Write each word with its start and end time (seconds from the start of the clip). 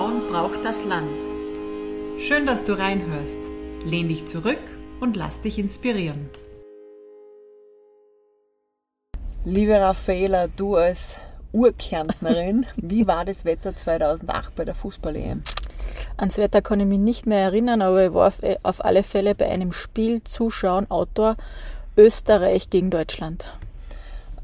Frauen 0.00 0.28
braucht 0.28 0.64
das 0.64 0.82
Land. 0.86 1.20
Schön, 2.18 2.46
dass 2.46 2.64
du 2.64 2.72
reinhörst. 2.72 3.38
Lehn 3.84 4.08
dich 4.08 4.26
zurück 4.26 4.62
und 4.98 5.14
lass 5.14 5.42
dich 5.42 5.58
inspirieren. 5.58 6.30
Liebe 9.44 9.74
Raffaela, 9.74 10.46
du 10.48 10.76
als 10.76 11.16
Urkärntnerin, 11.52 12.64
wie 12.76 13.06
war 13.06 13.26
das 13.26 13.44
Wetter 13.44 13.76
2008 13.76 14.54
bei 14.54 14.64
der 14.64 14.74
Fußball-EM? 14.74 15.42
Ans 16.16 16.38
Wetter 16.38 16.62
kann 16.62 16.80
ich 16.80 16.86
mich 16.86 16.98
nicht 16.98 17.26
mehr 17.26 17.40
erinnern, 17.40 17.82
aber 17.82 18.06
ich 18.06 18.14
war 18.14 18.28
auf, 18.28 18.38
auf 18.62 18.82
alle 18.82 19.02
Fälle 19.02 19.34
bei 19.34 19.50
einem 19.50 19.72
Spiel 19.72 20.24
zuschauen, 20.24 20.90
Outdoor 20.90 21.36
Österreich 21.98 22.70
gegen 22.70 22.88
Deutschland. 22.88 23.44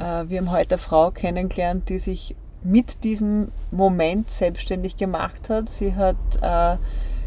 Äh, 0.00 0.28
wir 0.28 0.36
haben 0.36 0.50
heute 0.50 0.74
eine 0.74 0.82
Frau 0.82 1.12
kennengelernt, 1.12 1.88
die 1.88 1.98
sich 1.98 2.36
mit 2.62 3.04
diesem 3.04 3.52
Moment 3.70 4.30
selbstständig 4.30 4.96
gemacht 4.96 5.48
hat. 5.48 5.68
Sie 5.68 5.94
hat 5.94 6.16
äh, 6.40 6.76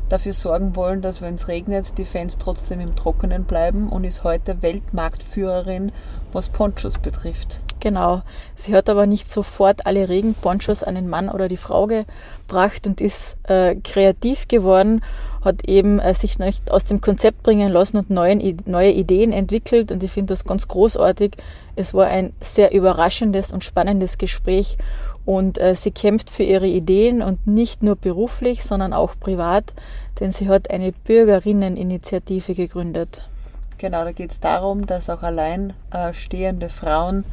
dafür 0.10 0.34
sorgen 0.34 0.76
wollen, 0.76 1.02
dass 1.02 1.22
wenn 1.22 1.36
es 1.36 1.48
regnet, 1.48 1.98
die 1.98 2.06
Fans 2.06 2.38
trotzdem 2.38 2.80
im 2.80 2.96
Trockenen 2.96 3.46
bleiben 3.46 3.90
und 3.90 4.04
ist 4.04 4.24
heute 4.24 4.62
Weltmarktführerin, 4.62 5.92
was 6.34 6.50
Ponchos 6.50 6.98
betrifft. 6.98 7.60
Genau. 7.80 8.24
Sie 8.56 8.76
hat 8.76 8.90
aber 8.90 9.06
nicht 9.06 9.32
sofort 9.32 9.86
alle 9.86 10.10
Regenponchos 10.10 10.84
an 10.84 10.96
den 10.96 11.08
Mann 11.08 11.30
oder 11.30 11.48
die 11.48 11.58
Frau 11.58 11.88
gebracht 11.88 12.86
und 12.86 13.00
ist 13.00 13.38
äh, 13.44 13.76
kreativ 13.76 14.50
geworden, 14.50 15.02
hat 15.42 15.68
eben 15.68 16.00
äh, 16.00 16.14
sich 16.14 16.40
nicht 16.40 16.72
aus 16.72 16.84
dem 16.84 17.00
Konzept 17.00 17.44
bringen 17.44 17.72
lassen 17.72 17.98
und 17.98 18.10
neuen, 18.10 18.62
neue 18.66 18.92
Ideen 18.92 19.32
entwickelt 19.32 19.92
und 19.94 20.04
ich 20.04 20.12
finde 20.12 20.34
das 20.34 20.44
ganz 20.44 20.68
großartig. 20.68 21.38
Es 21.78 21.94
war 21.94 22.08
ein 22.08 22.34
sehr 22.42 22.74
überraschendes 22.74 23.54
und 23.54 23.64
spannendes 23.64 24.18
Gespräch 24.18 24.78
und 25.30 25.60
äh, 25.60 25.76
sie 25.76 25.92
kämpft 25.92 26.32
für 26.32 26.42
ihre 26.42 26.66
Ideen 26.66 27.22
und 27.22 27.46
nicht 27.46 27.84
nur 27.84 27.96
beruflich, 27.96 28.64
sondern 28.64 28.94
auch 28.94 29.14
privat, 29.20 29.76
denn 30.20 30.32
sie 30.32 30.50
hat 30.50 30.72
eine 30.72 30.92
Bürgerinneninitiative 30.92 32.56
gegründet. 32.56 33.30
Genau, 33.78 34.04
da 34.06 34.12
geht 34.12 34.32
es 34.32 34.40
darum, 34.40 34.88
dass 34.88 35.08
auch 35.08 35.22
alleinstehende 35.22 36.66
äh, 36.66 36.70
Frauen 36.70 37.26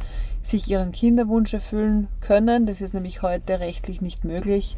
sich 0.43 0.69
ihren 0.69 0.91
Kinderwunsch 0.91 1.55
erfüllen 1.55 2.07
können. 2.21 2.67
Das 2.67 2.81
ist 2.81 2.93
nämlich 2.93 3.23
heute 3.23 3.59
rechtlich 3.59 3.99
nicht 3.99 4.23
möglich. 4.23 4.77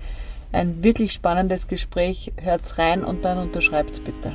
Ein 0.53 0.81
wirklich 0.81 1.11
spannendes 1.11 1.67
Gespräch. 1.67 2.31
Hört's 2.41 2.77
rein 2.77 3.03
und 3.03 3.25
dann 3.25 3.37
unterschreibt's 3.37 3.99
bitte. 3.99 4.31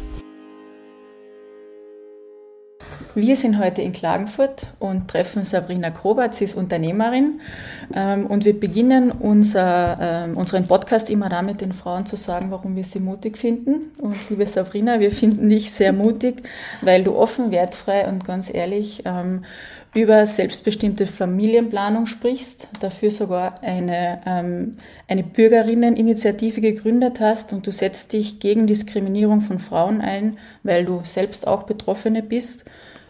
Wir 3.16 3.36
sind 3.36 3.60
heute 3.60 3.80
in 3.80 3.92
Klagenfurt 3.92 4.66
und 4.80 5.06
treffen 5.06 5.44
Sabrina 5.44 5.90
Krobat. 5.90 6.34
Sie 6.34 6.46
ist 6.46 6.56
Unternehmerin. 6.56 7.40
Ähm, 7.94 8.27
und 8.27 8.44
wir 8.44 8.58
beginnen 8.58 9.12
unser, 9.12 9.98
ähm, 10.00 10.36
unseren 10.36 10.66
Podcast 10.66 11.10
immer 11.10 11.28
damit, 11.28 11.60
den 11.60 11.72
Frauen 11.72 12.06
zu 12.06 12.16
sagen, 12.16 12.50
warum 12.50 12.74
wir 12.74 12.82
sie 12.82 12.98
mutig 12.98 13.38
finden. 13.38 13.92
Und 14.00 14.16
liebe 14.30 14.44
Sabrina, 14.48 14.98
wir 14.98 15.12
finden 15.12 15.48
dich 15.48 15.70
sehr 15.70 15.92
mutig, 15.92 16.42
weil 16.80 17.05
du 17.05 17.14
offen, 17.14 17.52
wertfrei 17.52 18.08
und 18.08 18.24
ganz 18.24 18.52
ehrlich 18.52 19.05
ähm, 19.05 19.44
über 19.94 20.27
selbstbestimmte 20.27 21.06
Familienplanung 21.06 22.06
sprichst, 22.06 22.66
dafür 22.80 23.12
sogar 23.12 23.62
eine, 23.62 24.74
eine 25.06 25.22
Bürgerinneninitiative 25.22 26.60
gegründet 26.60 27.20
hast 27.20 27.52
und 27.52 27.64
du 27.64 27.70
setzt 27.70 28.12
dich 28.12 28.40
gegen 28.40 28.66
Diskriminierung 28.66 29.40
von 29.40 29.60
Frauen 29.60 30.00
ein, 30.00 30.36
weil 30.64 30.84
du 30.84 31.02
selbst 31.05 31.46
auch 31.46 31.62
Betroffene 31.62 32.24
bist 32.24 32.64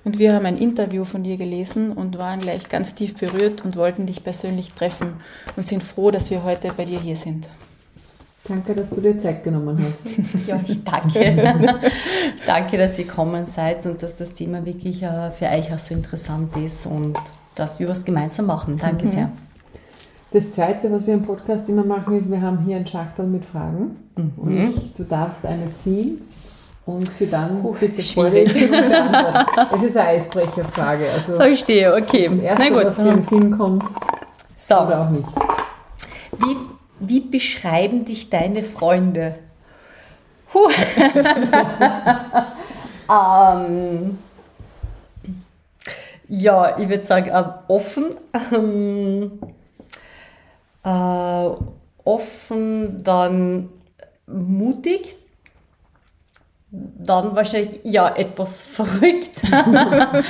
und 0.04 0.18
wir 0.18 0.34
haben 0.34 0.46
ein 0.46 0.56
Interview 0.56 1.04
von 1.04 1.22
dir 1.22 1.36
gelesen 1.36 1.92
und 1.92 2.18
waren 2.18 2.40
gleich 2.40 2.68
ganz 2.68 2.94
tief 2.94 3.16
berührt 3.16 3.64
und 3.64 3.76
wollten 3.76 4.06
dich 4.06 4.22
persönlich 4.22 4.72
treffen 4.72 5.14
und 5.56 5.66
sind 5.66 5.82
froh, 5.82 6.10
dass 6.10 6.30
wir 6.30 6.44
heute 6.44 6.72
bei 6.76 6.84
dir 6.84 7.00
hier 7.00 7.16
sind. 7.16 7.48
Danke, 8.46 8.74
dass 8.74 8.90
du 8.90 9.00
dir 9.00 9.16
Zeit 9.16 9.42
genommen 9.42 9.78
hast. 9.82 10.46
ja, 10.46 10.60
ich 10.68 10.84
danke. 10.84 11.80
danke, 12.46 12.76
dass 12.76 12.98
ihr 12.98 13.06
gekommen 13.06 13.46
seid 13.46 13.86
und 13.86 14.02
dass 14.02 14.18
das 14.18 14.34
Thema 14.34 14.66
wirklich 14.66 15.02
äh, 15.02 15.30
für 15.30 15.46
euch 15.46 15.72
auch 15.72 15.78
so 15.78 15.94
interessant 15.94 16.54
ist 16.58 16.84
und 16.84 17.16
dass 17.54 17.80
wir 17.80 17.88
was 17.88 18.04
gemeinsam 18.04 18.46
machen. 18.46 18.78
Danke 18.78 19.06
mhm. 19.06 19.10
sehr. 19.10 19.30
Das 20.32 20.50
Zweite, 20.50 20.92
was 20.92 21.06
wir 21.06 21.14
im 21.14 21.22
Podcast 21.22 21.68
immer 21.70 21.84
machen, 21.84 22.18
ist, 22.18 22.30
wir 22.30 22.42
haben 22.42 22.64
hier 22.66 22.76
ein 22.76 22.86
Schachtel 22.86 23.24
mit 23.24 23.44
Fragen 23.46 23.96
mhm. 24.16 24.32
und 24.36 24.98
du 24.98 25.04
darfst 25.04 25.46
eine 25.46 25.70
ziehen 25.70 26.20
und 26.86 27.12
sie 27.12 27.28
dann 27.28 27.62
Puh, 27.62 27.74
bitte 27.78 28.02
vorlesen 28.02 28.74
und 28.74 28.84
Es 29.72 29.82
ist 29.82 29.96
eine 29.96 30.08
Eisbrecherfrage. 30.08 31.10
Also 31.10 31.36
Verstehe, 31.36 31.94
okay. 31.94 32.24
Das 32.24 32.38
Erste, 32.38 32.62
Na 32.62 32.76
gut. 32.76 32.84
was 32.84 32.96
dir 32.96 33.02
in 33.02 33.10
den 33.10 33.22
Sinn 33.22 33.50
kommt, 33.56 33.84
so. 34.54 34.76
oder 34.76 35.00
auch 35.02 35.10
nicht. 35.10 35.28
Wie, 36.38 36.56
wie 37.00 37.20
beschreiben 37.20 38.04
dich 38.04 38.28
deine 38.30 38.62
Freunde? 38.62 39.36
Puh. 40.52 40.68
ähm, 43.10 44.18
ja, 46.28 46.78
ich 46.78 46.88
würde 46.88 47.02
sagen, 47.02 47.28
äh, 47.30 47.44
offen. 47.68 48.16
Ähm, 48.52 49.40
äh, 50.84 51.48
offen, 52.04 53.02
dann 53.02 53.70
mutig 54.26 55.16
dann 56.98 57.36
wahrscheinlich 57.36 57.80
ja 57.84 58.14
etwas 58.14 58.62
verrückt. 58.66 59.42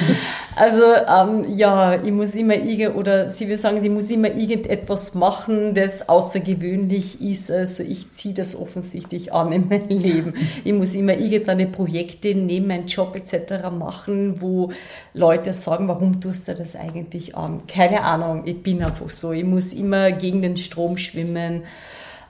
also 0.56 0.82
ähm, 0.82 1.56
ja, 1.56 2.02
ich 2.02 2.12
muss 2.12 2.34
immer 2.34 2.54
irgend 2.54 2.96
oder 2.96 3.30
sie 3.30 3.48
will 3.48 3.58
sagen, 3.58 3.82
ich 3.82 3.90
muss 3.90 4.10
immer 4.10 4.28
irgendetwas 4.28 5.14
machen, 5.14 5.74
das 5.74 6.08
außergewöhnlich 6.08 7.20
ist. 7.22 7.50
Also 7.50 7.82
ich 7.82 8.10
ziehe 8.12 8.34
das 8.34 8.56
offensichtlich 8.56 9.32
an 9.32 9.52
in 9.52 9.68
meinem 9.68 9.88
Leben. 9.88 10.34
Ich 10.64 10.72
muss 10.72 10.94
immer 10.94 11.14
irgendeine 11.14 11.66
Projekte 11.66 12.34
neben 12.34 12.66
meinem 12.66 12.86
Job 12.86 13.16
etc. 13.16 13.70
machen, 13.70 14.40
wo 14.40 14.72
Leute 15.12 15.52
sagen, 15.52 15.88
warum 15.88 16.20
tust 16.20 16.48
du 16.48 16.54
das 16.54 16.76
eigentlich 16.76 17.36
an? 17.36 17.66
Keine 17.66 18.02
Ahnung, 18.02 18.42
ich 18.44 18.62
bin 18.62 18.82
einfach 18.82 19.10
so. 19.10 19.32
Ich 19.32 19.44
muss 19.44 19.72
immer 19.72 20.12
gegen 20.12 20.42
den 20.42 20.56
Strom 20.56 20.98
schwimmen. 20.98 21.62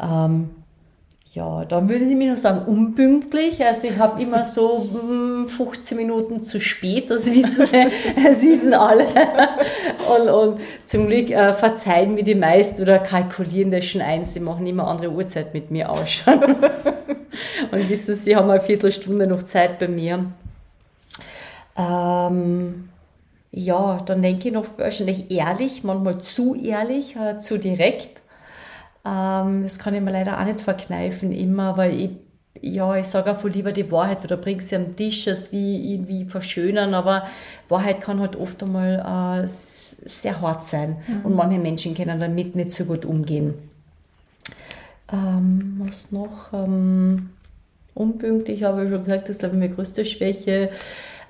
Ähm, 0.01 0.51
ja, 1.35 1.65
dann 1.65 1.89
würde 1.89 2.05
ich 2.05 2.15
mir 2.15 2.31
noch 2.31 2.39
sagen, 2.39 2.65
unpünktlich. 2.65 3.65
Also 3.65 3.89
ich 3.89 3.99
habe 3.99 4.23
immer 4.23 4.45
so 4.45 4.87
15 5.49 5.99
hm, 5.99 6.07
Minuten 6.07 6.43
zu 6.45 6.61
spät, 6.61 7.11
das 7.11 7.29
wissen, 7.29 7.67
das 8.25 8.41
wissen 8.43 8.73
alle. 8.73 9.05
Und, 10.17 10.29
und 10.29 10.61
zum 10.85 11.09
Glück 11.09 11.31
äh, 11.31 11.53
verzeihen 11.53 12.15
mir 12.15 12.23
die 12.23 12.37
meisten 12.37 12.83
oder 12.83 13.01
kalkulieren 13.01 13.73
das 13.73 13.85
schon 13.85 14.01
ein. 14.01 14.25
Sie 14.25 14.39
machen 14.39 14.65
immer 14.65 14.87
andere 14.87 15.11
Uhrzeit 15.11 15.53
mit 15.55 15.73
mir 15.73 15.91
aus. 15.91 16.23
und 17.73 17.91
wissen, 17.91 18.15
sie 18.15 18.37
haben 18.37 18.49
eine 18.49 18.61
Viertelstunde 18.61 19.27
noch 19.27 19.43
Zeit 19.43 19.81
bei 19.81 19.89
mir. 19.89 20.27
Ähm, 21.77 22.91
ja, 23.51 23.99
dann 24.07 24.23
denke 24.23 24.49
ich 24.49 24.55
noch 24.55 24.79
wahrscheinlich 24.79 25.33
ehrlich, 25.33 25.83
manchmal 25.83 26.21
zu 26.21 26.55
ehrlich, 26.55 27.17
äh, 27.17 27.41
zu 27.41 27.59
direkt. 27.59 28.23
Ähm, 29.05 29.63
das 29.65 29.79
kann 29.79 29.95
ich 29.95 30.01
mir 30.01 30.13
leider 30.13 30.41
auch 30.41 30.45
nicht 30.45 30.61
verkneifen 30.61 31.33
immer, 31.33 31.77
weil 31.77 32.01
ich, 32.01 32.11
ja, 32.61 32.97
ich 32.97 33.07
sage 33.07 33.31
auch 33.31 33.45
lieber 33.45 33.73
die 33.73 33.91
Wahrheit 33.91 34.25
oder 34.25 34.37
bringe 34.37 34.63
sie 34.63 34.77
am 34.77 34.97
Tisch, 34.97 35.29
als 35.29 35.53
wie 35.53 35.93
irgendwie 35.93 36.25
verschönern, 36.25 36.95
aber 36.95 37.27
Wahrheit 37.69 38.01
kann 38.01 38.21
halt 38.21 38.37
oft 38.37 38.63
einmal 38.63 39.43
äh, 39.45 39.49
sehr 39.49 40.41
hart 40.41 40.65
sein 40.65 40.97
mhm. 41.07 41.27
und 41.27 41.35
manche 41.35 41.59
Menschen 41.59 41.95
können 41.95 42.21
damit 42.21 42.55
nicht 42.55 42.73
so 42.73 42.85
gut 42.85 43.05
umgehen. 43.05 43.55
Ähm, 45.13 45.83
was 45.85 46.11
noch? 46.11 46.53
Ähm, 46.53 47.31
unpünktlich 47.95 48.63
habe 48.63 48.85
ich 48.85 48.91
schon 48.91 49.05
gesagt, 49.05 49.25
das 49.25 49.31
ist 49.31 49.39
glaube 49.41 49.55
ich 49.57 49.61
meine 49.61 49.75
größte 49.75 50.05
Schwäche. 50.05 50.71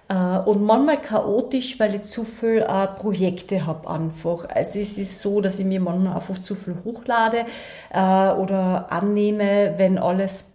Äh, 0.08 0.38
und 0.38 0.62
manchmal 0.62 1.00
chaotisch, 1.00 1.78
weil 1.80 1.94
ich 1.96 2.02
zu 2.02 2.24
viel 2.24 2.58
äh, 2.58 2.86
Projekte 2.86 3.66
habe 3.66 3.88
einfach. 3.88 4.48
Also 4.48 4.78
es 4.78 4.98
ist 4.98 5.20
so, 5.20 5.40
dass 5.40 5.58
ich 5.58 5.66
mir 5.66 5.80
manchmal 5.80 6.16
einfach 6.16 6.40
zu 6.42 6.54
viel 6.54 6.76
hochlade 6.84 7.46
äh, 7.90 8.30
oder 8.32 8.92
annehme, 8.92 9.74
wenn 9.76 9.98
alles 9.98 10.52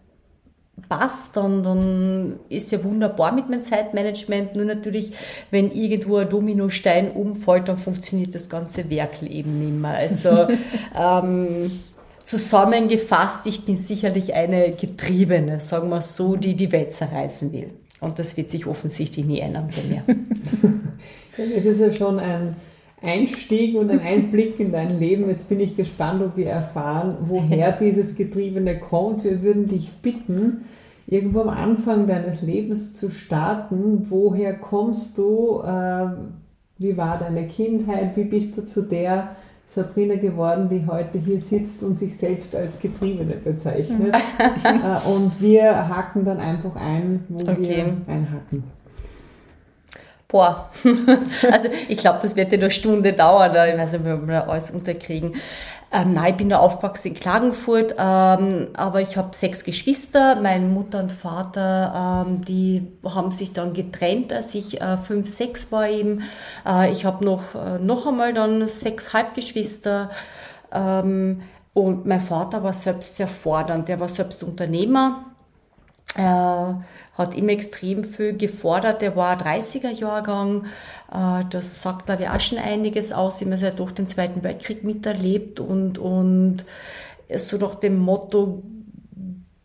passt, 0.87 1.35
dann, 1.35 1.63
dann 1.63 2.39
ist 2.47 2.71
ja 2.71 2.83
wunderbar 2.83 3.31
mit 3.31 3.49
meinem 3.49 3.61
Zeitmanagement. 3.61 4.55
Nur 4.55 4.65
natürlich, 4.65 5.11
wenn 5.51 5.71
irgendwo 5.71 6.17
ein 6.17 6.29
Dominostein 6.29 7.11
umfällt, 7.11 7.67
dann 7.67 7.77
funktioniert 7.77 8.33
das 8.33 8.49
ganze 8.49 8.89
Werk 8.89 9.21
eben 9.23 9.59
nicht 9.59 9.81
mehr. 9.81 9.91
Also 9.91 10.47
ähm, 10.97 11.69
zusammengefasst, 12.23 13.47
ich 13.47 13.65
bin 13.65 13.77
sicherlich 13.77 14.33
eine 14.33 14.71
Getriebene, 14.71 15.59
sagen 15.59 15.89
wir 15.89 16.01
so, 16.01 16.35
die 16.35 16.55
die 16.55 16.71
Welt 16.71 16.93
zerreißen 16.93 17.51
will. 17.51 17.78
Und 17.99 18.19
das 18.19 18.37
wird 18.37 18.49
sich 18.49 18.65
offensichtlich 18.65 19.25
nie 19.25 19.39
ändern 19.39 19.69
bei 19.75 19.89
mir. 19.89 20.03
Es 21.37 21.63
ist 21.63 21.79
ja 21.79 21.93
schon 21.93 22.19
ein 22.19 22.57
Einstieg 23.01 23.77
und 23.77 23.89
ein 23.89 24.01
Einblick 24.01 24.59
in 24.59 24.73
dein 24.73 24.99
Leben. 24.99 25.29
Jetzt 25.29 25.47
bin 25.47 25.61
ich 25.61 25.75
gespannt, 25.75 26.21
ob 26.21 26.35
wir 26.35 26.47
erfahren, 26.47 27.17
woher 27.21 27.71
dieses 27.71 28.15
Getriebene 28.15 28.77
kommt. 28.77 29.23
Wir 29.23 29.41
würden 29.41 29.67
dich 29.67 29.89
bitten, 30.01 30.65
irgendwo 31.07 31.41
am 31.41 31.49
Anfang 31.49 32.07
deines 32.07 32.41
Lebens 32.41 32.93
zu 32.93 33.09
starten. 33.09 34.07
Woher 34.09 34.53
kommst 34.53 35.17
du? 35.17 35.61
Ähm, 35.65 36.33
wie 36.77 36.97
war 36.97 37.17
deine 37.17 37.47
Kindheit? 37.47 38.17
Wie 38.17 38.25
bist 38.25 38.57
du 38.57 38.65
zu 38.65 38.81
der 38.81 39.35
Sabrina 39.69 40.15
geworden, 40.15 40.67
die 40.67 40.83
heute 40.87 41.19
hier 41.19 41.39
sitzt 41.39 41.83
und 41.83 41.95
sich 41.95 42.17
selbst 42.17 42.55
als 42.55 42.79
Getriebene 42.79 43.35
bezeichnet. 43.35 44.15
Äh, 44.39 45.09
und 45.09 45.39
wir 45.39 45.87
haken 45.87 46.25
dann 46.25 46.39
einfach 46.39 46.75
ein, 46.75 47.23
wo 47.29 47.43
okay. 47.43 47.85
wir 48.07 48.13
einhaken. 48.13 48.63
Boah, 50.27 50.69
also 51.51 51.69
ich 51.87 51.97
glaube, 51.97 52.19
das 52.21 52.35
wird 52.35 52.51
ja 52.51 52.57
eine 52.57 52.71
Stunde 52.71 53.13
dauern, 53.13 53.51
ich 53.51 53.77
weiß 53.77 53.91
nicht, 53.91 54.11
ob 54.11 54.27
wir 54.27 54.49
alles 54.49 54.71
unterkriegen. 54.71 55.35
Ähm, 55.91 56.13
nein, 56.13 56.31
ich 56.33 56.37
bin 56.37 56.49
da 56.49 56.59
aufgewachsen 56.59 57.09
in 57.09 57.13
Klagenfurt, 57.15 57.95
ähm, 57.97 58.69
aber 58.73 59.01
ich 59.01 59.17
habe 59.17 59.35
sechs 59.35 59.63
Geschwister. 59.63 60.35
Meine 60.39 60.67
Mutter 60.67 60.99
und 60.99 61.11
Vater, 61.11 62.25
ähm, 62.27 62.41
die 62.45 62.87
haben 63.03 63.31
sich 63.31 63.53
dann 63.53 63.73
getrennt, 63.73 64.31
als 64.31 64.53
ich 64.53 64.79
äh, 64.81 64.97
fünf, 64.97 65.27
sechs 65.27 65.71
war 65.71 65.89
eben. 65.89 66.21
Äh, 66.65 66.91
ich 66.91 67.05
habe 67.05 67.25
noch, 67.25 67.55
äh, 67.55 67.79
noch 67.79 68.05
einmal 68.05 68.33
dann 68.33 68.67
sechs 68.67 69.13
Halbgeschwister. 69.13 70.11
Ähm, 70.71 71.41
und 71.73 72.05
mein 72.05 72.21
Vater 72.21 72.63
war 72.63 72.73
selbst 72.73 73.15
sehr 73.15 73.27
fordernd. 73.27 73.87
Der 73.87 73.99
war 73.99 74.09
selbst 74.09 74.43
Unternehmer. 74.43 75.25
Äh, 76.15 76.73
hat 77.19 77.35
immer 77.35 77.51
extrem 77.51 78.03
viel 78.03 78.37
gefordert. 78.37 79.03
Er 79.03 79.15
war 79.15 79.39
30er-Jahrgang. 79.41 80.65
Äh, 81.11 81.43
das 81.49 81.81
sagt, 81.81 82.05
glaube 82.05 82.23
ich, 82.23 82.29
auch 82.29 82.39
schon 82.39 82.57
einiges 82.57 83.11
aus. 83.11 83.41
Immer 83.41 83.57
seit 83.57 83.79
durch 83.79 83.91
den 83.91 84.07
Zweiten 84.07 84.43
Weltkrieg 84.43 84.83
miterlebt 84.83 85.59
und, 85.59 85.97
und 85.97 86.63
so 87.35 87.57
nach 87.57 87.75
dem 87.75 87.99
Motto, 87.99 88.63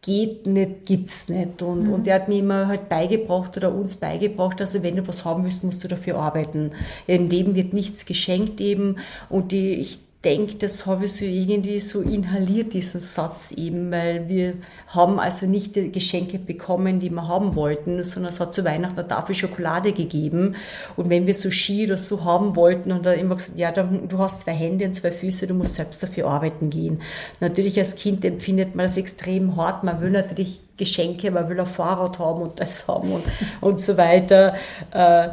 geht 0.04 0.46
nicht, 0.46 0.84
gibt's 0.84 1.28
nicht. 1.28 1.62
Und, 1.62 1.84
mhm. 1.84 1.92
und 1.92 2.06
er 2.06 2.16
hat 2.16 2.28
mir 2.28 2.38
immer 2.38 2.68
halt 2.68 2.88
beigebracht 2.88 3.56
oder 3.56 3.72
uns 3.72 3.96
beigebracht, 3.96 4.60
also 4.60 4.82
wenn 4.82 4.96
du 4.96 5.08
was 5.08 5.24
haben 5.24 5.44
willst, 5.44 5.64
musst 5.64 5.82
du 5.82 5.88
dafür 5.88 6.18
arbeiten. 6.18 6.72
Im 7.06 7.30
Leben 7.30 7.54
wird 7.54 7.72
nichts 7.72 8.04
geschenkt 8.04 8.60
eben. 8.60 8.96
Und 9.30 9.52
die, 9.52 9.74
ich 9.74 10.00
denke, 10.24 10.54
das 10.56 10.86
habe 10.86 11.04
ich 11.04 11.12
so 11.14 11.24
irgendwie 11.24 11.80
so 11.80 12.00
inhaliert, 12.00 12.72
diesen 12.72 13.00
Satz 13.00 13.52
eben, 13.52 13.90
weil 13.90 14.28
wir 14.28 14.54
haben 14.88 15.20
also 15.20 15.46
nicht 15.46 15.76
die 15.76 15.92
Geschenke 15.92 16.38
bekommen, 16.38 17.00
die 17.00 17.10
wir 17.10 17.28
haben 17.28 17.54
wollten, 17.56 18.02
sondern 18.02 18.32
es 18.32 18.40
hat 18.40 18.54
zu 18.54 18.64
Weihnachten 18.64 18.98
eine 18.98 19.08
Tafel 19.08 19.34
Schokolade 19.34 19.92
gegeben. 19.92 20.56
Und 20.96 21.10
wenn 21.10 21.26
wir 21.26 21.34
so 21.34 21.50
Ski 21.50 21.86
oder 21.86 21.98
so 21.98 22.24
haben 22.24 22.56
wollten, 22.56 22.92
und 22.92 23.04
dann 23.04 23.18
immer 23.18 23.36
gesagt, 23.36 23.58
ja, 23.58 23.72
dann, 23.72 24.08
du 24.08 24.18
hast 24.18 24.40
zwei 24.42 24.52
Hände 24.52 24.86
und 24.86 24.94
zwei 24.94 25.12
Füße, 25.12 25.46
du 25.46 25.54
musst 25.54 25.74
selbst 25.74 26.02
dafür 26.02 26.28
arbeiten 26.28 26.70
gehen. 26.70 27.02
Natürlich 27.40 27.78
als 27.78 27.96
Kind 27.96 28.24
empfindet 28.24 28.74
man 28.74 28.86
das 28.86 28.96
extrem 28.96 29.56
hart. 29.56 29.84
Man 29.84 30.00
will 30.00 30.10
natürlich 30.10 30.60
Geschenke, 30.76 31.30
man 31.30 31.48
will 31.48 31.60
ein 31.60 31.66
Fahrrad 31.66 32.18
haben 32.18 32.42
und 32.42 32.58
das 32.60 32.88
haben 32.88 33.12
und, 33.12 33.24
und 33.60 33.80
so 33.80 33.96
weiter. 33.96 34.54
Äh, 34.90 35.28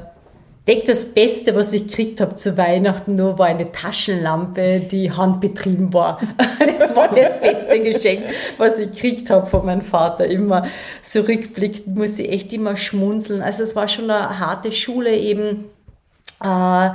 denke, 0.71 0.87
das 0.87 1.05
Beste, 1.05 1.55
was 1.55 1.73
ich 1.73 1.87
gekriegt 1.87 2.21
habe 2.21 2.35
zu 2.35 2.57
Weihnachten, 2.57 3.15
nur 3.15 3.37
war 3.37 3.47
eine 3.47 3.71
Taschenlampe, 3.71 4.79
die 4.79 5.11
handbetrieben 5.11 5.93
war. 5.93 6.19
Das 6.79 6.95
war 6.95 7.07
das 7.07 7.39
beste 7.39 7.81
Geschenk, 7.81 8.23
was 8.57 8.79
ich 8.79 8.91
gekriegt 8.91 9.29
habe 9.29 9.45
von 9.45 9.65
meinem 9.65 9.81
Vater. 9.81 10.25
Immer 10.25 10.67
so 11.01 11.23
muss 11.85 12.19
ich 12.19 12.29
echt 12.29 12.53
immer 12.53 12.75
schmunzeln. 12.75 13.41
Also 13.41 13.63
es 13.63 13.75
war 13.75 13.87
schon 13.87 14.09
eine 14.09 14.39
harte 14.39 14.71
Schule 14.71 15.15
eben. 15.15 15.65
Äh, 16.43 16.89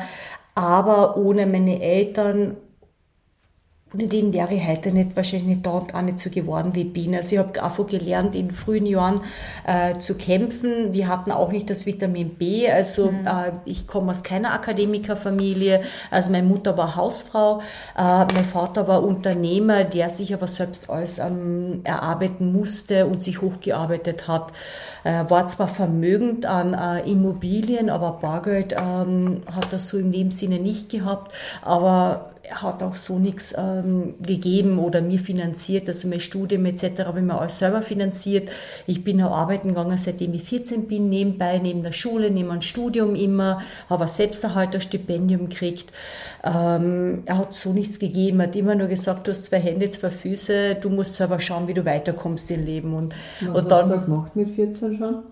aber 0.55 1.17
ohne 1.17 1.46
meine 1.46 1.81
Eltern 1.81 2.56
ohne 3.94 4.09
den 4.09 4.35
wäre 4.35 4.53
ich 4.53 4.67
heute 4.67 4.91
nicht, 4.91 5.15
wahrscheinlich 5.15 5.49
nicht 5.49 5.67
da 5.67 5.71
und 5.71 5.94
auch 5.94 6.03
nicht 6.03 6.19
so 6.19 6.29
geworden, 6.29 6.75
wie 6.75 6.83
ich 6.83 6.93
bin. 6.93 7.15
Also 7.15 7.37
ich 7.37 7.38
habe 7.38 7.62
einfach 7.62 7.87
gelernt, 7.87 8.35
in 8.35 8.50
frühen 8.50 8.85
Jahren 8.85 9.21
äh, 9.65 9.99
zu 10.00 10.17
kämpfen. 10.17 10.93
Wir 10.93 11.06
hatten 11.06 11.31
auch 11.31 11.53
nicht 11.53 11.71
das 11.71 11.87
Vitamin 11.87 12.31
B. 12.31 12.69
Also 12.69 13.12
mhm. 13.12 13.27
äh, 13.27 13.53
ich 13.65 13.87
komme 13.87 14.11
aus 14.11 14.25
keiner 14.25 14.55
Akademikerfamilie. 14.55 15.83
Also 16.11 16.33
meine 16.33 16.49
Mutter 16.49 16.77
war 16.77 16.97
Hausfrau, 16.97 17.61
äh, 17.97 18.03
mein 18.03 18.44
Vater 18.53 18.88
war 18.88 19.05
Unternehmer, 19.05 19.85
der 19.85 20.11
sich 20.11 20.35
aber 20.35 20.49
selbst 20.49 20.91
alles 20.91 21.21
ähm, 21.21 21.83
erarbeiten 21.85 22.53
musste 22.53 23.06
und 23.06 23.23
sich 23.23 23.41
hochgearbeitet 23.41 24.27
hat. 24.27 24.53
Äh, 25.05 25.31
war 25.31 25.47
zwar 25.47 25.69
vermögend 25.69 26.44
an 26.44 26.75
äh, 26.75 27.09
Immobilien, 27.09 27.88
aber 27.88 28.19
Bargeld 28.21 28.73
ähm, 28.73 29.43
hat 29.55 29.73
er 29.73 29.79
so 29.79 29.97
im 29.97 30.11
Lebenssinne 30.11 30.59
nicht 30.59 30.91
gehabt. 30.91 31.33
Aber 31.62 32.33
hat 32.50 32.82
auch 32.82 32.94
so 32.94 33.19
nichts 33.19 33.54
ähm, 33.56 34.14
gegeben 34.20 34.78
oder 34.78 35.00
mir 35.00 35.19
finanziert, 35.19 35.88
also 35.88 36.08
mein 36.08 36.20
Studium 36.20 36.64
etc. 36.66 37.04
habe 37.04 37.20
ich 37.20 37.25
mir 37.25 37.38
alles 37.38 37.58
selber 37.58 37.82
finanziert. 37.82 38.48
Ich 38.87 39.04
bin 39.04 39.22
auch 39.22 39.37
arbeiten 39.37 39.69
gegangen, 39.69 39.98
seitdem 39.98 40.34
ich 40.34 40.43
14 40.43 40.87
bin, 40.87 41.08
nebenbei, 41.08 41.58
neben 41.58 41.82
der 41.82 41.93
Schule, 41.93 42.31
neben 42.31 42.50
dem 42.50 42.62
Studium 42.62 43.14
immer, 43.14 43.62
habe 43.88 44.04
ein 44.04 44.08
Selbsterhalterstipendium 44.08 45.48
gekriegt. 45.48 45.93
Ähm, 46.44 47.22
er 47.26 47.38
hat 47.38 47.54
so 47.54 47.72
nichts 47.72 47.98
gegeben, 47.98 48.40
er 48.40 48.49
hat 48.49 48.56
immer 48.56 48.75
nur 48.75 48.88
gesagt, 48.88 49.26
du 49.26 49.32
hast 49.32 49.44
zwei 49.46 49.58
Hände, 49.58 49.90
zwei 49.90 50.10
Füße, 50.10 50.76
du 50.76 50.90
musst 50.90 51.16
selber 51.16 51.40
schauen, 51.40 51.69
wie 51.69 51.75
du 51.75 51.84
weiterkommst 51.84 52.50
im 52.50 52.64
Leben. 52.64 52.94
Und, 52.94 53.14
Was 53.40 53.56
und 53.56 53.70
dann, 53.70 53.90
hast 53.90 53.96
du 53.96 54.04
gemacht 54.04 54.37
mit 54.37 54.54
14 54.54 54.96
schon? 54.96 55.22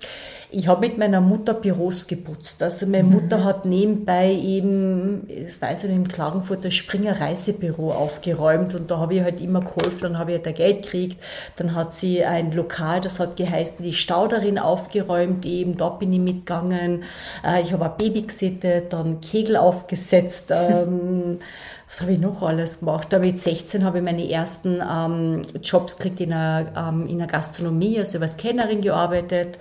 Ich 0.57 0.69
habe 0.69 0.87
mit 0.87 0.99
meiner 0.99 1.21
Mutter 1.21 1.53
Büros 1.53 2.07
geputzt. 2.07 2.63
Also 2.63 2.87
meine 2.87 3.03
Mutter 3.03 3.39
mhm. 3.39 3.45
hat 3.45 3.65
nebenbei 3.65 4.33
eben, 4.33 5.29
ich 5.29 5.61
weiß 5.61 5.83
nicht, 5.83 5.93
im 5.93 6.07
Klagenfurter 6.07 6.71
Springer 6.71 7.21
Reisebüro 7.21 7.91
aufgeräumt 7.91 8.73
und 8.77 8.89
da 8.89 8.99
habe 8.99 9.17
ich 9.17 9.23
halt 9.23 9.41
immer 9.41 9.61
geholfen, 9.61 10.03
dann 10.03 10.19
habe 10.19 10.33
ich 10.33 10.45
halt 10.45 10.57
Geld 10.57 10.83
gekriegt. 10.85 11.21
Dann 11.57 11.75
hat 11.75 11.93
sie 11.93 12.25
ein 12.25 12.53
Lokal, 12.53 13.01
das 13.01 13.19
hat 13.19 13.37
geheißen, 13.37 13.85
die 13.85 13.93
Stauderin 13.93 14.61
aufgeräumt 14.61 15.45
eben, 15.45 15.77
da 15.77 15.89
bin 15.89 16.13
ich 16.13 16.21
mitgegangen. 16.21 17.03
Äh, 17.45 17.63
ich 17.63 17.73
habe 17.73 17.87
ein 17.87 17.97
Baby 17.99 18.23
gesittet, 18.23 18.93
dann 18.93 19.21
Kegel 19.21 19.57
aufgesetzt. 19.57 20.53
Ähm, 20.65 21.41
was 21.89 22.01
habe 22.01 22.13
ich 22.13 22.19
noch 22.19 22.43
alles 22.43 22.81
gemacht? 22.81 23.09
Da 23.11 23.19
mit 23.19 23.41
16 23.41 23.85
habe 23.85 23.99
ich 23.99 24.05
meine 24.05 24.29
ersten 24.29 24.83
ähm, 24.83 25.43
Jobs 25.63 25.97
gekriegt 25.97 26.21
in 26.21 26.33
einer, 26.33 26.73
ähm, 26.77 27.07
in 27.07 27.21
einer 27.21 27.31
Gastronomie, 27.31 27.99
also 27.99 28.19
als 28.19 28.37
Kennerin 28.37 28.81
gearbeitet. 28.81 29.59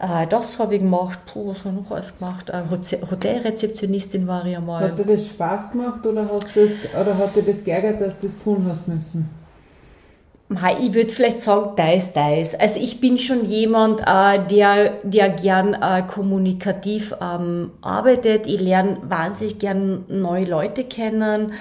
Äh, 0.00 0.26
das 0.26 0.58
habe 0.58 0.76
ich 0.76 0.80
gemacht. 0.80 1.20
Puh, 1.26 1.50
was 1.50 1.64
habe 1.64 1.76
ich 1.76 1.84
noch 1.84 1.90
alles 1.94 2.18
gemacht? 2.18 2.50
Äh, 2.50 2.62
Hotelrezeptionistin 3.10 4.26
war 4.26 4.44
ich 4.46 4.56
einmal. 4.56 4.82
Hat 4.84 4.98
dir 4.98 5.04
das 5.04 5.26
Spaß 5.26 5.72
gemacht 5.72 6.04
oder, 6.06 6.26
hast 6.28 6.56
das, 6.56 6.72
oder 6.98 7.16
hat 7.16 7.36
dir 7.36 7.42
das 7.42 7.64
geärgert, 7.64 8.00
dass 8.00 8.18
du 8.18 8.26
das 8.26 8.38
tun 8.38 8.64
hast 8.68 8.88
müssen? 8.88 9.28
Ich 10.80 10.94
würde 10.94 11.14
vielleicht 11.14 11.38
sagen, 11.38 11.74
da 11.76 11.92
ist 11.92 12.14
da 12.14 12.34
ist. 12.34 12.60
Also 12.60 12.80
ich 12.80 13.00
bin 13.00 13.18
schon 13.18 13.44
jemand, 13.44 14.00
äh, 14.00 14.44
der, 14.48 14.94
der 15.04 15.28
gern 15.28 15.74
äh, 15.74 16.02
kommunikativ 16.02 17.14
ähm, 17.22 17.70
arbeitet. 17.82 18.48
Ich 18.48 18.60
lerne 18.60 18.98
wahnsinnig 19.02 19.60
gern 19.60 20.06
neue 20.08 20.46
Leute 20.46 20.82
kennen. 20.82 21.52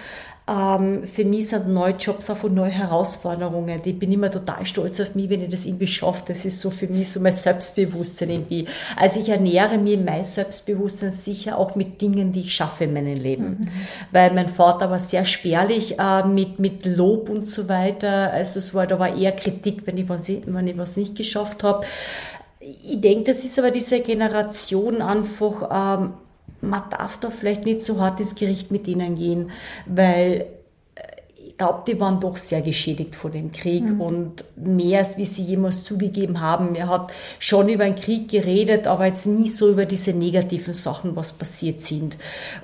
Ähm, 0.49 1.05
für 1.05 1.25
mich 1.25 1.49
sind 1.49 1.67
neue 1.67 1.93
Jobs 1.93 2.29
auch 2.29 2.37
von 2.37 2.53
neue 2.53 2.71
Herausforderungen. 2.71 3.81
Ich 3.83 3.99
bin 3.99 4.11
immer 4.11 4.31
total 4.31 4.65
stolz 4.65 4.99
auf 4.99 5.13
mich, 5.13 5.29
wenn 5.29 5.41
ich 5.41 5.49
das 5.49 5.65
irgendwie 5.65 5.87
schaffe. 5.87 6.23
Das 6.27 6.45
ist 6.45 6.59
so 6.59 6.71
für 6.71 6.87
mich 6.87 7.11
so 7.11 7.19
mein 7.19 7.33
Selbstbewusstsein 7.33 8.31
irgendwie. 8.31 8.67
Also 8.95 9.19
ich 9.19 9.29
ernähre 9.29 9.77
mir 9.77 9.97
mein 9.99 10.23
Selbstbewusstsein 10.23 11.11
sicher 11.11 11.57
auch 11.57 11.75
mit 11.75 12.01
Dingen, 12.01 12.31
die 12.31 12.41
ich 12.41 12.53
schaffe 12.53 12.85
in 12.85 12.93
meinem 12.93 13.17
Leben. 13.17 13.45
Mhm. 13.45 13.67
Weil 14.11 14.33
mein 14.33 14.49
Vater 14.49 14.89
war 14.89 14.99
sehr 14.99 15.25
spärlich 15.25 15.99
äh, 15.99 16.25
mit, 16.25 16.59
mit 16.59 16.85
Lob 16.85 17.29
und 17.29 17.45
so 17.45 17.69
weiter. 17.69 18.31
Also 18.31 18.57
es 18.57 18.73
war, 18.73 18.87
da 18.87 18.97
war 18.97 19.15
eher 19.15 19.33
Kritik, 19.33 19.85
wenn 19.85 19.97
ich 19.97 20.09
was, 20.09 20.29
wenn 20.29 20.67
ich 20.67 20.77
was 20.77 20.97
nicht 20.97 21.15
geschafft 21.15 21.63
habe. 21.63 21.85
Ich 22.59 22.99
denke, 22.99 23.25
das 23.25 23.45
ist 23.45 23.59
aber 23.59 23.71
diese 23.71 23.99
Generation 24.01 25.01
einfach, 25.01 25.99
ähm, 26.01 26.13
man 26.61 26.83
darf 26.89 27.17
da 27.19 27.29
vielleicht 27.29 27.65
nicht 27.65 27.81
so 27.81 27.99
hart 27.99 28.19
ins 28.19 28.35
Gericht 28.35 28.71
mit 28.71 28.87
ihnen 28.87 29.15
gehen, 29.15 29.51
weil 29.85 30.45
äh, 30.95 31.01
ich 31.47 31.57
glaube, 31.57 31.83
die 31.87 31.99
waren 31.99 32.19
doch 32.19 32.37
sehr 32.37 32.61
geschädigt 32.61 33.15
von 33.15 33.31
dem 33.31 33.51
Krieg 33.51 33.83
mhm. 33.83 34.01
und 34.01 34.45
mehr 34.55 34.99
als 34.99 35.17
wie 35.17 35.25
sie 35.25 35.43
jemals 35.43 35.83
zugegeben 35.83 36.41
haben. 36.41 36.75
Er 36.75 36.87
hat 36.89 37.11
schon 37.39 37.69
über 37.69 37.85
den 37.85 37.95
Krieg 37.95 38.29
geredet, 38.29 38.87
aber 38.87 39.05
jetzt 39.05 39.25
nie 39.25 39.47
so 39.47 39.69
über 39.69 39.85
diese 39.85 40.13
negativen 40.13 40.73
Sachen, 40.73 41.15
was 41.15 41.33
passiert 41.33 41.81
sind. 41.81 42.15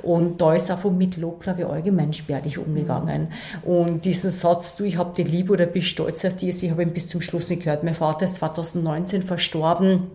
Und 0.01 0.41
da 0.41 0.53
ist 0.53 0.69
einfach 0.71 0.91
mit 0.91 1.17
Lob, 1.17 1.41
glaube 1.41 1.61
ich, 1.61 1.67
allgemein 1.67 2.13
spärlich 2.13 2.57
umgegangen. 2.57 3.29
Mhm. 3.63 3.69
Und 3.69 4.05
diesen 4.05 4.31
Satz, 4.31 4.75
du, 4.75 4.83
ich 4.83 4.97
habe 4.97 5.15
dich 5.15 5.31
lieb 5.31 5.49
oder 5.49 5.65
bist 5.65 5.87
stolz 5.87 6.23
auf 6.25 6.35
dich, 6.35 6.63
ich 6.63 6.71
habe 6.71 6.83
ihn 6.83 6.93
bis 6.93 7.07
zum 7.07 7.21
Schluss 7.21 7.49
nicht 7.49 7.63
gehört. 7.63 7.83
Mein 7.83 7.95
Vater 7.95 8.25
ist 8.25 8.35
2019 8.35 9.21
verstorben 9.21 10.11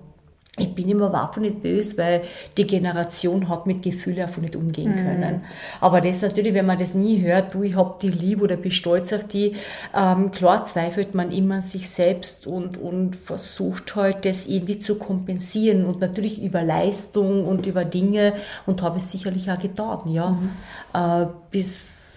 ich 0.61 0.75
bin 0.75 0.89
immer 0.89 1.09
überhaupt 1.09 1.37
nicht 1.39 1.63
böse, 1.63 1.99
weil 1.99 2.23
die 2.57 2.67
Generation 2.67 3.49
hat 3.49 3.67
mit 3.67 3.83
Gefühlen 3.83 4.21
einfach 4.21 4.41
nicht 4.41 4.57
umgehen 4.57 4.93
mhm. 4.93 4.97
können. 4.97 5.35
Mhm. 5.37 5.43
Aber 5.81 6.01
das 6.01 6.23
natürlich, 6.23 6.55
wenn 6.55 6.67
man 6.67 6.79
das 6.79 6.95
nie 6.95 7.21
hört, 7.21 7.55
du, 7.55 7.63
ich 7.63 7.77
hab 7.77 8.01
die 8.01 8.09
lieb 8.09 8.43
oder 8.43 8.57
bin 8.57 8.71
stolz 8.71 9.13
auf 9.13 9.25
die, 9.25 9.55
ähm, 9.95 10.31
klar 10.31 10.65
zweifelt 10.65 11.15
man 11.15 11.33
immer 11.33 11.57
an 11.57 11.63
sich 11.63 11.89
selbst 11.89 12.47
und, 12.47 12.77
und 12.77 13.17
versucht 13.17 13.97
halt, 13.97 14.25
das 14.25 14.47
irgendwie 14.47 14.79
zu 14.79 14.97
kompensieren 14.97 15.85
und 15.85 16.01
natürlich 16.01 16.43
über 16.43 16.63
Leistung 16.63 17.47
und 17.47 17.67
über 17.67 17.85
Dinge 17.85 18.35
und 18.67 18.83
habe 18.83 18.99
es 18.99 19.11
sicherlich 19.11 19.51
auch 19.51 19.59
getan, 19.59 20.01
ja. 20.07 20.31
Mhm. 20.31 20.51
Äh, 20.93 21.27
bis 21.51 22.10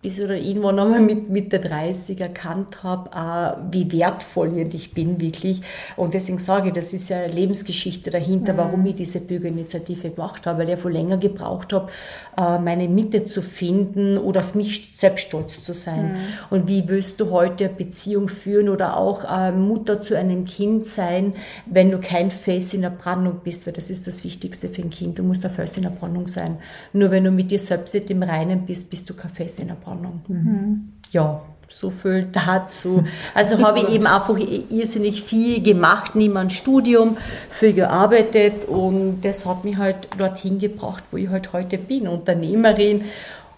bis 0.00 0.20
oder 0.20 0.36
irgendwann 0.36 0.78
einmal 0.78 1.00
mit, 1.00 1.28
mit 1.28 1.52
der 1.52 1.58
30 1.58 2.20
erkannt 2.20 2.84
habe, 2.84 3.58
wie 3.72 3.90
wertvoll 3.90 4.56
ich 4.72 4.94
bin 4.94 5.20
wirklich. 5.20 5.60
Und 5.96 6.14
deswegen 6.14 6.38
sage 6.38 6.68
ich, 6.68 6.74
das 6.74 6.92
ist 6.92 7.08
ja 7.08 7.18
eine 7.18 7.32
Lebensgeschichte 7.32 8.10
dahinter, 8.10 8.52
mhm. 8.52 8.58
warum 8.58 8.86
ich 8.86 8.94
diese 8.94 9.20
Bürgerinitiative 9.20 10.10
gemacht 10.10 10.46
habe, 10.46 10.60
weil 10.60 10.70
ich 10.70 10.84
ja 10.84 10.88
länger 10.88 11.16
gebraucht 11.16 11.72
habe, 11.72 11.90
äh, 12.36 12.60
meine 12.60 12.88
Mitte 12.88 13.24
zu 13.24 13.42
finden 13.42 14.18
oder 14.18 14.40
auf 14.40 14.54
mich 14.54 14.92
selbst 14.94 15.26
stolz 15.26 15.64
zu 15.64 15.74
sein. 15.74 16.12
Mhm. 16.12 16.18
Und 16.50 16.68
wie 16.68 16.88
willst 16.88 17.18
du 17.18 17.32
heute 17.32 17.64
eine 17.64 17.74
Beziehung 17.74 18.28
führen 18.28 18.68
oder 18.68 18.96
auch 18.96 19.24
äh, 19.24 19.50
Mutter 19.50 20.00
zu 20.00 20.16
einem 20.16 20.44
Kind 20.44 20.86
sein, 20.86 21.34
wenn 21.66 21.90
du 21.90 21.98
kein 21.98 22.30
Face 22.30 22.72
in 22.72 22.82
der 22.82 22.90
Brandung 22.90 23.40
bist, 23.42 23.66
weil 23.66 23.72
das 23.74 23.90
ist 23.90 24.06
das 24.06 24.22
Wichtigste 24.22 24.68
für 24.68 24.82
ein 24.82 24.90
Kind. 24.90 25.18
Du 25.18 25.24
musst 25.24 25.44
ein 25.44 25.50
Face 25.50 25.76
in 25.76 25.82
der 25.82 25.90
Brandung 25.90 26.28
sein. 26.28 26.58
Nur 26.92 27.10
wenn 27.10 27.24
du 27.24 27.32
mit 27.32 27.50
dir 27.50 27.58
selbst 27.58 27.94
nicht 27.94 28.10
im 28.10 28.22
Reinen 28.22 28.64
bist, 28.64 28.90
bist 28.90 29.10
du 29.10 29.14
kein 29.14 29.32
Face 29.32 29.58
in 29.58 29.66
der 29.66 29.74
Brandung. 29.74 29.87
Spannung. 29.88 30.20
Mhm. 30.28 30.92
Ja, 31.12 31.40
so 31.68 31.90
viel 31.90 32.28
dazu. 32.32 33.04
Also 33.34 33.58
habe 33.62 33.80
ich 33.80 33.88
eben 33.90 34.06
einfach 34.06 34.38
irrsinnig 34.38 35.22
viel 35.22 35.62
gemacht, 35.62 36.14
niemand 36.14 36.52
Studium, 36.52 37.16
viel 37.50 37.72
gearbeitet 37.72 38.66
und 38.66 39.20
das 39.22 39.46
hat 39.46 39.64
mich 39.64 39.76
halt 39.76 40.08
dorthin 40.16 40.58
gebracht, 40.58 41.04
wo 41.10 41.16
ich 41.16 41.28
halt 41.28 41.52
heute 41.52 41.78
bin, 41.78 42.08
Unternehmerin. 42.08 43.04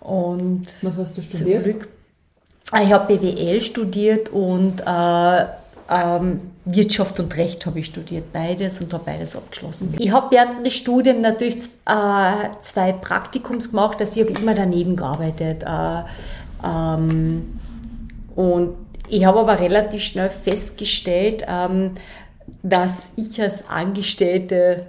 Und 0.00 0.66
Was 0.82 0.96
hast 0.96 1.18
du 1.18 1.22
studiert? 1.22 1.62
Zurück. 1.62 1.88
Ich 2.82 2.92
habe 2.92 3.16
BWL 3.16 3.60
studiert 3.60 4.28
und 4.28 4.80
äh, 4.80 5.46
Wirtschaft 6.64 7.18
und 7.18 7.36
Recht 7.36 7.66
habe 7.66 7.80
ich 7.80 7.86
studiert, 7.86 8.32
beides 8.32 8.80
und 8.80 8.92
habe 8.92 9.04
beides 9.06 9.34
abgeschlossen. 9.34 9.94
Ich 9.98 10.12
habe 10.12 10.28
während 10.30 10.64
des 10.64 10.74
Studiums 10.74 11.20
natürlich 11.20 11.56
äh, 11.86 12.50
zwei 12.60 12.92
Praktikums 12.92 13.70
gemacht, 13.70 14.00
also 14.00 14.20
ich 14.20 14.28
habe 14.28 14.40
immer 14.40 14.54
daneben 14.54 14.94
gearbeitet. 14.94 15.64
Äh, 15.64 16.02
ähm, 16.64 17.58
und 18.36 18.74
ich 19.08 19.24
habe 19.24 19.40
aber 19.40 19.58
relativ 19.58 20.02
schnell 20.02 20.30
festgestellt, 20.30 21.44
ähm, 21.48 21.92
dass 22.62 23.12
ich 23.16 23.40
als 23.42 23.68
Angestellte 23.68 24.86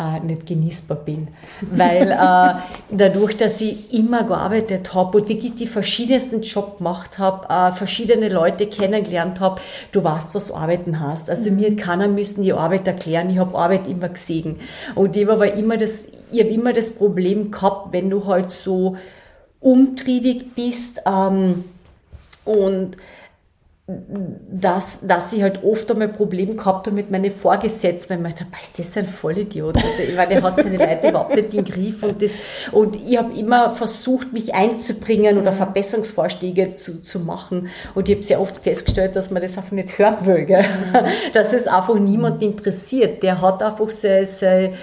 äh, 0.00 0.20
nicht 0.20 0.46
genießbar 0.46 0.98
bin. 0.98 1.28
Weil 1.60 2.10
äh, 2.10 2.54
dadurch, 2.90 3.36
dass 3.36 3.60
ich 3.60 3.92
immer 3.92 4.24
gearbeitet 4.24 4.94
habe 4.94 5.18
und 5.18 5.28
wirklich 5.28 5.54
die 5.54 5.66
verschiedensten 5.66 6.40
Job 6.42 6.78
gemacht 6.78 7.18
habe, 7.18 7.48
äh, 7.48 7.76
verschiedene 7.76 8.28
Leute 8.28 8.66
kennengelernt 8.66 9.40
habe, 9.40 9.60
du 9.92 10.02
weißt, 10.02 10.34
was 10.34 10.50
Arbeiten 10.50 11.00
hast. 11.00 11.28
Also 11.28 11.50
mhm. 11.50 11.56
mir 11.56 11.76
keiner 11.76 12.08
müssen 12.08 12.42
die 12.42 12.52
Arbeit 12.52 12.86
erklären, 12.86 13.30
ich 13.30 13.38
habe 13.38 13.58
Arbeit 13.58 13.86
immer 13.86 14.08
gesehen. 14.08 14.56
Und 14.94 15.16
ich 15.16 15.28
habe 15.28 15.48
immer 15.48 15.76
das, 15.76 16.08
ich 16.32 16.40
habe 16.40 16.50
immer 16.50 16.72
das 16.72 16.94
Problem 16.94 17.50
gehabt, 17.50 17.92
wenn 17.92 18.08
du 18.08 18.26
halt 18.26 18.50
so 18.50 18.96
umtriebig 19.60 20.54
bist 20.54 21.02
ähm, 21.06 21.64
und 22.44 22.96
dass, 24.50 25.00
dass 25.06 25.32
ich 25.32 25.42
halt 25.42 25.62
oft 25.64 25.90
einmal 25.90 26.08
Probleme 26.08 26.54
gehabt 26.54 26.86
habe 26.86 26.96
mit 26.96 27.10
meinen 27.10 27.32
Vorgesetzten, 27.32 28.14
weil 28.14 28.18
man 28.18 28.32
dachte, 28.32 28.46
ist 28.60 28.78
das 28.78 28.96
ein 28.96 29.06
Vollidiot? 29.06 29.76
Also 29.76 30.02
ich 30.02 30.14
meine, 30.14 30.34
der 30.34 30.42
hat 30.42 30.56
seine 30.56 30.76
Leute 30.76 31.08
überhaupt 31.08 31.34
nicht 31.34 31.54
in 31.54 31.64
den 31.64 31.72
Griff 31.72 32.02
und 32.02 32.22
das, 32.22 32.32
und 32.72 32.96
ich 32.96 33.16
habe 33.16 33.36
immer 33.38 33.70
versucht, 33.70 34.32
mich 34.32 34.54
einzubringen 34.54 35.38
oder 35.38 35.52
mhm. 35.52 35.56
Verbesserungsvorschläge 35.56 36.74
zu, 36.74 37.02
zu 37.02 37.20
machen 37.20 37.68
und 37.94 38.08
ich 38.08 38.16
habe 38.16 38.24
sehr 38.24 38.40
oft 38.40 38.58
festgestellt, 38.58 39.16
dass 39.16 39.30
man 39.30 39.42
das 39.42 39.56
einfach 39.56 39.72
nicht 39.72 39.98
hören 39.98 40.26
will, 40.26 40.44
gell? 40.44 40.62
Mhm. 40.62 41.06
dass 41.32 41.52
es 41.52 41.66
einfach 41.66 41.98
niemand 41.98 42.42
interessiert. 42.42 43.22
Der 43.22 43.40
hat 43.40 43.62
einfach 43.62 43.88
sein, 43.88 44.26
sein 44.26 44.74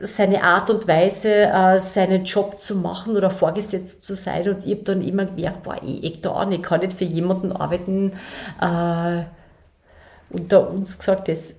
seine 0.00 0.42
Art 0.42 0.70
und 0.70 0.88
Weise, 0.88 1.28
äh, 1.28 1.78
seinen 1.78 2.24
Job 2.24 2.58
zu 2.58 2.76
machen 2.76 3.16
oder 3.16 3.30
vorgesetzt 3.30 4.04
zu 4.04 4.14
sein. 4.14 4.48
Und 4.48 4.66
ich 4.66 4.72
habe 4.72 4.84
dann 4.84 5.02
immer 5.02 5.26
gemerkt, 5.26 5.62
boah, 5.62 5.76
ich 5.84 6.04
eck 6.04 6.22
da 6.22 6.32
an, 6.32 6.52
ich 6.52 6.62
kann 6.62 6.80
nicht 6.80 6.92
für 6.92 7.04
jemanden 7.04 7.52
arbeiten. 7.52 8.12
Äh, 8.60 9.24
unter 10.30 10.70
uns 10.70 10.98
gesagt, 10.98 11.28
das 11.28 11.54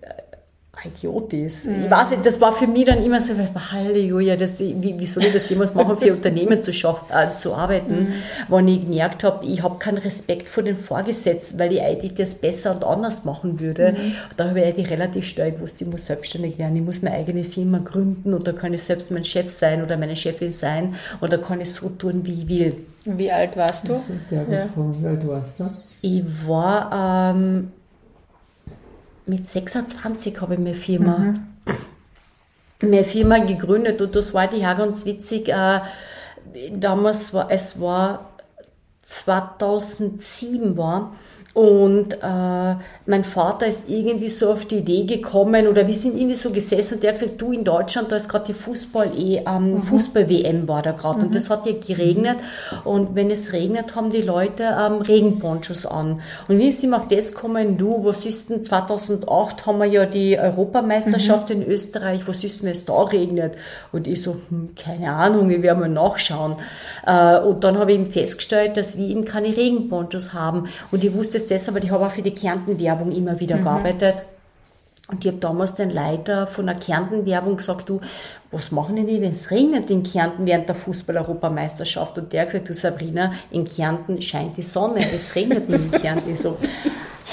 Idiot 0.86 1.34
ist. 1.34 1.68
Mhm. 1.68 1.86
Ich 1.86 1.92
weiß 1.92 2.12
nicht, 2.12 2.26
das 2.26 2.40
war 2.42 2.54
für 2.54 2.68
mich 2.68 2.86
dann 2.86 3.04
immer 3.04 3.22
so, 3.22 3.34
Halleluja, 3.72 4.36
das, 4.36 4.60
wie, 4.60 4.96
wie 4.98 5.06
soll 5.06 5.24
ich 5.24 5.34
das 5.34 5.50
jemals 5.50 5.74
machen, 5.74 5.98
für 5.98 6.14
Unternehmen 6.14 6.62
zu, 6.62 6.74
schaffen, 6.74 7.06
äh, 7.12 7.32
zu 7.34 7.54
arbeiten, 7.54 7.94
mhm. 7.94 8.14
wenn 8.48 8.68
ich 8.68 8.82
gemerkt 8.82 9.24
habe, 9.24 9.46
ich 9.46 9.62
habe 9.64 9.78
keinen 9.80 10.00
Respekt 10.00 10.50
vor 10.50 10.64
den 10.64 10.76
Vorgesetzten, 10.76 11.60
weil 11.60 11.74
ich 11.74 11.82
eigentlich 11.82 12.16
das 12.16 12.36
besser 12.36 12.76
und 12.76 12.84
anders 12.84 13.26
machen 13.26 13.60
würde. 13.60 13.94
Mhm. 13.94 14.16
Da 14.38 14.50
habe 14.50 14.60
ich 14.60 14.66
eigentlich 14.66 14.90
relativ 14.90 15.26
schnell 15.26 15.52
gewusst, 15.52 15.82
ich 15.82 15.88
muss 15.88 16.06
selbstständig 16.06 16.58
werden, 16.58 16.76
ich 16.76 16.84
muss 16.84 17.02
meine 17.02 17.16
eigene 17.16 17.44
Firma 17.44 17.80
gründen 17.80 18.34
und 18.34 18.48
da 18.48 18.52
kann 18.52 18.74
ich 18.74 18.84
selbst 18.84 19.12
mein 19.12 19.24
Chef 19.24 19.50
sein 19.50 19.84
oder 19.84 19.98
meine 19.98 20.16
Chefin 20.16 20.52
sein 20.52 20.96
und 21.20 21.32
da 21.32 21.38
kann 21.38 21.62
ich 21.62 21.72
so 21.72 21.90
tun, 21.90 22.22
wie 22.24 22.34
ich 22.34 22.48
will. 22.48 22.76
Wie 23.06 23.32
alt 23.32 23.58
warst 23.58 23.88
du? 23.88 23.94
Ja. 24.30 24.44
Wie 24.48 25.08
alt 25.08 25.28
warst 25.28 25.60
du? 25.60 25.70
Ich 26.02 26.24
war 26.48 27.34
ähm, 27.34 27.72
mit 29.32 29.48
26 29.48 30.42
habe 30.42 30.56
ich 30.56 30.60
meine 30.60 30.74
Firma, 30.74 31.18
mhm. 31.18 31.48
meine 32.82 33.06
Firma 33.06 33.38
gegründet 33.38 34.02
und 34.02 34.14
das 34.14 34.34
war 34.34 34.48
die 34.48 34.58
ja 34.58 34.74
ganz 34.74 35.06
witzig. 35.06 35.48
Äh, 35.48 35.80
damals 36.74 37.34
war 37.34 37.50
es 37.50 37.80
war 37.80 38.32
2007 39.04 40.76
war 40.78 41.16
und 41.54 42.14
äh, 42.14 42.76
mein 43.12 43.26
Vater 43.26 43.68
ist 43.68 43.90
irgendwie 43.90 44.30
so 44.30 44.52
auf 44.52 44.66
die 44.66 44.78
Idee 44.78 45.04
gekommen 45.04 45.68
oder 45.68 45.86
wir 45.86 45.94
sind 45.94 46.18
irgendwie 46.18 46.36
so 46.36 46.50
gesessen 46.50 46.96
und 46.96 47.04
der 47.04 47.12
hat 47.12 47.20
gesagt, 47.20 47.42
du 47.42 47.52
in 47.52 47.66
Deutschland, 47.66 48.10
da 48.10 48.16
ist 48.16 48.30
gerade 48.30 48.46
die 48.46 48.54
Fußball 48.54 49.12
eh, 49.16 49.44
ähm, 49.46 49.74
mhm. 49.74 49.84
Fußball-WM 49.84 50.68
war 50.68 50.82
da 50.82 50.94
gerade 50.94 51.20
mhm. 51.20 51.26
und 51.26 51.36
das 51.36 51.50
hat 51.50 51.66
ja 51.66 51.74
geregnet 51.74 52.38
und 52.86 53.14
wenn 53.14 53.30
es 53.30 53.52
regnet, 53.52 53.96
haben 53.98 54.12
die 54.12 54.22
Leute 54.22 54.64
ähm, 54.64 55.02
Regenponchos 55.02 55.86
an. 55.86 56.22
Und 56.48 56.58
wie 56.58 56.72
sind 56.72 56.92
wir 56.92 56.98
auf 56.98 57.10
das 57.10 57.34
gekommen, 57.34 57.78
du, 57.78 58.04
was 58.06 58.26
ist 58.26 58.50
denn 58.50 58.64
2008 58.64 59.66
haben 59.66 59.80
wir 59.80 59.86
ja 59.86 60.06
die 60.06 60.40
Europameisterschaft 60.40 61.50
mhm. 61.50 61.64
in 61.64 61.68
Österreich, 61.68 62.22
was 62.28 62.46
ist 62.46 62.62
denn, 62.62 62.68
wenn 62.68 62.74
es 62.74 62.86
da 62.86 63.04
regnet? 63.04 63.56
Und 63.92 64.08
ich 64.08 64.24
so, 64.24 64.38
hm, 64.48 64.70
keine 64.82 65.12
Ahnung, 65.12 65.50
ich 65.50 65.62
werde 65.62 65.82
mal 65.82 65.90
nachschauen. 65.90 66.56
Äh, 67.06 67.40
und 67.40 67.66
dann 67.66 67.78
habe 67.78 67.92
ich 67.92 67.98
eben 67.98 68.06
festgestellt, 68.06 68.78
dass 68.78 68.98
wir 68.98 69.10
eben 69.10 69.26
keine 69.26 69.50
Regenponchos 69.50 70.34
haben 70.34 70.70
und 70.92 71.04
ich 71.04 71.14
wusste 71.14 71.36
es 71.36 71.48
deshalb, 71.48 71.76
weil 71.76 71.84
ich 71.84 71.92
habe 71.92 72.06
auch 72.06 72.12
für 72.12 72.22
die 72.22 72.34
Kärnten-Werbung 73.02 73.12
immer 73.12 73.40
wieder 73.40 73.58
mhm. 73.58 73.64
gearbeitet. 73.64 74.24
Und 75.08 75.26
ich 75.26 75.32
habe 75.32 75.40
damals 75.40 75.76
den 75.76 75.90
Leiter 75.90 76.48
von 76.48 76.68
der 76.68 76.76
Kärnten-Werbung 76.76 77.58
gesagt, 77.58 77.90
du, 77.90 78.00
was 78.50 78.72
machen 78.72 78.96
denn 78.96 79.08
die, 79.08 79.22
wenn 79.22 79.32
es 79.32 79.52
regnet 79.52 79.90
in 79.90 80.04
Kärnten 80.04 80.46
während 80.46 80.70
der 80.70 80.76
Fußball-Europameisterschaft? 80.76 82.18
Und 82.18 82.32
der 82.32 82.42
hat 82.42 82.50
gesagt, 82.50 82.70
du 82.70 82.74
Sabrina, 82.74 83.34
in 83.50 83.66
Kärnten 83.66 84.22
scheint 84.22 84.56
die 84.56 84.64
Sonne, 84.64 85.02
es 85.14 85.36
regnet 85.36 85.68
nicht 85.68 85.94
in 85.94 86.02
Kärnten. 86.02 86.32
Ich 86.32 86.40
so, 86.40 86.58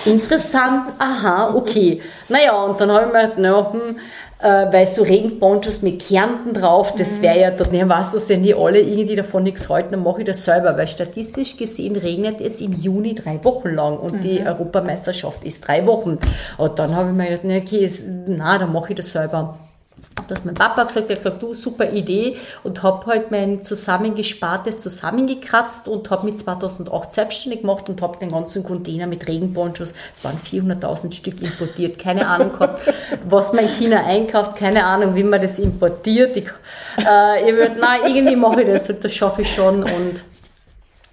interessant, 0.04 0.92
aha, 0.98 1.54
okay. 1.54 2.02
Naja, 2.28 2.60
und 2.64 2.80
dann 2.80 2.90
habe 2.90 3.06
ich 3.06 3.12
mir 3.12 3.20
gedacht, 3.20 3.38
naja, 3.38 3.72
hm, 3.72 3.96
äh, 4.40 4.66
weil 4.73 4.87
so 4.87 5.02
Regenponchos 5.02 5.83
mit 5.83 6.07
Kärnten 6.07 6.54
drauf, 6.54 6.95
das 6.95 7.21
wäre 7.23 7.40
ja, 7.40 7.50
dann 7.50 7.88
weißt 7.88 8.14
du, 8.14 8.28
wenn 8.28 8.42
die 8.42 8.54
alle 8.54 8.80
irgendwie 8.80 9.16
davon 9.16 9.42
nichts 9.42 9.68
halten, 9.68 9.92
dann 9.92 10.02
mache 10.02 10.21
ich 10.21 10.26
das 10.26 10.45
selber, 10.45 10.76
weil 10.76 10.87
statistisch 10.87 11.57
gesehen 11.57 11.97
regnet 11.97 12.40
es 12.40 12.61
im 12.61 12.73
Juni 12.73 13.14
drei 13.14 13.42
Wochen 13.45 13.71
lang 13.71 13.99
und 13.99 14.14
mhm. 14.14 14.21
die 14.23 14.40
Europameisterschaft 14.40 15.45
ist 15.45 15.66
drei 15.66 15.87
Wochen. 15.87 16.18
Und 16.57 16.78
dann 16.78 16.95
habe 16.95 17.11
ich 17.11 17.16
mir 17.16 17.38
gedacht, 17.38 17.66
okay, 17.66 17.85
ist, 17.85 18.07
na, 18.26 18.59
dann 18.59 18.73
mache 18.73 18.90
ich 18.90 18.97
das 18.97 19.12
selber 19.12 19.59
dass 20.26 20.44
mein 20.44 20.54
Papa 20.54 20.84
gesagt, 20.84 21.10
er 21.10 21.16
hat 21.16 21.25
gesagt, 21.25 21.42
du, 21.42 21.54
super 21.54 21.90
Idee 21.90 22.37
und 22.64 22.82
habe 22.82 23.06
halt 23.06 23.30
mein 23.30 23.64
zusammengespartes 23.64 24.80
zusammengekratzt 24.80 25.88
und 25.88 26.10
habe 26.10 26.26
mit 26.26 26.38
2008 26.38 27.12
selbstständig 27.12 27.60
gemacht 27.60 27.88
und 27.88 28.02
habe 28.02 28.18
den 28.18 28.30
ganzen 28.30 28.64
Container 28.64 29.06
mit 29.06 29.26
Regenponchos, 29.26 29.94
es 30.14 30.25
waren 30.25 30.38
400.000 30.38 31.12
Stück 31.12 31.42
importiert, 31.42 31.98
keine 31.98 32.26
Ahnung 32.26 32.52
gehabt, 32.52 32.80
was 33.28 33.52
mein 33.52 33.68
China 33.68 34.04
einkauft, 34.04 34.56
keine 34.56 34.84
Ahnung, 34.84 35.14
wie 35.14 35.25
man 35.25 35.40
das 35.40 35.58
importiert. 35.58 36.37
Ich, 36.37 36.48
äh, 36.98 37.48
ich 37.48 37.54
würde, 37.54 37.76
nein, 37.80 38.00
irgendwie 38.06 38.37
mache 38.37 38.62
ich 38.62 38.68
das, 38.68 38.90
das 39.00 39.12
schaffe 39.12 39.42
ich 39.42 39.54
schon 39.54 39.82
und 39.82 40.20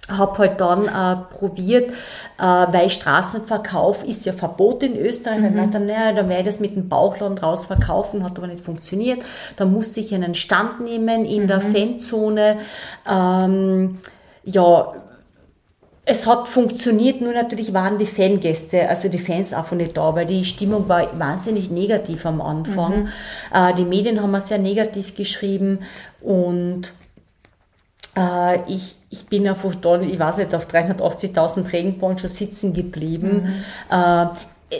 habe 0.08 0.38
halt 0.38 0.60
dann 0.60 0.86
äh, 0.86 1.34
probiert, 1.34 1.90
äh, 1.90 2.42
weil 2.42 2.90
Straßenverkauf 2.90 4.04
ist 4.04 4.26
ja 4.26 4.32
verboten 4.32 4.94
in 4.94 4.96
Österreich. 4.96 5.40
Mhm. 5.40 5.56
Dann 5.56 5.56
dachte 5.56 5.84
naja, 5.84 6.12
dann 6.12 6.28
werde 6.28 6.42
ich 6.42 6.46
das 6.46 6.60
mit 6.60 6.76
dem 6.76 6.88
Bauchland 6.88 7.42
raus 7.42 7.66
verkaufen, 7.66 8.24
hat 8.24 8.38
aber 8.38 8.46
nicht 8.46 8.64
funktioniert. 8.64 9.22
Dann 9.56 9.72
musste 9.72 10.00
ich 10.00 10.14
einen 10.14 10.34
Stand 10.34 10.80
nehmen 10.80 11.24
in 11.24 11.44
mhm. 11.44 11.46
der 11.48 11.60
Fanzone. 11.60 12.58
Ähm, 13.08 13.98
ja, 14.44 14.92
es 16.08 16.24
hat 16.24 16.46
funktioniert, 16.46 17.20
nur 17.20 17.32
natürlich 17.32 17.74
waren 17.74 17.98
die 17.98 18.06
Fangäste, 18.06 18.88
also 18.88 19.08
die 19.08 19.18
Fans 19.18 19.52
einfach 19.52 19.74
nicht 19.74 19.96
da, 19.96 20.14
weil 20.14 20.24
die 20.24 20.44
Stimmung 20.44 20.88
war 20.88 21.18
wahnsinnig 21.18 21.68
negativ 21.68 22.24
am 22.26 22.40
Anfang. 22.40 23.04
Mhm. 23.04 23.08
Äh, 23.52 23.74
die 23.74 23.84
Medien 23.84 24.22
haben 24.22 24.34
es 24.36 24.46
sehr 24.46 24.58
negativ 24.58 25.16
geschrieben 25.16 25.80
und 26.20 26.92
äh, 28.16 28.58
ich, 28.66 28.96
ich 29.10 29.26
bin 29.26 29.48
auf, 29.48 29.64
ich 29.64 30.18
weiß 30.18 30.38
nicht, 30.38 30.54
auf 30.54 30.66
380.000 30.66 31.72
Regenponchos 31.72 32.36
sitzen 32.36 32.72
geblieben. 32.72 33.62
Mhm. 33.90 33.96
Äh, 33.96 34.26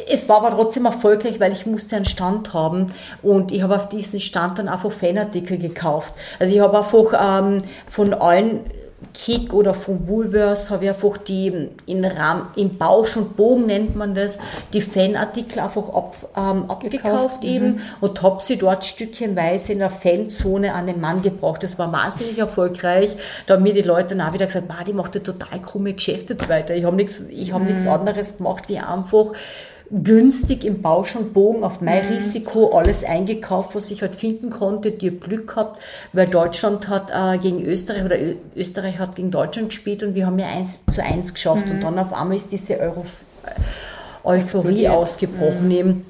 es 0.09 0.29
war 0.29 0.39
aber 0.39 0.57
trotzdem 0.57 0.85
erfolgreich, 0.85 1.39
weil 1.39 1.53
ich 1.53 1.65
musste 1.65 1.95
einen 1.95 2.07
Stand 2.07 2.53
haben 2.53 2.93
und 3.23 3.53
ich 3.53 3.63
habe 3.63 3.77
auf 3.77 3.89
diesen 3.89 4.19
Stand 4.19 4.59
dann 4.59 4.69
einfach 4.69 4.91
Fanartikel 4.91 5.59
gekauft. 5.59 6.13
Also 6.41 6.55
ich 6.55 6.61
habe 6.61 6.79
einfach 6.79 7.13
ähm, 7.41 7.63
von 7.87 8.13
allen 8.13 8.65
Kick 9.13 9.53
oder 9.53 9.75
von 9.75 10.09
Woolworths 10.09 10.71
habe 10.71 10.85
ich 10.85 10.91
einfach 10.91 11.19
die 11.19 11.69
in 11.85 12.05
Rahmen, 12.05 12.49
im 12.57 12.79
Bausch 12.79 13.17
und 13.17 13.37
Bogen 13.37 13.67
nennt 13.67 13.95
man 13.95 14.15
das, 14.15 14.39
die 14.73 14.81
Fanartikel 14.81 15.61
einfach 15.61 15.91
ab, 15.91 16.17
ähm, 16.35 16.71
abgekauft 16.71 17.45
eben 17.45 17.75
mhm. 17.75 17.81
und 18.01 18.23
habe 18.23 18.43
sie 18.43 18.57
dort 18.57 18.87
stückchenweise 18.87 19.73
in 19.73 19.81
der 19.81 19.91
Fanzone 19.91 20.73
an 20.73 20.87
den 20.87 21.01
Mann 21.01 21.21
gebracht. 21.21 21.63
Das 21.63 21.79
war 21.79 21.93
wahnsinnig 21.93 22.39
erfolgreich. 22.39 23.17
Da 23.47 23.55
haben 23.55 23.63
mir 23.63 23.75
die 23.75 23.83
Leute 23.83 24.17
dann 24.17 24.27
auch 24.27 24.33
wieder 24.33 24.47
gesagt, 24.47 24.67
die 24.87 24.95
macht 24.95 25.15
ja 25.15 25.21
total 25.21 25.61
krumme 25.61 25.93
Geschäfte 25.93 26.33
jetzt 26.33 26.49
weiter. 26.49 26.75
Ich 26.75 26.85
habe 26.85 26.97
nichts, 26.97 27.21
ich 27.29 27.53
habe 27.53 27.65
mhm. 27.65 27.71
nichts 27.73 27.87
anderes 27.87 28.39
gemacht, 28.39 28.69
wie 28.69 28.79
einfach 28.79 29.33
günstig 29.91 30.65
im 30.65 30.83
Bausch 30.83 31.15
und 31.17 31.33
Bogen 31.33 31.63
auf 31.63 31.81
mein 31.81 32.07
mhm. 32.07 32.17
Risiko 32.17 32.77
alles 32.77 33.05
eingekauft, 33.05 33.75
was 33.75 33.91
ich 33.91 34.03
halt 34.03 34.15
finden 34.15 34.51
konnte. 34.51 34.91
Die 34.91 35.11
Glück 35.11 35.49
gehabt, 35.49 35.81
weil 36.13 36.27
Deutschland 36.27 36.89
hat 36.89 37.11
äh, 37.11 37.39
gegen 37.39 37.65
Österreich 37.65 38.05
oder 38.05 38.21
Ö 38.21 38.35
Österreich 38.57 38.99
hat 38.99 39.17
gegen 39.17 39.31
Deutschland 39.31 39.69
gespielt 39.71 40.03
und 40.03 40.15
wir 40.15 40.27
haben 40.27 40.39
ja 40.39 40.47
eins 40.47 40.71
zu 40.93 41.03
eins 41.03 41.35
geschafft. 41.35 41.67
Mhm. 41.67 41.73
Und 41.73 41.81
dann 41.83 41.99
auf 41.99 42.13
einmal 42.13 42.37
ist 42.37 42.53
diese 42.53 42.79
Euro 42.81 43.05
Euphorie 44.25 44.89
ausgebrochen 44.89 45.67
mhm. 45.67 45.71
eben. 45.71 46.07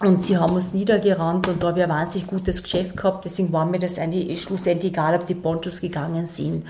Und 0.00 0.24
sie 0.24 0.38
haben 0.38 0.54
uns 0.54 0.72
niedergerannt 0.74 1.48
und 1.48 1.62
da 1.62 1.74
ich 1.74 1.82
ein 1.82 1.88
wahnsinnig 1.88 2.28
gutes 2.28 2.62
Geschäft 2.62 2.96
gehabt. 2.96 3.24
Deswegen 3.24 3.52
war 3.52 3.66
mir 3.66 3.80
das 3.80 3.98
eigentlich 3.98 4.40
schlussendlich 4.40 4.92
egal, 4.92 5.16
ob 5.16 5.26
die 5.26 5.34
Ponchos 5.34 5.80
gegangen 5.80 6.26
sind. 6.26 6.64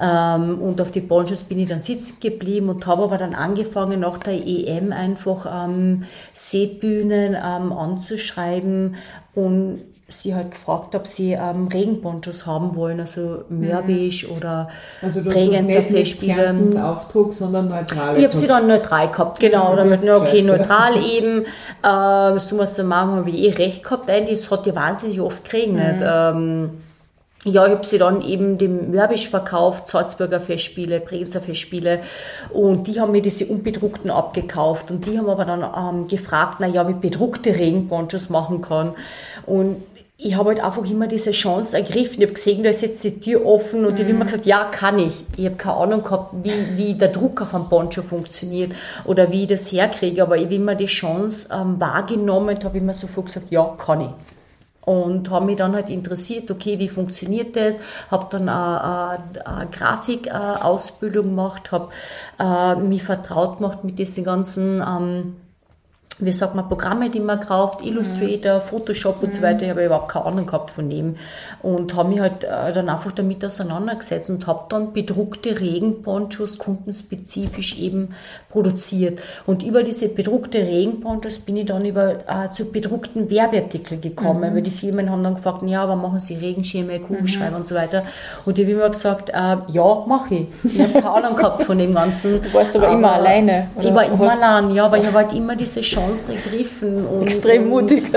Ähm, 0.00 0.58
und 0.58 0.80
auf 0.80 0.90
die 0.90 1.02
Ponchos 1.02 1.42
bin 1.42 1.58
ich 1.58 1.68
dann 1.68 1.80
sitzen 1.80 2.18
geblieben 2.20 2.70
und 2.70 2.86
habe 2.86 3.02
aber 3.02 3.18
dann 3.18 3.34
angefangen, 3.34 4.00
nach 4.00 4.16
der 4.16 4.34
EM 4.34 4.90
einfach 4.90 5.66
ähm, 5.66 6.04
Seebühnen 6.32 7.34
ähm, 7.34 7.72
anzuschreiben 7.72 8.96
und 9.34 9.82
sie 10.12 10.34
halt 10.34 10.50
gefragt, 10.50 10.94
ob 10.94 11.06
sie 11.06 11.32
ähm, 11.32 11.68
Regenponchos 11.68 12.46
haben 12.46 12.76
wollen, 12.76 13.00
also 13.00 13.44
Mörbisch 13.48 14.28
mhm. 14.28 14.36
oder 14.36 14.68
also 15.00 15.20
du 15.20 15.30
Festspiele. 15.30 16.52
Nicht 16.52 16.78
Aufdruck, 16.78 17.34
sondern 17.34 17.68
neutral. 17.68 18.16
Ich 18.16 18.24
habe 18.24 18.34
sie 18.34 18.46
dann 18.46 18.66
neutral 18.66 19.10
gehabt, 19.10 19.40
genau. 19.40 19.64
Ja, 19.64 19.72
oder 19.72 19.84
mit, 19.84 20.08
okay, 20.08 20.42
neutral 20.42 20.96
eben. 21.04 21.44
Äh, 21.82 22.38
so 22.38 22.58
was 22.58 22.74
zu 22.74 22.84
machen, 22.84 23.16
habe 23.16 23.30
ich 23.30 23.38
eh 23.38 23.50
recht 23.50 23.84
gehabt. 23.84 24.10
Eigentlich, 24.10 24.40
es 24.40 24.50
hat 24.50 24.66
ja 24.66 24.74
wahnsinnig 24.74 25.20
oft 25.20 25.44
geregnet. 25.44 26.00
Mhm. 26.00 26.06
Ähm, 26.06 26.70
ja, 27.44 27.66
ich 27.66 27.72
habe 27.72 27.84
sie 27.84 27.98
dann 27.98 28.22
eben 28.22 28.56
dem 28.56 28.92
Mörbisch 28.92 29.28
verkauft, 29.28 29.88
Salzburger 29.88 30.40
Festspiele, 30.40 31.00
Bregenzer 31.00 31.40
Festspiele 31.40 32.00
und 32.50 32.86
die 32.86 33.00
haben 33.00 33.10
mir 33.10 33.22
diese 33.22 33.46
unbedruckten 33.46 34.12
abgekauft 34.12 34.92
und 34.92 35.06
die 35.06 35.18
haben 35.18 35.28
aber 35.28 35.44
dann 35.44 35.62
ähm, 35.62 36.06
gefragt, 36.06 36.58
na 36.60 36.68
ja, 36.68 36.88
wie 36.88 36.92
bedruckte 36.92 37.50
Regenponchos 37.50 38.30
machen 38.30 38.62
kann 38.62 38.92
und 39.44 39.82
ich 40.24 40.36
habe 40.36 40.50
halt 40.50 40.60
einfach 40.62 40.84
immer 40.88 41.08
diese 41.08 41.32
Chance 41.32 41.76
ergriffen. 41.76 42.20
Ich 42.20 42.26
habe 42.26 42.34
gesehen, 42.34 42.62
da 42.62 42.70
ist 42.70 42.82
jetzt 42.82 43.02
die 43.02 43.18
Tür 43.18 43.44
offen 43.44 43.84
und 43.84 43.92
mhm. 43.92 43.96
ich 43.96 44.02
habe 44.02 44.10
immer 44.10 44.24
gesagt, 44.24 44.46
ja, 44.46 44.64
kann 44.64 44.98
ich. 44.98 45.12
Ich 45.36 45.46
habe 45.46 45.56
keine 45.56 45.76
Ahnung 45.76 46.02
gehabt, 46.02 46.34
wie, 46.42 46.76
wie 46.76 46.94
der 46.94 47.08
Druck 47.08 47.42
auf 47.42 47.54
einem 47.54 47.68
Poncho 47.68 48.02
funktioniert 48.02 48.72
oder 49.04 49.32
wie 49.32 49.42
ich 49.42 49.48
das 49.48 49.72
herkriege, 49.72 50.22
aber 50.22 50.36
ich 50.36 50.44
habe 50.44 50.54
immer 50.54 50.74
die 50.76 50.86
Chance 50.86 51.48
ähm, 51.52 51.80
wahrgenommen 51.80 52.56
und 52.56 52.64
habe 52.64 52.78
immer 52.78 52.92
sofort 52.92 53.26
gesagt, 53.26 53.46
ja, 53.50 53.64
kann 53.78 54.00
ich 54.02 54.10
und 54.84 55.30
habe 55.30 55.46
mich 55.46 55.56
dann 55.56 55.74
halt 55.74 55.88
interessiert, 55.88 56.50
okay, 56.50 56.78
wie 56.78 56.88
funktioniert 56.88 57.54
das? 57.54 57.78
Habe 58.10 58.26
dann 58.30 58.48
eine, 58.48 59.20
eine, 59.30 59.46
eine 59.46 59.70
Grafikausbildung 59.70 61.26
gemacht, 61.26 61.70
habe 61.70 61.90
äh, 62.40 62.74
mich 62.76 63.04
vertraut 63.04 63.58
gemacht 63.58 63.84
mit 63.84 63.98
diesen 63.98 64.24
ganzen 64.24 64.82
ähm, 64.82 65.36
wie 66.18 66.32
sagt 66.32 66.54
man, 66.54 66.68
Programme, 66.68 67.10
die 67.10 67.20
man 67.20 67.40
kauft, 67.40 67.84
Illustrator, 67.84 68.56
mhm. 68.56 68.60
Photoshop 68.60 69.22
und 69.22 69.30
mhm. 69.30 69.34
so 69.34 69.42
weiter. 69.42 69.62
Ich 69.62 69.70
habe 69.70 69.84
überhaupt 69.84 70.08
keine 70.08 70.26
Ahnung 70.26 70.46
gehabt 70.46 70.70
von 70.70 70.88
dem 70.88 71.16
und 71.62 71.94
habe 71.94 72.10
mich 72.10 72.20
halt 72.20 72.44
äh, 72.44 72.72
dann 72.72 72.88
einfach 72.88 73.12
damit 73.12 73.44
auseinandergesetzt 73.44 74.30
und 74.30 74.46
habe 74.46 74.64
dann 74.68 74.92
bedruckte 74.92 75.58
Regenponchos 75.58 76.58
kundenspezifisch 76.58 77.78
eben 77.78 78.14
produziert. 78.50 79.20
Und 79.46 79.62
über 79.62 79.82
diese 79.82 80.08
bedruckte 80.08 80.58
Regenponchos 80.58 81.38
bin 81.40 81.56
ich 81.56 81.66
dann 81.66 81.84
über 81.84 82.12
äh, 82.12 82.50
zu 82.52 82.70
bedruckten 82.70 83.30
Werbeartikeln 83.30 84.00
gekommen, 84.00 84.50
mhm. 84.50 84.54
weil 84.56 84.62
die 84.62 84.70
Firmen 84.70 85.10
haben 85.10 85.24
dann 85.24 85.34
gefragt, 85.34 85.62
ja, 85.64 85.82
aber 85.82 85.96
machen 85.96 86.20
Sie 86.20 86.34
Regenschirme, 86.34 87.00
Kugelschreiber 87.00 87.52
mhm. 87.52 87.62
und 87.62 87.68
so 87.68 87.74
weiter. 87.74 88.02
Und 88.44 88.58
ich 88.58 88.64
habe 88.64 88.76
immer 88.76 88.90
gesagt, 88.90 89.30
äh, 89.30 89.56
ja, 89.68 90.04
mache 90.06 90.34
ich. 90.34 90.48
Ich 90.64 90.80
habe 90.80 90.92
keine 90.92 91.10
Ahnung 91.10 91.36
gehabt 91.36 91.62
von 91.62 91.78
dem 91.78 91.94
Ganzen. 91.94 92.42
Du 92.42 92.52
warst 92.54 92.76
aber, 92.76 92.88
aber 92.88 92.96
immer 92.96 93.12
alleine. 93.12 93.68
Oder? 93.76 93.88
Ich 93.88 93.94
war 93.94 94.04
immer 94.04 94.30
allein, 94.30 94.70
ja, 94.70 94.86
aber 94.86 94.98
ich 94.98 95.06
habe 95.06 95.18
halt 95.18 95.32
immer 95.32 95.56
diese 95.56 95.80
Chance 95.80 96.01
Chance 96.02 96.34
ergriffen. 96.34 97.06
Und, 97.06 97.22
Extrem 97.22 97.68
mutig. 97.68 98.04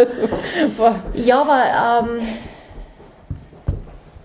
Ja, 1.14 1.42
aber 1.42 2.08
ähm, 2.08 2.22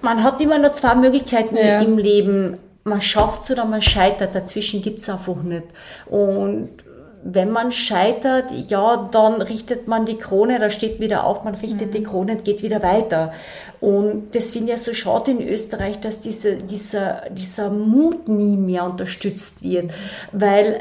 man 0.00 0.22
hat 0.22 0.40
immer 0.40 0.58
nur 0.58 0.72
zwei 0.72 0.94
Möglichkeiten 0.94 1.56
ja. 1.56 1.80
im 1.80 1.98
Leben. 1.98 2.58
Man 2.84 3.00
schafft 3.00 3.44
es 3.44 3.50
oder 3.50 3.64
man 3.64 3.82
scheitert. 3.82 4.34
Dazwischen 4.34 4.82
gibt 4.82 5.00
es 5.00 5.08
einfach 5.08 5.36
nicht. 5.36 5.64
Und 6.06 6.70
wenn 7.22 7.50
man 7.50 7.70
scheitert, 7.70 8.50
ja, 8.50 9.08
dann 9.12 9.42
richtet 9.42 9.86
man 9.86 10.06
die 10.06 10.16
Krone, 10.16 10.58
da 10.58 10.70
steht 10.70 11.00
wieder 11.00 11.24
auf, 11.24 11.44
man 11.44 11.54
richtet 11.54 11.88
mhm. 11.88 11.92
die 11.92 12.02
Krone 12.02 12.32
und 12.32 12.44
geht 12.44 12.62
wieder 12.62 12.82
weiter. 12.82 13.34
Und 13.80 14.34
das 14.34 14.52
finde 14.52 14.72
ich 14.72 14.78
ja 14.78 14.84
so 14.84 14.94
schade 14.94 15.32
in 15.32 15.46
Österreich, 15.46 16.00
dass 16.00 16.22
diese, 16.22 16.56
dieser, 16.56 17.24
dieser 17.30 17.70
Mut 17.70 18.28
nie 18.28 18.56
mehr 18.56 18.84
unterstützt 18.84 19.62
wird, 19.62 19.92
weil 20.32 20.80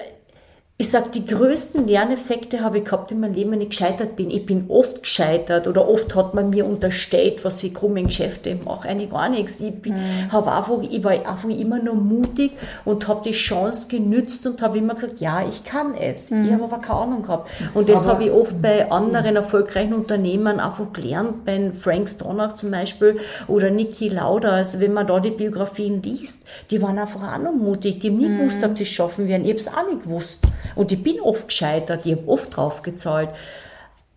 ich 0.81 0.91
sag, 0.91 1.11
die 1.11 1.25
größten 1.25 1.87
Lerneffekte 1.89 2.61
habe 2.61 2.77
ich 2.77 2.85
gehabt 2.85 3.11
in 3.11 3.19
meinem 3.19 3.33
Leben, 3.33 3.51
wenn 3.51 3.59
ich 3.59 3.71
gescheitert 3.71 4.15
bin. 4.15 4.31
Ich 4.31 4.45
bin 4.45 4.67
oft 4.69 5.03
gescheitert 5.03 5.67
oder 5.67 5.89
oft 5.89 6.15
hat 6.15 6.33
man 6.33 6.51
mir 6.51 6.65
unterstellt, 6.65 7.43
was 7.43 7.61
ich 7.63 7.73
krumme 7.73 8.01
Geschäfte 8.01 8.57
mache. 8.63 8.87
Eigentlich 8.87 9.09
gar 9.09 9.27
nichts. 9.27 9.59
Ich, 9.59 9.75
bin, 9.75 9.95
mhm. 9.95 10.29
einfach, 10.31 10.81
ich 10.89 11.03
war 11.03 11.11
einfach 11.11 11.49
immer 11.49 11.83
nur 11.83 11.95
mutig 11.95 12.51
und 12.85 13.09
habe 13.09 13.23
die 13.25 13.33
Chance 13.33 13.89
genützt 13.89 14.47
und 14.47 14.61
habe 14.61 14.77
immer 14.77 14.95
gesagt, 14.95 15.19
ja, 15.19 15.45
ich 15.45 15.65
kann 15.65 15.95
es. 15.95 16.31
Mhm. 16.31 16.45
Ich 16.45 16.53
habe 16.53 16.63
aber 16.63 16.77
keine 16.77 16.99
Ahnung 16.99 17.23
gehabt. 17.23 17.51
Und 17.73 17.89
das 17.89 18.07
habe 18.07 18.23
ich 18.23 18.31
oft 18.31 18.61
bei 18.61 18.89
anderen 18.89 19.35
erfolgreichen 19.35 19.93
Unternehmern 19.93 20.61
einfach 20.61 20.93
gelernt, 20.93 21.43
bei 21.43 21.73
Frank 21.73 22.07
Stronach 22.07 22.55
zum 22.55 22.71
Beispiel 22.71 23.17
oder 23.49 23.69
Niki 23.69 24.07
Lauda. 24.07 24.51
Also 24.51 24.79
wenn 24.79 24.93
man 24.93 25.05
da 25.05 25.19
die 25.19 25.31
Biografien 25.31 26.01
liest, 26.01 26.43
die 26.71 26.81
waren 26.81 26.97
einfach 26.97 27.21
auch 27.21 27.37
noch 27.37 27.51
mutig. 27.51 27.99
Die 27.99 28.07
haben 28.07 28.17
nie 28.17 28.29
mhm. 28.29 28.37
gewusst, 28.37 28.63
ob 28.63 28.77
sie 28.77 28.83
es 28.83 28.89
schaffen 28.89 29.27
werden. 29.27 29.43
Ich 29.43 29.49
habe 29.49 29.59
es 29.59 29.67
auch 29.67 29.85
nicht 29.85 30.03
gewusst. 30.03 30.45
Und 30.75 30.91
ich 30.91 31.03
bin 31.03 31.19
oft 31.19 31.47
gescheitert, 31.47 32.05
ich 32.05 32.13
habe 32.13 32.27
oft 32.27 32.55
draufgezahlt. 32.55 33.29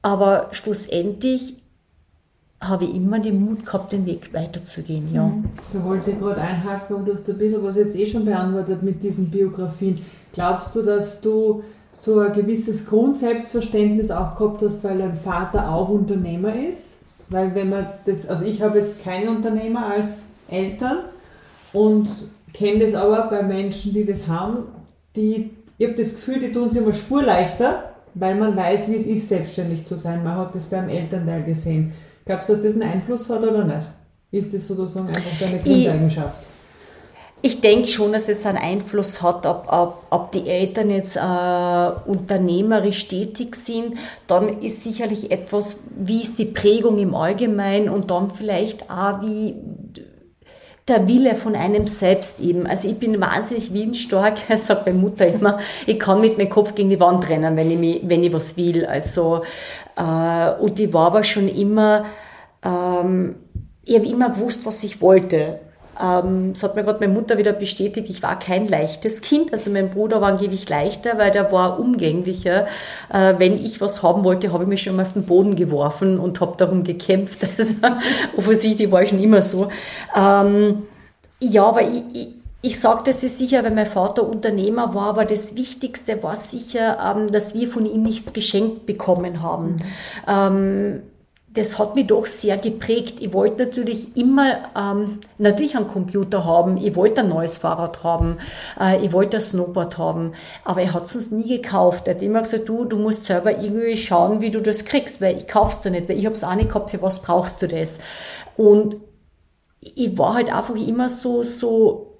Aber 0.02 0.48
schlussendlich 0.50 1.56
habe 2.60 2.84
ich 2.84 2.94
immer 2.94 3.18
den 3.18 3.44
Mut 3.44 3.66
gehabt, 3.66 3.92
den 3.92 4.06
Weg 4.06 4.32
weiterzugehen. 4.32 5.12
Ja. 5.12 5.24
Mhm. 5.26 5.44
Da 5.72 5.84
wollte 5.84 6.10
ich 6.12 6.18
gerade 6.18 6.40
einhaken 6.40 6.96
und 6.96 7.06
du 7.06 7.14
hast 7.14 7.28
ein 7.28 7.38
bisschen 7.38 7.62
was 7.62 7.76
jetzt 7.76 7.96
eh 7.96 8.06
schon 8.06 8.24
beantwortet 8.24 8.82
mit 8.82 9.02
diesen 9.02 9.30
Biografien. 9.30 10.00
Glaubst 10.32 10.74
du, 10.74 10.82
dass 10.82 11.20
du 11.20 11.64
so 11.90 12.20
ein 12.20 12.32
gewisses 12.32 12.86
Grundselbstverständnis 12.86 14.10
auch 14.10 14.36
gehabt 14.36 14.62
hast, 14.62 14.84
weil 14.84 14.98
dein 14.98 15.16
Vater 15.16 15.72
auch 15.72 15.88
Unternehmer 15.88 16.54
ist? 16.54 17.00
Weil 17.28 17.54
wenn 17.54 17.70
man 17.70 17.86
das, 18.06 18.28
also 18.28 18.44
ich 18.44 18.62
habe 18.62 18.78
jetzt 18.78 19.02
keine 19.02 19.30
Unternehmer 19.30 19.86
als 19.86 20.30
Eltern 20.48 20.98
und 21.72 22.08
kenne 22.52 22.84
das 22.84 22.94
aber 22.94 23.28
bei 23.28 23.42
Menschen, 23.42 23.92
die 23.92 24.04
das 24.04 24.28
haben, 24.28 24.66
die 25.16 25.50
ich 25.82 25.88
habe 25.88 25.98
das 25.98 26.14
Gefühl, 26.14 26.38
die 26.38 26.52
tun 26.52 26.70
sich 26.70 26.80
immer 26.80 26.94
Spur 26.94 27.24
leichter, 27.24 27.90
weil 28.14 28.36
man 28.36 28.56
weiß, 28.56 28.86
wie 28.86 28.94
es 28.94 29.04
ist, 29.04 29.28
selbstständig 29.28 29.84
zu 29.84 29.96
sein. 29.96 30.22
Man 30.22 30.36
hat 30.36 30.54
das 30.54 30.66
beim 30.66 30.88
Elternteil 30.88 31.42
gesehen. 31.42 31.92
Glaubst 32.24 32.48
du, 32.48 32.52
dass 32.52 32.62
das 32.62 32.74
einen 32.74 32.84
Einfluss 32.84 33.28
hat 33.28 33.42
oder 33.42 33.64
nicht? 33.64 33.88
Ist 34.30 34.54
das 34.54 34.68
sozusagen 34.68 35.08
einfach 35.08 35.40
deine 35.40 35.58
Grundeigenschaft? 35.58 36.36
Ich, 37.42 37.54
ich 37.54 37.60
denke 37.62 37.88
schon, 37.88 38.12
dass 38.12 38.28
es 38.28 38.46
einen 38.46 38.58
Einfluss 38.58 39.22
hat, 39.22 39.44
ob, 39.44 39.72
ob, 39.72 40.06
ob 40.10 40.30
die 40.30 40.48
Eltern 40.48 40.88
jetzt 40.88 41.16
äh, 41.16 41.90
unternehmerisch 42.06 43.08
tätig 43.08 43.56
sind. 43.56 43.94
Dann 44.28 44.60
ist 44.60 44.84
sicherlich 44.84 45.32
etwas, 45.32 45.82
wie 45.98 46.22
ist 46.22 46.38
die 46.38 46.44
Prägung 46.44 46.98
im 46.98 47.16
Allgemeinen 47.16 47.88
und 47.88 48.12
dann 48.12 48.30
vielleicht 48.30 48.88
auch, 48.88 49.20
wie 49.22 49.56
der 50.88 51.06
Wille 51.06 51.36
von 51.36 51.54
einem 51.54 51.86
selbst 51.86 52.40
eben. 52.40 52.66
Also 52.66 52.88
ich 52.88 52.98
bin 52.98 53.20
wahnsinnig 53.20 53.72
willensstark, 53.72 54.38
sagt 54.56 54.86
meine 54.86 54.98
Mutter 54.98 55.26
immer, 55.26 55.58
ich 55.86 55.98
kann 55.98 56.20
mit 56.20 56.38
meinem 56.38 56.50
Kopf 56.50 56.74
gegen 56.74 56.90
die 56.90 57.00
Wand 57.00 57.28
rennen, 57.28 57.56
wenn 57.56 57.70
ich, 57.70 57.78
mich, 57.78 58.00
wenn 58.04 58.24
ich 58.24 58.32
was 58.32 58.56
will. 58.56 58.84
Also, 58.86 59.42
äh, 59.96 60.50
und 60.60 60.80
ich 60.80 60.92
war 60.92 61.06
aber 61.06 61.22
schon 61.22 61.48
immer, 61.48 62.06
ähm, 62.64 63.36
ich 63.84 63.96
habe 63.96 64.06
immer 64.06 64.30
gewusst, 64.30 64.66
was 64.66 64.82
ich 64.84 65.00
wollte. 65.00 65.60
Ähm, 66.02 66.52
das 66.52 66.62
hat 66.62 66.74
mir 66.74 66.84
gerade 66.84 67.00
meine 67.00 67.12
Mutter 67.12 67.38
wieder 67.38 67.52
bestätigt, 67.52 68.10
ich 68.10 68.22
war 68.22 68.38
kein 68.38 68.66
leichtes 68.66 69.20
Kind. 69.20 69.52
Also 69.52 69.70
mein 69.70 69.90
Bruder 69.90 70.20
war 70.20 70.30
angeblich 70.30 70.68
leichter, 70.68 71.18
weil 71.18 71.30
der 71.30 71.52
war 71.52 71.78
umgänglicher. 71.78 72.66
Äh, 73.12 73.34
wenn 73.38 73.64
ich 73.64 73.80
was 73.80 74.02
haben 74.02 74.24
wollte, 74.24 74.52
habe 74.52 74.64
ich 74.64 74.68
mich 74.68 74.82
schon 74.82 74.96
mal 74.96 75.02
auf 75.02 75.12
den 75.12 75.24
Boden 75.24 75.54
geworfen 75.54 76.18
und 76.18 76.40
habe 76.40 76.54
darum 76.56 76.84
gekämpft. 76.84 77.46
Also, 77.62 77.74
offensichtlich 78.36 78.90
war 78.90 79.02
ich 79.02 79.10
schon 79.10 79.22
immer 79.22 79.42
so. 79.42 79.68
Ähm, 80.16 80.84
ja, 81.38 81.64
aber 81.64 81.82
ich, 81.82 82.02
ich 82.12 82.28
ich 82.64 82.78
sage 82.78 83.02
das 83.06 83.24
ist 83.24 83.38
sicher, 83.38 83.64
weil 83.64 83.72
mein 83.72 83.86
Vater 83.86 84.26
Unternehmer 84.26 84.94
war, 84.94 85.08
aber 85.08 85.24
das 85.24 85.56
Wichtigste 85.56 86.22
war 86.22 86.36
sicher, 86.36 86.98
ähm, 87.04 87.32
dass 87.32 87.56
wir 87.56 87.68
von 87.68 87.86
ihm 87.86 88.04
nichts 88.04 88.32
geschenkt 88.32 88.86
bekommen 88.86 89.42
haben. 89.42 89.76
Das 91.54 91.78
hat 91.78 91.94
mich 91.94 92.06
doch 92.06 92.24
sehr 92.24 92.56
geprägt. 92.56 93.20
Ich 93.20 93.32
wollte 93.34 93.66
natürlich 93.66 94.16
immer, 94.16 94.70
ähm, 94.74 95.18
natürlich 95.36 95.76
einen 95.76 95.86
Computer 95.86 96.44
haben, 96.44 96.78
ich 96.78 96.96
wollte 96.96 97.20
ein 97.20 97.28
neues 97.28 97.58
Fahrrad 97.58 98.02
haben, 98.02 98.38
äh, 98.80 99.04
ich 99.04 99.12
wollte 99.12 99.36
ein 99.36 99.42
Snowboard 99.42 99.98
haben, 99.98 100.32
aber 100.64 100.80
er 100.80 100.94
hat 100.94 101.04
es 101.04 101.14
uns 101.14 101.30
nie 101.30 101.48
gekauft. 101.60 102.08
Er 102.08 102.14
hat 102.14 102.22
immer 102.22 102.40
gesagt, 102.40 102.68
du, 102.68 102.84
du 102.84 102.96
musst 102.96 103.26
selber 103.26 103.58
irgendwie 103.58 103.96
schauen, 103.96 104.40
wie 104.40 104.50
du 104.50 104.62
das 104.62 104.86
kriegst, 104.86 105.20
weil 105.20 105.36
ich 105.36 105.46
kauf's 105.46 105.82
dir 105.82 105.90
nicht, 105.90 106.08
weil 106.08 106.18
ich 106.18 106.24
habe 106.24 106.34
es 106.34 106.44
auch 106.44 106.54
nicht 106.54 106.68
gehabt, 106.68 106.90
für 106.90 107.02
was 107.02 107.20
brauchst 107.20 107.60
du 107.60 107.68
das? 107.68 107.98
Und 108.56 108.96
ich 109.80 110.16
war 110.16 110.34
halt 110.34 110.54
einfach 110.54 110.76
immer 110.76 111.08
so, 111.08 111.42
so 111.42 112.14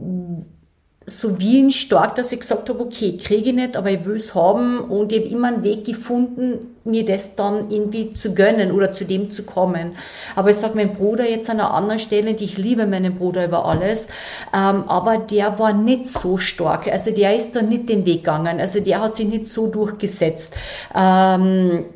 so 1.06 1.40
willensstark, 1.40 2.14
dass 2.14 2.32
ich 2.32 2.40
gesagt 2.40 2.68
habe, 2.68 2.80
okay, 2.80 3.16
kriege 3.16 3.50
ich 3.50 3.54
nicht, 3.54 3.76
aber 3.76 3.90
ich 3.90 4.04
will 4.04 4.16
es 4.16 4.34
haben 4.34 4.78
und 4.80 5.12
ich 5.12 5.20
habe 5.20 5.28
immer 5.28 5.48
einen 5.48 5.64
Weg 5.64 5.84
gefunden, 5.84 6.76
mir 6.84 7.04
das 7.04 7.36
dann 7.36 7.70
irgendwie 7.70 8.12
zu 8.14 8.34
gönnen 8.34 8.72
oder 8.72 8.92
zu 8.92 9.04
dem 9.04 9.30
zu 9.30 9.44
kommen. 9.44 9.96
Aber 10.34 10.50
ich 10.50 10.56
sage, 10.56 10.74
mein 10.74 10.94
Bruder 10.94 11.28
jetzt 11.28 11.48
an 11.50 11.60
einer 11.60 11.72
anderen 11.72 11.98
Stelle, 11.98 12.30
und 12.30 12.40
ich 12.40 12.58
liebe 12.58 12.86
meinen 12.86 13.16
Bruder 13.16 13.44
über 13.44 13.64
alles, 13.64 14.08
ähm, 14.52 14.84
aber 14.88 15.18
der 15.18 15.58
war 15.58 15.72
nicht 15.72 16.06
so 16.06 16.38
stark. 16.38 16.88
Also 16.88 17.12
der 17.12 17.36
ist 17.36 17.54
da 17.54 17.62
nicht 17.62 17.88
den 17.88 18.04
Weg 18.06 18.24
gegangen. 18.24 18.60
Also 18.60 18.80
der 18.80 19.00
hat 19.00 19.16
sich 19.16 19.28
nicht 19.28 19.46
so 19.48 19.68
durchgesetzt. 19.68 20.54
Ähm, 20.94 21.86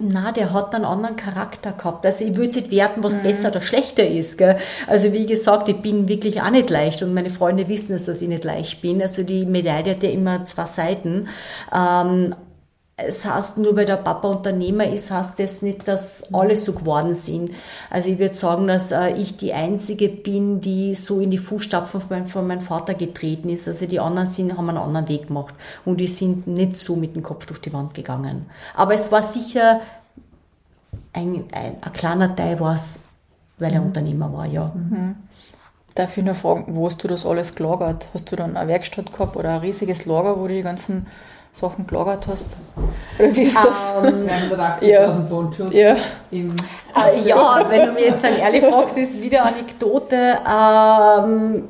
na, 0.00 0.32
der 0.32 0.52
hat 0.52 0.74
einen 0.74 0.84
anderen 0.84 1.16
Charakter 1.16 1.72
gehabt. 1.72 2.04
Also 2.06 2.24
ich 2.24 2.36
würde 2.36 2.54
nicht 2.54 2.70
werten, 2.70 3.02
was 3.02 3.16
mhm. 3.16 3.22
besser 3.22 3.48
oder 3.48 3.60
schlechter 3.60 4.06
ist. 4.06 4.38
Gell? 4.38 4.58
Also 4.86 5.12
wie 5.12 5.26
gesagt, 5.26 5.68
ich 5.68 5.80
bin 5.80 6.08
wirklich 6.08 6.42
auch 6.42 6.50
nicht 6.50 6.70
leicht 6.70 7.02
und 7.02 7.14
meine 7.14 7.30
Freunde 7.30 7.68
wissen 7.68 7.94
es, 7.94 8.06
dass 8.06 8.22
ich 8.22 8.28
nicht 8.28 8.44
leicht 8.44 8.82
bin. 8.82 9.00
Also 9.02 9.22
die 9.22 9.46
Medaille 9.46 9.92
hat 9.92 10.02
ja 10.02 10.10
immer 10.10 10.44
zwei 10.44 10.66
Seiten. 10.66 11.28
Ähm, 11.74 12.34
es 13.06 13.24
heißt, 13.24 13.58
nur 13.58 13.76
weil 13.76 13.86
der 13.86 13.96
Papa 13.96 14.28
Unternehmer 14.28 14.88
ist, 14.88 15.10
heißt 15.10 15.38
das 15.38 15.62
nicht, 15.62 15.86
dass 15.88 16.32
alle 16.32 16.56
so 16.56 16.72
geworden 16.72 17.14
sind. 17.14 17.52
Also 17.88 18.10
ich 18.10 18.18
würde 18.18 18.34
sagen, 18.34 18.66
dass 18.66 18.92
äh, 18.92 19.10
ich 19.12 19.36
die 19.36 19.52
Einzige 19.52 20.08
bin, 20.08 20.60
die 20.60 20.94
so 20.94 21.20
in 21.20 21.30
die 21.30 21.38
Fußstapfen 21.38 22.00
von, 22.00 22.08
mein, 22.10 22.26
von 22.26 22.46
meinem 22.46 22.60
Vater 22.60 22.94
getreten 22.94 23.48
ist. 23.48 23.68
Also 23.68 23.86
die 23.86 24.00
anderen 24.00 24.26
sind, 24.26 24.56
haben 24.56 24.68
einen 24.68 24.78
anderen 24.78 25.08
Weg 25.08 25.28
gemacht 25.28 25.54
und 25.84 25.98
die 25.98 26.08
sind 26.08 26.46
nicht 26.46 26.76
so 26.76 26.96
mit 26.96 27.14
dem 27.16 27.22
Kopf 27.22 27.46
durch 27.46 27.60
die 27.60 27.72
Wand 27.72 27.94
gegangen. 27.94 28.46
Aber 28.74 28.94
es 28.94 29.10
war 29.12 29.22
sicher 29.22 29.80
ein, 31.12 31.44
ein, 31.52 31.76
ein 31.80 31.92
kleiner 31.92 32.34
Teil 32.34 32.60
war 32.60 32.76
es, 32.76 33.08
weil 33.58 33.72
er 33.72 33.80
mhm. 33.80 33.88
Unternehmer 33.88 34.32
war, 34.32 34.46
ja. 34.46 34.72
Mhm. 34.74 35.16
Darf 35.94 36.16
ich 36.16 36.24
nur 36.24 36.34
fragen, 36.34 36.66
wo 36.68 36.86
hast 36.86 37.02
du 37.02 37.08
das 37.08 37.26
alles 37.26 37.54
gelagert? 37.56 38.08
Hast 38.14 38.30
du 38.30 38.36
dann 38.36 38.56
eine 38.56 38.68
Werkstatt 38.68 39.12
gehabt 39.12 39.36
oder 39.36 39.54
ein 39.54 39.60
riesiges 39.60 40.06
Lager, 40.06 40.38
wo 40.38 40.46
du 40.46 40.54
die 40.54 40.62
ganzen 40.62 41.08
Sachen 41.52 41.86
gelagert 41.86 42.26
hast? 42.28 42.56
Oder 43.18 43.34
wie 43.34 43.42
ist 43.42 43.58
das? 43.58 43.94
Um, 44.02 44.26
ja. 44.80 45.08
Ja. 45.72 45.96
Äh, 46.30 47.20
ja, 47.24 47.64
wenn 47.68 47.86
du 47.86 47.92
mir 47.92 48.04
jetzt 48.06 48.24
ein 48.24 48.38
ehrlich 48.38 48.64
fragst, 48.70 48.96
ist 48.98 49.20
wieder 49.20 49.44
Anekdote. 49.44 50.38
Ähm, 50.48 51.68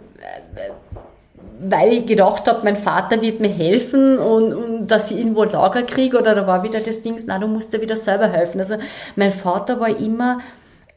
weil 1.63 1.93
ich 1.93 2.07
gedacht 2.07 2.49
habe, 2.49 2.61
mein 2.65 2.77
Vater 2.77 3.21
wird 3.21 3.41
mir 3.41 3.49
helfen 3.49 4.19
und, 4.19 4.55
und 4.55 4.87
dass 4.87 5.11
ich 5.11 5.19
irgendwo 5.19 5.45
Lager 5.45 5.83
kriege 5.83 6.19
oder 6.19 6.35
da 6.35 6.47
war 6.47 6.63
wieder 6.63 6.81
das 6.81 7.03
Ding, 7.03 7.21
na, 7.27 7.39
du 7.39 7.47
musst 7.47 7.73
dir 7.73 7.83
wieder 7.83 7.97
selber 7.97 8.29
helfen. 8.29 8.61
Also 8.61 8.77
mein 9.17 9.33
Vater 9.33 9.79
war 9.79 9.89
immer 9.89 10.41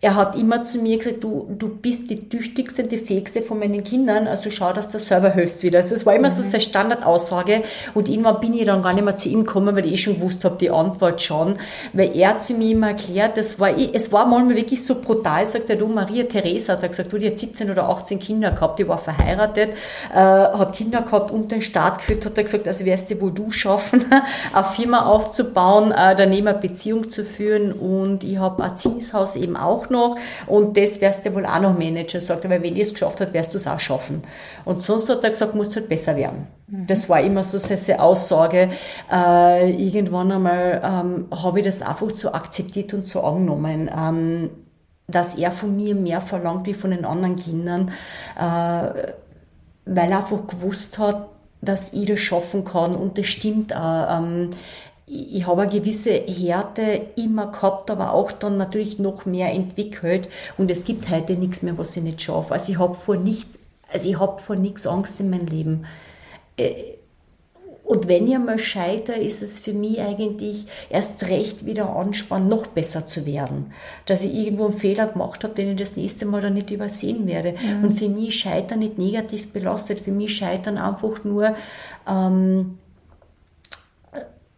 er 0.04 0.16
hat 0.16 0.36
immer 0.36 0.64
zu 0.64 0.80
mir 0.80 0.98
gesagt, 0.98 1.24
du, 1.24 1.48
du 1.58 1.70
bist 1.70 2.10
die 2.10 2.28
tüchtigste, 2.28 2.84
die 2.84 2.98
fähigste 2.98 3.42
von 3.42 3.58
meinen 3.58 3.86
Kindern, 3.86 4.28
also 4.28 4.52
schau, 4.52 4.74
dass 4.74 4.90
du 4.90 5.00
selber 5.00 5.30
hilfst 5.30 5.64
wieder. 5.64 5.78
Also 5.78 5.96
es 5.96 6.06
war 6.06 6.14
immer 6.14 6.28
mhm. 6.28 6.34
so 6.34 6.44
seine 6.44 6.60
Standardaussage 6.60 7.64
und 7.94 8.10
irgendwann 8.10 8.42
bin 8.42 8.54
ich 8.54 8.66
dann 8.66 8.84
gar 8.84 8.92
nicht 8.92 9.06
mehr 9.06 9.16
zu 9.16 9.30
ihm 9.30 9.46
gekommen, 9.46 9.78
weil 9.78 9.86
ich 9.86 9.94
eh 9.94 9.98
schon 9.98 10.16
gewusst 10.16 10.44
habe, 10.44 10.58
die 10.60 10.70
Antwort 10.70 11.22
schon, 11.22 11.56
weil 11.94 12.14
er 12.18 12.38
zu 12.40 12.54
mir 12.56 12.72
immer 12.72 12.90
erklärt, 12.90 13.38
das 13.38 13.62
war, 13.62 13.70
es 13.78 14.12
war 14.12 14.26
manchmal 14.26 14.58
wirklich 14.58 14.86
so 14.86 15.00
brutal, 15.00 15.46
sagt 15.46 15.70
er, 15.70 15.78
du, 15.78 15.88
Maria 15.88 16.26
Theresa 16.26 16.74
hat 16.74 16.84
er 16.84 16.90
gesagt, 16.90 17.14
du, 17.14 17.18
die 17.18 17.28
hat 17.28 17.40
17 17.40 17.72
oder 17.72 17.88
18 17.88 18.20
Kinder 18.20 18.52
gehabt, 18.52 18.80
die 18.80 18.88
war 18.90 18.98
verheiratet, 18.98 19.70
äh, 20.12 20.18
hat 20.18 20.74
Kinder 20.74 21.04
gehabt 21.04 21.32
und 21.32 21.50
den 21.50 21.62
Start 21.62 22.00
geführt, 22.00 22.26
hat 22.26 22.38
er 22.38 22.44
gesagt, 22.44 22.68
also 22.68 22.84
wirst 22.84 23.10
du 23.10 23.22
wohl 23.22 23.32
du 23.32 23.52
schaffen, 23.52 24.04
eine 24.54 24.66
Firma 24.66 25.06
aufzubauen, 25.06 25.94
äh, 25.94 26.14
daneben 26.14 26.50
eine 26.50 26.60
Beziehung 26.60 27.10
zu 27.10 27.24
führen 27.24 27.72
und 27.72 28.26
ich 28.26 28.38
habe 28.38 28.62
ein 28.62 28.76
Zinshaus 28.76 29.38
eben 29.38 29.56
auch 29.56 29.93
noch 29.94 30.18
und 30.48 30.76
das 30.76 31.00
wirst 31.00 31.26
du 31.26 31.34
wohl 31.34 31.46
auch 31.46 31.62
noch 31.62 31.78
managen. 31.78 32.20
Sagt 32.20 32.44
er, 32.44 32.50
weil 32.50 32.64
wenn 32.64 32.76
ich 32.76 32.84
es 32.84 32.94
geschafft 32.94 33.22
hat, 33.22 33.34
wirst 33.34 33.54
du 33.54 33.58
es 33.58 33.68
auch 33.68 33.80
schaffen. 33.80 34.24
Und 34.66 34.84
sonst 34.84 35.08
hat 35.08 35.24
er 35.24 35.30
gesagt, 35.30 35.56
musst 35.56 35.76
halt 35.76 35.88
besser 35.88 36.18
werden. 36.18 36.48
Mhm. 36.68 36.88
Das 36.88 37.08
war 37.10 37.22
immer 37.22 37.44
so 37.44 37.58
seine 37.58 38.02
Aussage. 38.02 38.72
Äh, 39.12 39.72
irgendwann 39.72 40.32
einmal 40.32 40.82
ähm, 40.84 41.26
habe 41.32 41.60
ich 41.60 41.66
das 41.66 41.82
einfach 41.82 42.10
so 42.10 42.34
akzeptiert 42.34 42.94
und 42.94 43.08
so 43.08 43.24
angenommen. 43.24 43.90
Ähm, 43.96 44.50
dass 45.08 45.36
er 45.36 45.52
von 45.52 45.76
mir 45.76 45.96
mehr 45.96 46.22
verlangt 46.22 46.66
wie 46.66 46.74
von 46.74 46.92
den 46.92 47.06
anderen 47.06 47.36
Kindern, 47.36 47.92
äh, 48.38 49.14
weil 49.86 50.12
er 50.12 50.20
einfach 50.20 50.48
gewusst 50.48 50.98
hat, 50.98 51.28
dass 51.62 51.94
ich 51.94 52.06
das 52.06 52.20
schaffen 52.20 52.66
kann 52.66 52.96
und 52.96 53.18
das 53.18 53.28
stimmt 53.28 53.76
auch. 53.76 54.20
Ähm, 54.20 54.52
ich 55.06 55.46
habe 55.46 55.64
eine 55.64 55.72
gewisse 55.72 56.14
Härte 56.14 57.08
immer 57.16 57.48
gehabt, 57.48 57.92
aber 57.92 58.14
auch 58.14 58.32
dann 58.32 58.58
natürlich 58.58 59.00
noch 59.00 59.26
mehr 59.26 59.52
entwickelt. 59.52 60.30
Und 60.58 60.72
es 60.72 60.86
gibt 60.86 61.10
heute 61.10 61.34
nichts 61.34 61.62
mehr, 61.62 61.78
was 61.78 61.96
ich 61.98 62.04
nicht 62.04 62.22
schaffe. 62.22 62.54
Also 62.54 62.72
ich 62.72 62.80
habe 62.80 62.96
vor 62.96 63.18
nicht, 63.18 63.48
also 63.92 64.10
ich 64.10 64.20
habe 64.20 64.40
vor 64.40 64.56
nichts 64.56 64.88
Angst 64.88 65.20
in 65.20 65.30
meinem 65.30 65.48
Leben. 65.48 65.86
Äh, 66.56 66.74
und 67.84 68.08
wenn 68.08 68.28
ich 68.28 68.36
einmal 68.36 68.60
scheitere, 68.60 69.18
ist 69.18 69.44
es 69.44 69.60
für 69.60 69.74
mich 69.74 70.00
eigentlich 70.00 70.68
erst 70.90 71.24
recht 71.28 71.66
wieder 71.66 71.94
Anspann, 71.94 72.48
noch 72.48 72.68
besser 72.68 73.08
zu 73.08 73.26
werden. 73.26 73.74
Dass 74.06 74.24
ich 74.24 74.34
irgendwo 74.34 74.68
einen 74.68 74.74
Fehler 74.74 75.08
gemacht 75.08 75.44
habe, 75.44 75.54
den 75.54 75.72
ich 75.72 75.78
das 75.78 75.98
nächste 75.98 76.26
Mal 76.26 76.40
dann 76.40 76.54
nicht 76.54 76.72
übersehen 76.72 77.28
werde. 77.28 77.56
Mhm. 77.62 77.84
Und 77.84 77.92
für 77.92 78.08
mich 78.08 78.40
Scheitern 78.40 78.80
nicht 78.80 78.98
negativ 78.98 79.52
belastet. 79.52 80.00
Für 80.00 80.12
mich 80.12 80.34
Scheitern 80.34 80.78
einfach 80.78 81.26
nur, 81.26 81.56
ähm, 82.08 82.78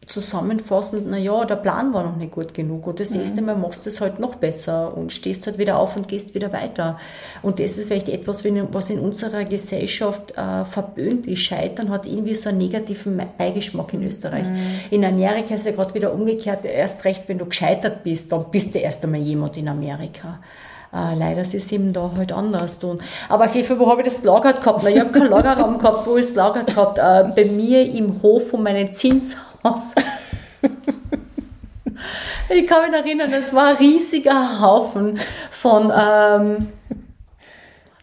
zusammenfassend, 0.08 1.10
naja, 1.10 1.46
der 1.46 1.56
Plan 1.56 1.94
war 1.94 2.04
noch 2.04 2.16
nicht 2.16 2.32
gut 2.32 2.54
genug 2.54 2.86
und 2.88 3.00
das 3.00 3.12
mhm. 3.12 3.18
nächste 3.18 3.42
Mal 3.42 3.56
machst 3.56 3.86
du 3.86 3.90
es 3.90 4.02
halt 4.02 4.20
noch 4.20 4.36
besser 4.36 4.96
und 4.96 5.12
stehst 5.12 5.46
halt 5.46 5.58
wieder 5.58 5.78
auf 5.78 5.96
und 5.96 6.08
gehst 6.08 6.36
wieder 6.36 6.54
weiter. 6.54 7.00
Und 7.42 7.60
das 7.60 7.78
ist 7.78 7.88
vielleicht 7.88 8.10
etwas, 8.10 8.44
was 8.46 8.90
in 8.90 9.00
unserer 9.00 9.46
Gesellschaft 9.46 10.38
äh, 10.38 10.66
verböhnt 10.66 11.26
ist. 11.26 11.40
Scheitern 11.40 11.90
hat 11.90 12.06
irgendwie 12.06 12.36
so 12.36 12.50
einen 12.50 12.60
negativen 12.60 13.22
Beigeschmack 13.38 13.94
in 13.94 14.04
Österreich. 14.04 14.48
Mhm. 14.48 14.66
In 14.92 15.06
Amerika 15.06 15.56
ist 15.56 15.66
ja 15.66 15.72
gerade 15.72 15.94
wieder 15.94 16.14
umgekehrt, 16.14 16.66
erst 16.66 17.04
recht, 17.06 17.24
wenn 17.28 17.38
du 17.38 17.46
gescheitert 17.46 18.04
bist, 18.04 18.32
dann 18.32 18.46
bist 18.52 18.76
du 18.76 18.80
erst 18.80 19.04
einmal 19.04 19.22
jemand 19.22 19.58
in 19.58 19.68
Amerika. 19.68 20.40
Äh, 20.94 21.16
leider 21.16 21.42
ist 21.42 21.54
es 21.54 21.72
eben 21.72 21.92
da 21.92 22.12
halt 22.16 22.32
anders 22.32 22.80
tun. 22.80 23.00
Aber 23.28 23.46
auf 23.46 23.56
jeden 23.56 23.68
Fall, 23.68 23.80
wo 23.80 23.90
habe 23.90 24.02
ich 24.02 24.08
das 24.08 24.22
gelagert 24.22 24.62
gehabt? 24.62 24.82
Na, 24.84 24.90
ich 24.90 25.00
habe 25.00 25.12
keinen 25.12 25.30
Lagerraum 25.30 25.78
gehabt, 25.78 26.08
wo 26.08 26.16
ich 26.16 26.24
es 26.24 26.32
gelagert 26.32 26.68
gehabt. 26.68 26.98
Äh, 27.00 27.34
bei 27.36 27.50
mir 27.52 27.92
im 27.92 28.22
Hof 28.22 28.50
von 28.50 28.64
meinem 28.64 28.92
Zinshaus. 29.66 29.96
ich 32.50 32.68
kann 32.68 32.90
mich 32.90 33.00
erinnern, 33.00 33.32
es 33.34 33.54
war 33.54 33.70
ein 33.70 33.76
riesiger 33.78 34.62
Haufen 34.62 35.20
von 35.50 35.92
ähm, 35.96 36.68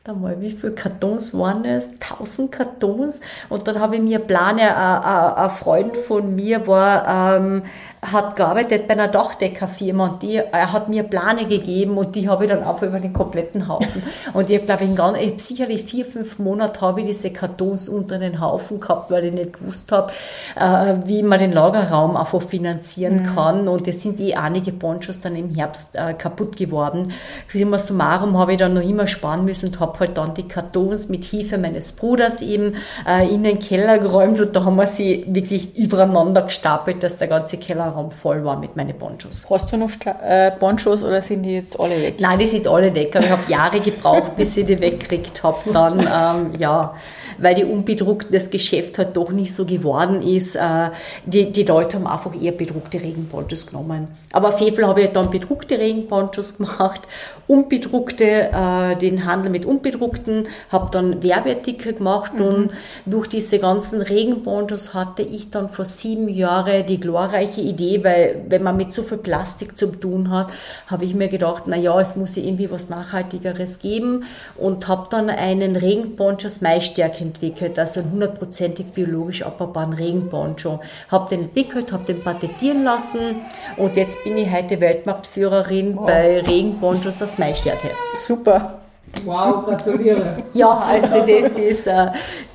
warte 0.05 0.19
mal, 0.19 0.41
wie 0.41 0.51
viele 0.51 0.73
Kartons 0.73 1.37
waren 1.39 1.65
es? 1.65 1.91
1000 2.01 2.51
Kartons. 2.51 3.21
Und 3.49 3.69
dann 3.69 3.79
habe 3.79 3.97
ich 3.97 4.03
mir 4.03 4.19
Plane, 4.19 4.63
äh, 4.63 5.41
ein 5.41 5.51
Freund 5.51 5.97
von 5.97 6.35
mir 6.35 6.67
war, 6.67 7.37
ähm, 7.37 7.63
hat 8.03 8.35
gearbeitet 8.35 8.89
bei 8.89 8.95
einer 8.95 9.07
Dachdeckerfirma 9.07 10.09
und 10.09 10.23
die, 10.23 10.35
er 10.35 10.73
hat 10.73 10.89
mir 10.89 11.05
Plane 11.05 11.47
gegeben 11.47 11.97
und 11.97 12.17
die 12.17 12.29
habe 12.29 12.45
ich 12.45 12.51
dann 12.51 12.65
auch 12.65 12.83
über 12.83 12.99
den 12.99 13.13
kompletten 13.13 13.69
Haufen. 13.69 14.03
Und 14.33 14.51
ich 14.51 14.57
habe, 14.57 14.67
glaube 14.67 14.85
ich, 14.85 14.97
ganz, 14.97 15.19
ich 15.19 15.43
sicherlich 15.43 15.85
vier, 15.85 16.05
fünf 16.05 16.39
Monate 16.39 16.81
habe 16.81 17.01
ich 17.01 17.07
diese 17.07 17.31
Kartons 17.31 17.89
unter 17.89 18.19
den 18.19 18.41
Haufen 18.41 18.81
gehabt, 18.81 19.11
weil 19.11 19.27
ich 19.27 19.33
nicht 19.33 19.53
gewusst 19.53 19.93
habe, 19.93 20.13
äh, 20.57 20.95
wie 21.05 21.23
man 21.23 21.39
den 21.39 21.53
Lagerraum 21.53 22.17
einfach 22.17 22.43
finanzieren 22.43 23.23
mhm. 23.23 23.35
kann. 23.35 23.69
Und 23.69 23.87
es 23.87 24.03
sind 24.03 24.19
eh 24.21 24.35
einige 24.35 24.73
Ponchos 24.73 25.21
dann 25.21 25.37
im 25.37 25.55
Herbst 25.55 25.95
äh, 25.95 26.15
kaputt 26.15 26.57
geworden. 26.57 27.13
Immer 27.53 27.79
summarum 27.79 28.37
habe 28.39 28.53
ich 28.53 28.59
dann 28.59 28.75
noch 28.75 28.83
immer 28.83 29.07
sparen 29.07 29.45
müssen 29.45 29.67
und 29.67 29.81
habe 29.81 30.01
halt 30.01 30.17
dann 30.17 30.35
die 30.35 30.49
Kartons 30.49 31.09
mit 31.09 31.25
Hilfe 31.25 31.59
meines 31.59 31.93
Bruders 31.93 32.43
eben 32.43 32.77
äh, 33.07 33.33
in 33.33 33.45
den 33.45 33.59
Keller 33.59 33.99
geräumt 33.99 34.41
und 34.41 34.57
da 34.57 34.65
haben 34.65 34.77
wir 34.77 34.87
sie 34.87 35.25
wirklich 35.29 35.77
übereinander 35.77 36.43
gestapelt, 36.43 37.03
dass 37.03 37.19
der 37.19 37.29
ganze 37.29 37.59
Keller 37.59 37.92
Lagerraum 37.93 38.11
voll 38.11 38.45
war 38.45 38.59
mit 38.59 38.77
meinen 38.77 38.97
Ponchos. 38.97 39.47
Hast 39.49 39.73
du 39.73 39.77
noch 39.77 39.91
äh, 40.05 40.51
Ponchos 40.53 41.05
oder 41.05 41.23
sind 41.23 41.43
die 41.43 41.55
jetzt 41.55 41.79
alle 41.79 42.01
weg? 42.01 42.17
Nein, 42.21 42.39
die 42.39 42.47
sind 42.47 42.67
alle 42.67 42.95
weg. 42.95 43.15
Aber 43.15 43.25
ich 43.25 43.31
habe 43.31 43.51
Jahre 43.51 43.81
gebraucht, 43.81 44.37
bis 44.37 44.57
ich 44.57 44.67
die 44.67 44.81
weggekriegt 44.81 45.43
habe. 45.43 45.59
Dann, 45.73 46.01
ähm, 46.01 46.59
ja, 46.59 46.95
weil 47.39 47.55
die 47.55 47.65
unbedruckten, 47.65 48.33
das 48.33 48.51
Geschäft 48.51 48.99
halt 48.99 49.17
doch 49.17 49.31
nicht 49.31 49.55
so 49.55 49.65
geworden 49.65 50.23
ist. 50.23 50.57
Äh, 50.57 50.91
die, 51.27 51.53
die 51.53 51.65
Leute 51.65 51.97
haben 51.97 52.07
einfach 52.07 52.33
eher 52.41 52.53
bedruckte 52.53 53.01
Regenponchos 53.01 53.67
genommen. 53.67 54.09
Aber 54.33 54.49
auf 54.49 54.61
jeden 54.61 54.77
Fall 54.77 54.87
habe 54.87 55.03
ich 55.03 55.11
dann 55.11 55.31
bedruckte 55.31 55.79
Regenponchos 55.79 56.57
gemacht, 56.57 57.03
unbedruckte, 57.47 58.25
äh, 58.25 58.97
den 58.97 59.27
Handel 59.27 59.51
mit 59.51 59.67
unbedruckten, 59.67 60.49
habe 60.71 60.89
dann 60.91 61.23
Werbeartikel 61.23 61.93
gemacht 61.95 62.35
mhm. 62.35 62.43
und 62.43 62.73
durch 63.05 63.29
diese 63.29 63.59
ganzen 63.59 64.01
Regenponchos 64.01 64.95
hatte 64.95 65.23
ich 65.23 65.51
dann 65.51 65.69
vor 65.69 65.85
sieben 65.85 66.29
Jahren 66.29 66.87
die 66.87 67.01
glorreiche 67.01 67.61
Idee, 67.61 67.82
weil 68.03 68.43
wenn 68.49 68.63
man 68.63 68.77
mit 68.77 68.93
so 68.93 69.03
viel 69.03 69.19
Plastik 69.19 69.77
zu 69.77 69.87
tun 69.87 70.31
hat, 70.31 70.49
habe 70.87 71.05
ich 71.05 71.15
mir 71.15 71.29
gedacht, 71.29 71.65
na 71.67 71.77
ja, 71.77 71.99
es 72.01 72.17
muss 72.17 72.37
ja 72.37 72.43
irgendwie 72.43 72.71
was 72.71 72.89
Nachhaltigeres 72.89 73.81
geben 73.81 74.25
und 74.57 74.89
habe 74.89 75.07
dann 75.11 75.31
einen 75.31 75.77
Regenponcho 75.77 76.47
aus 76.47 76.61
Maisstärke 76.61 77.23
entwickelt, 77.23 77.79
also 77.79 78.01
einen 78.01 78.13
hundertprozentig 78.13 78.87
biologisch 78.87 79.43
abbaubaren 79.43 79.93
Regenponcho. 79.93 80.81
Habe 81.09 81.29
den 81.31 81.45
entwickelt, 81.45 81.93
habe 81.93 82.05
den 82.05 82.23
patentieren 82.23 82.85
lassen 82.85 83.37
und 83.77 83.97
jetzt 83.97 84.23
bin 84.25 84.37
ich 84.39 84.51
heute 84.51 84.81
Weltmarktführerin 84.81 85.97
wow. 85.97 86.07
bei 86.07 86.41
Regenponchos 86.41 87.23
aus 87.23 87.39
Maisstärke. 87.39 87.89
Super. 88.17 88.79
Wow, 89.25 89.67
gratuliere. 89.67 90.37
ja, 90.55 90.71
also 90.71 91.21
das 91.27 91.59
ist 91.59 91.87
äh, 91.87 92.09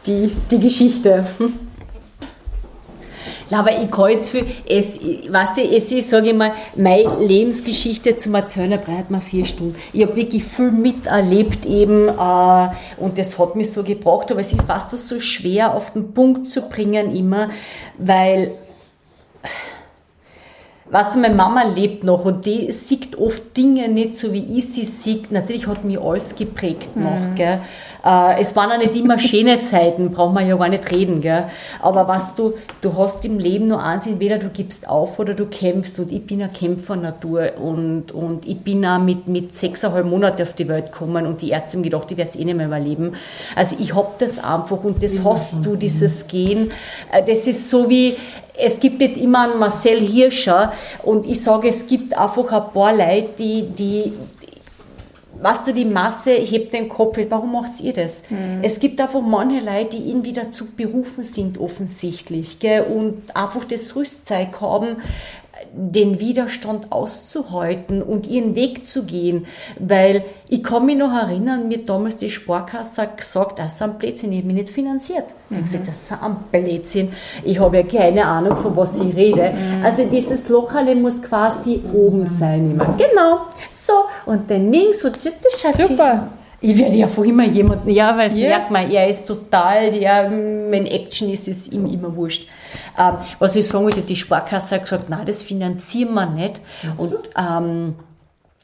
die, 0.06 0.36
die 0.50 0.60
Geschichte. 0.60 1.26
Aber 3.52 3.72
ich 3.72 3.90
kann 3.90 4.12
jetzt 4.12 4.30
viel, 4.30 4.46
es, 4.68 5.00
weißt 5.00 5.58
du, 5.58 5.62
es 5.62 5.92
ist, 5.92 6.10
sage 6.10 6.30
ich 6.30 6.36
mal, 6.36 6.52
meine 6.76 7.18
Lebensgeschichte 7.20 8.18
zum 8.18 8.36
Erzählen 8.36 8.80
braucht 8.80 9.10
man 9.10 9.22
vier 9.22 9.46
Stunden. 9.46 9.76
Ich 9.94 10.04
habe 10.04 10.16
wirklich 10.16 10.44
viel 10.44 10.72
miterlebt 10.72 11.66
eben 11.66 12.10
äh, 12.10 12.68
und 12.98 13.18
das 13.18 13.38
hat 13.40 13.56
mich 13.56 13.72
so 13.72 13.84
gebracht, 13.84 14.32
aber 14.32 14.42
es 14.42 14.54
ist 14.54 14.68
fast 14.68 14.92
so 14.92 15.20
schwer 15.20 15.74
auf 15.74 15.94
den 15.94 16.14
Punkt 16.14 16.48
zu 16.48 16.68
bringen 16.70 17.16
immer, 17.16 17.50
weil 17.98 18.52
Weißt 20.90 21.16
du, 21.16 21.20
meine 21.20 21.36
Mama 21.36 21.64
lebt 21.64 22.06
noch 22.06 22.24
und 22.24 22.46
die 22.46 22.72
sieht 22.72 23.18
oft 23.18 23.58
Dinge 23.58 23.90
nicht 23.90 24.14
so, 24.14 24.32
wie 24.32 24.58
ich 24.58 24.72
sie 24.72 24.86
sehe. 24.86 25.24
Natürlich 25.30 25.68
hat 25.68 25.84
mich 25.84 26.00
alles 26.00 26.36
geprägt 26.36 26.96
noch, 26.96 27.20
mhm. 27.20 27.36
gell. 27.36 27.62
Äh, 28.08 28.40
es 28.40 28.56
waren 28.56 28.72
auch 28.72 28.78
nicht 28.78 28.96
immer 28.96 29.20
schöne 29.20 29.62
Zeiten, 29.62 30.12
braucht 30.12 30.34
man 30.34 30.48
ja 30.48 30.56
gar 30.56 30.70
nicht 30.70 30.90
reden, 30.90 31.20
gell. 31.20 31.44
Aber 31.82 32.08
was 32.08 32.36
du, 32.36 32.54
du 32.82 32.98
hast 32.98 33.26
im 33.26 33.38
Leben 33.38 33.68
nur 33.68 33.84
eins, 33.84 34.08
entweder 34.08 34.38
du 34.38 34.50
gibst 34.50 34.88
auf 34.88 35.20
oder 35.20 35.34
du 35.34 35.46
kämpfst 35.46 36.00
und 36.00 36.12
ich 36.14 36.26
bin 36.26 36.42
eine 36.42 36.52
Kämpfernatur 36.52 37.52
und, 37.62 38.14
und 38.14 38.48
ich 38.48 38.60
bin 38.60 38.86
auch 38.86 39.00
mit, 39.00 39.28
mit 39.28 39.56
sechseinhalb 39.56 40.06
Monaten 40.06 40.42
auf 40.44 40.54
die 40.54 40.70
Welt 40.70 40.94
gekommen 40.94 41.28
und 41.28 41.42
die 41.42 41.50
Ärzte 41.50 41.78
haben 41.78 41.84
gedacht, 41.84 42.10
ich 42.10 42.18
werde 42.18 42.30
es 42.30 42.38
eh 42.38 42.46
nicht 42.46 42.56
mehr 42.56 42.68
überleben. 42.68 43.16
Also 43.56 43.76
ich 43.78 43.94
hab 43.94 44.20
das 44.20 44.42
einfach 44.42 44.84
und 44.86 45.04
das 45.04 45.22
hast 45.26 45.56
du, 45.64 45.76
dieses 45.76 46.28
Gehen. 46.28 46.72
Äh, 47.12 47.24
das 47.24 47.46
ist 47.46 47.70
so 47.70 47.90
wie, 47.90 48.16
es 48.58 48.80
gibt 48.80 49.00
nicht 49.00 49.18
immer 49.18 49.50
einen 49.50 49.60
Marcel 49.60 50.00
Hirscher 50.00 50.72
und 51.04 51.28
ich 51.28 51.44
sage, 51.44 51.68
es 51.68 51.86
gibt 51.86 52.18
einfach 52.18 52.52
ein 52.54 52.74
paar 52.74 52.94
Leute, 52.94 53.34
die, 53.38 53.64
die 53.64 54.14
was 55.42 55.64
du, 55.64 55.74
die 55.74 55.86
Masse 55.86 56.32
hebt 56.32 56.74
den 56.74 56.90
Kopf. 56.90 57.18
Warum 57.30 57.52
macht 57.52 57.80
ihr 57.82 57.94
das? 57.94 58.24
Mhm. 58.30 58.60
Es 58.64 58.80
gibt 58.80 59.00
einfach 59.00 59.22
manche 59.22 59.64
Leute, 59.64 59.98
die 59.98 60.10
irgendwie 60.10 60.34
dazu 60.34 60.72
berufen 60.76 61.24
sind, 61.24 61.60
offensichtlich, 61.60 62.60
gell, 62.60 62.82
und 62.84 63.36
einfach 63.36 63.66
das 63.66 63.96
Rüstzeug 63.96 64.60
haben, 64.62 64.98
den 65.78 66.20
Widerstand 66.20 66.92
auszuhalten 66.92 68.02
und 68.02 68.28
ihren 68.28 68.56
Weg 68.56 68.88
zu 68.88 69.04
gehen. 69.04 69.46
Weil 69.78 70.26
ich 70.50 70.64
kann 70.64 70.86
mich 70.86 70.98
noch 70.98 71.14
erinnern, 71.14 71.68
mir 71.68 71.86
damals 71.86 72.18
die 72.18 72.30
Sparkasse 72.30 73.08
gesagt, 73.16 73.60
das 73.60 73.76
ist 73.76 73.82
ein 73.82 73.98
Blödsinn, 73.98 74.32
ich 74.32 74.40
habe 74.40 74.48
mich 74.48 74.56
nicht 74.56 74.70
finanziert. 74.70 75.26
Mhm. 75.50 75.58
Ich 75.58 75.58
habe 75.58 75.64
gesagt, 75.64 75.88
das 75.88 76.02
ist 76.02 76.24
ein 76.24 76.36
Blödsinn, 76.52 77.14
ich 77.44 77.60
habe 77.60 77.78
ja 77.78 77.84
keine 77.84 78.26
Ahnung, 78.26 78.58
von 78.58 78.76
was 78.76 79.00
ich 79.00 79.16
rede. 79.16 79.54
Mhm. 79.54 79.86
Also 79.86 80.06
dieses 80.06 80.50
Lochale 80.50 80.96
muss 80.96 81.22
quasi 81.22 81.82
oben 81.94 82.26
sein 82.26 82.72
immer. 82.72 82.98
Genau, 82.98 83.42
so. 83.72 83.94
Und 84.26 84.50
dann 84.50 84.72
links 84.72 85.04
und 85.06 85.18
das 85.24 85.62
schaut 85.62 85.76
Super. 85.76 86.28
Ich 86.60 86.78
werde 86.78 86.96
ja 86.96 87.08
vorhin 87.08 87.34
immer 87.36 87.46
jemanden, 87.46 87.90
ja, 87.90 88.18
weil 88.18 88.30
es 88.30 88.38
yeah. 88.38 88.50
merkt 88.50 88.72
man, 88.72 88.90
er 88.90 89.08
ist 89.08 89.28
total, 89.28 89.92
der, 89.92 90.32
wenn 90.32 90.88
Action 90.88 91.32
ist, 91.32 91.48
ist 91.48 91.72
ihm 91.72 91.86
immer 91.86 92.16
wurscht. 92.16 92.50
Ähm, 92.98 93.18
was 93.38 93.56
ich 93.56 93.68
sagen 93.68 93.86
wollte, 93.86 94.02
die 94.02 94.16
Sparkasse 94.16 94.76
hat 94.76 94.84
gesagt, 94.84 95.10
nein, 95.10 95.26
das 95.26 95.44
finanzieren 95.44 96.16
wir 96.16 96.26
nicht. 96.26 96.60
Und, 96.98 97.16
ähm, 97.38 97.96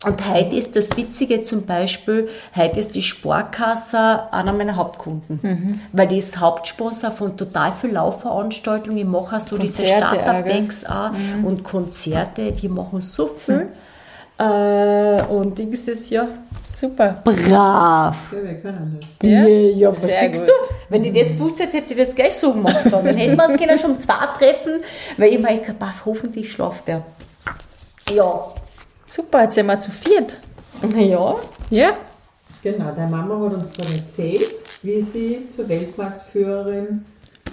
und 0.06 0.34
heute 0.34 0.56
ist 0.56 0.76
das 0.76 0.98
Witzige 0.98 1.44
zum 1.44 1.66
Beispiel, 1.66 2.30
heute 2.56 2.80
ist 2.80 2.96
die 2.96 3.04
Sparkasse 3.04 4.34
einer 4.34 4.54
meiner 4.54 4.76
Hauptkunden, 4.76 5.40
mhm. 5.42 5.80
weil 5.94 6.08
die 6.08 6.18
ist 6.18 6.40
Hauptsponsor 6.40 7.12
von 7.12 7.38
total 7.38 7.74
vielen 7.80 7.94
Laufveranstaltungen. 7.94 8.98
Ich 8.98 9.06
mache 9.06 9.40
so 9.40 9.56
Konzerte, 9.56 9.84
diese 9.84 9.86
Startup-Banks 9.86 10.86
auch 10.86 11.12
mhm. 11.12 11.46
und 11.46 11.64
Konzerte, 11.64 12.54
die 12.54 12.70
machen 12.70 13.02
so 13.02 13.28
viel. 13.28 13.66
Mhm. 13.66 13.68
Äh, 14.44 15.24
und 15.28 15.58
Dings 15.58 15.88
ist 15.88 16.10
ja 16.10 16.28
Super. 16.74 17.22
Brav. 17.24 18.18
Ja, 18.32 18.44
wir 18.44 18.56
können 18.56 19.00
das. 19.00 19.10
Ja, 19.22 19.46
ja 19.46 19.90
was 19.90 20.02
sagst 20.02 20.42
du? 20.42 20.52
Wenn 20.90 21.04
ich 21.04 21.14
das 21.14 21.30
gewusst 21.34 21.60
hätte, 21.60 21.78
hätte 21.78 21.94
ich 21.94 22.00
das 22.00 22.16
gleich 22.16 22.34
so 22.34 22.52
gemacht. 22.52 22.86
Dann 22.92 23.06
hätten 23.06 23.38
wir 23.38 23.46
uns 23.46 23.58
können 23.58 23.78
schon 23.78 24.00
zwei 24.00 24.26
treffen, 24.40 24.82
weil 25.18 25.34
ich 25.34 25.40
mir 25.40 25.60
gedacht 25.60 26.04
hoffentlich 26.06 26.52
schlaft 26.52 26.90
er. 26.90 27.04
Ja. 28.12 28.52
Super, 29.06 29.44
jetzt 29.44 29.56
sind 29.56 29.68
wir 29.68 29.80
zu 29.80 29.92
viert. 29.92 30.40
Ja. 30.98 31.36
Ja. 31.70 31.92
Genau, 32.64 32.92
deine 32.96 33.12
Mama 33.12 33.46
hat 33.46 33.54
uns 33.54 33.70
dann 33.72 33.94
erzählt, 33.94 34.56
wie 34.82 35.02
sie 35.02 35.50
zur 35.50 35.70
Weltmarktführerin 35.70 37.06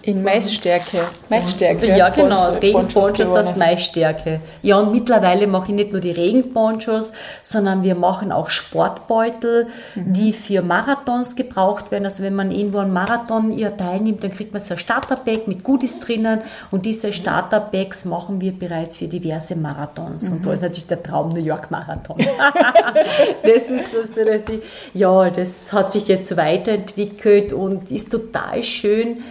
in 0.03 0.23
Maisstärke. 0.23 0.99
Maisstärke. 1.29 1.87
Ja, 1.87 2.09
genau. 2.09 2.53
Regenponchos 2.53 3.29
aus 3.29 3.57
Maisstärke. 3.57 4.41
Ja, 4.63 4.79
und 4.79 4.93
mittlerweile 4.93 5.47
mache 5.47 5.69
ich 5.69 5.75
nicht 5.75 5.93
nur 5.93 6.01
die 6.01 6.11
Regenponchos, 6.11 7.13
sondern 7.43 7.83
wir 7.83 7.97
machen 7.97 8.33
auch 8.33 8.49
Sportbeutel, 8.49 9.67
mhm. 9.95 10.13
die 10.13 10.33
für 10.33 10.63
Marathons 10.63 11.37
gebraucht 11.37 11.91
werden. 11.91 12.05
Also 12.05 12.23
wenn 12.23 12.35
man 12.35 12.51
irgendwo 12.51 12.79
einen 12.79 12.93
Marathon 12.93 13.57
ihr 13.57 13.77
teilnimmt, 13.77 14.25
dann 14.25 14.31
kriegt 14.31 14.53
man 14.53 14.63
so 14.63 14.75
ein 14.75 14.79
Starterpack 14.79 15.47
mit 15.47 15.65
Goodies 15.65 16.01
drinnen 16.01 16.41
und 16.71 16.87
diese 16.87 17.13
Starterpacks 17.13 18.07
machen 18.07 18.41
wir 18.41 18.53
bereits 18.53 18.97
für 18.97 19.07
diverse 19.07 19.55
Marathons. 19.55 20.31
Mhm. 20.31 20.37
Und 20.37 20.47
da 20.47 20.53
ist 20.55 20.63
natürlich 20.63 20.87
der 20.87 21.03
Traum 21.03 21.29
New 21.29 21.45
York 21.45 21.71
Marathon. 21.71 22.17
das 23.43 23.71
ist 23.71 24.15
so, 24.15 24.25
dass 24.25 24.49
ich, 24.49 24.63
ja, 24.95 25.29
das 25.29 25.73
hat 25.73 25.93
sich 25.93 26.09
jetzt 26.09 26.27
so 26.27 26.39
weiterentwickelt 26.39 27.53
und 27.53 27.91
ist 27.91 28.11
total 28.11 28.63
schön 28.63 29.23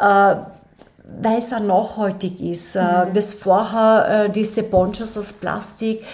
weil 0.00 1.38
es 1.38 1.52
auch 1.52 1.60
nachhaltig 1.60 2.40
ist. 2.40 2.76
Äh, 2.76 2.80
mhm. 3.06 3.14
Das 3.14 3.34
vorher, 3.34 4.26
äh, 4.26 4.30
diese 4.30 4.62
Ponchos 4.62 5.16
aus 5.16 5.32
Plastik, 5.32 6.04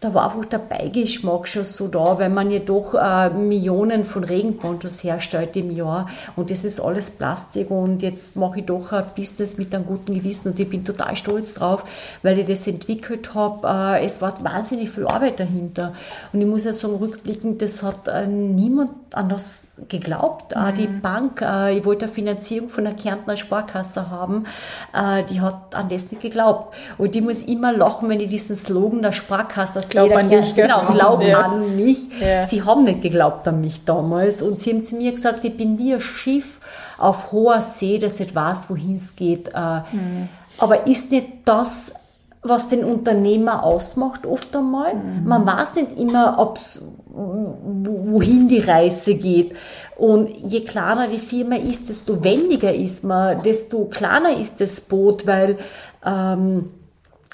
da 0.00 0.14
war 0.14 0.24
einfach 0.24 0.46
der 0.46 0.58
Beigeschmack 0.58 1.46
schon 1.46 1.64
so 1.64 1.88
da, 1.88 2.18
weil 2.18 2.30
man 2.30 2.50
ja 2.50 2.60
doch 2.60 2.94
äh, 2.94 3.28
Millionen 3.28 4.06
von 4.06 4.24
Regenponchos 4.24 5.04
herstellt 5.04 5.54
im 5.56 5.70
Jahr 5.70 6.08
und 6.36 6.50
das 6.50 6.64
ist 6.64 6.80
alles 6.80 7.10
Plastik 7.10 7.70
und 7.70 8.02
jetzt 8.02 8.34
mache 8.34 8.60
ich 8.60 8.64
doch 8.64 8.92
ein 8.92 9.04
Business 9.14 9.58
mit 9.58 9.74
einem 9.74 9.84
guten 9.84 10.14
Gewissen 10.14 10.52
und 10.52 10.58
ich 10.58 10.70
bin 10.70 10.86
total 10.86 11.16
stolz 11.16 11.52
drauf, 11.52 11.84
weil 12.22 12.38
ich 12.38 12.46
das 12.46 12.66
entwickelt 12.66 13.34
habe. 13.34 13.98
Äh, 13.98 14.06
es 14.06 14.22
war 14.22 14.42
wahnsinnig 14.42 14.88
viel 14.88 15.06
Arbeit 15.06 15.38
dahinter 15.38 15.92
und 16.32 16.40
ich 16.40 16.46
muss 16.46 16.64
ja 16.64 16.72
sagen, 16.72 16.94
rückblickend, 16.94 17.60
das 17.60 17.82
hat 17.82 18.08
äh, 18.08 18.26
niemand 18.26 18.92
anders 19.12 19.72
geglaubt. 19.88 20.56
Mhm. 20.56 20.74
Die 20.76 20.86
Bank, 20.86 21.42
äh, 21.42 21.76
ich 21.76 21.84
wollte 21.84 22.06
eine 22.06 22.14
Finanzierung 22.14 22.70
von 22.70 22.84
der 22.84 22.94
Kärntner 22.94 23.36
Sparkasse 23.36 24.08
haben, 24.08 24.46
äh, 24.94 25.24
die 25.24 25.42
hat 25.42 25.74
an 25.74 25.90
das 25.90 26.10
nicht 26.10 26.22
geglaubt 26.22 26.74
und 26.96 27.14
die 27.14 27.20
muss 27.20 27.42
immer 27.42 27.74
lachen, 27.74 28.08
wenn 28.08 28.20
ich 28.20 28.30
diesen 28.30 28.56
Slogan 28.56 29.02
der 29.02 29.12
Sparkasse 29.12 29.89
Glaub 29.90 30.12
an 30.12 30.30
dich, 30.30 30.54
genau, 30.54 30.86
glauben 30.86 31.26
ja. 31.26 31.40
an 31.40 31.76
mich. 31.76 31.98
Ja. 32.20 32.42
Sie 32.42 32.62
haben 32.62 32.84
nicht 32.84 33.02
geglaubt 33.02 33.46
an 33.48 33.60
mich 33.60 33.84
damals 33.84 34.42
und 34.42 34.60
sie 34.60 34.72
haben 34.72 34.84
zu 34.84 34.96
mir 34.96 35.12
gesagt, 35.12 35.44
ich 35.44 35.56
bin 35.56 35.78
wie 35.78 35.94
ein 35.94 36.00
Schiff 36.00 36.60
auf 36.98 37.32
hoher 37.32 37.62
See, 37.62 37.98
das 37.98 38.18
nicht 38.18 38.34
weiß, 38.34 38.70
wohin 38.70 38.94
es 38.94 39.16
geht. 39.16 39.52
Mhm. 39.54 40.28
Aber 40.58 40.86
ist 40.86 41.10
nicht 41.10 41.28
das, 41.44 41.94
was 42.42 42.68
den 42.68 42.84
Unternehmer 42.84 43.64
ausmacht, 43.64 44.24
oft 44.26 44.54
einmal? 44.56 44.94
Mhm. 44.94 45.26
Man 45.26 45.46
weiß 45.46 45.74
nicht 45.76 45.98
immer, 45.98 46.38
ob's, 46.38 46.82
wohin 47.06 48.48
die 48.48 48.60
Reise 48.60 49.14
geht. 49.16 49.54
Und 49.96 50.30
je 50.30 50.60
kleiner 50.60 51.06
die 51.06 51.18
Firma 51.18 51.56
ist, 51.56 51.88
desto 51.90 52.24
wendiger 52.24 52.74
ist 52.74 53.04
man, 53.04 53.42
desto 53.42 53.84
kleiner 53.86 54.38
ist 54.38 54.60
das 54.60 54.80
Boot, 54.82 55.26
weil 55.26 55.58
ähm, 56.04 56.70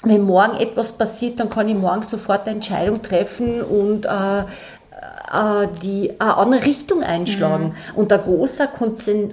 wenn 0.03 0.21
morgen 0.21 0.57
etwas 0.57 0.91
passiert, 0.91 1.39
dann 1.39 1.49
kann 1.49 1.67
ich 1.67 1.75
morgen 1.75 2.03
sofort 2.03 2.45
eine 2.45 2.55
Entscheidung 2.55 3.01
treffen 3.01 3.63
und 3.63 4.05
äh, 4.05 4.43
die 5.83 6.13
eine 6.19 6.37
andere 6.37 6.65
Richtung 6.65 7.03
einschlagen. 7.03 7.65
Mhm. 7.65 7.99
Und 7.99 8.11
der 8.11 8.19
große 8.19 8.69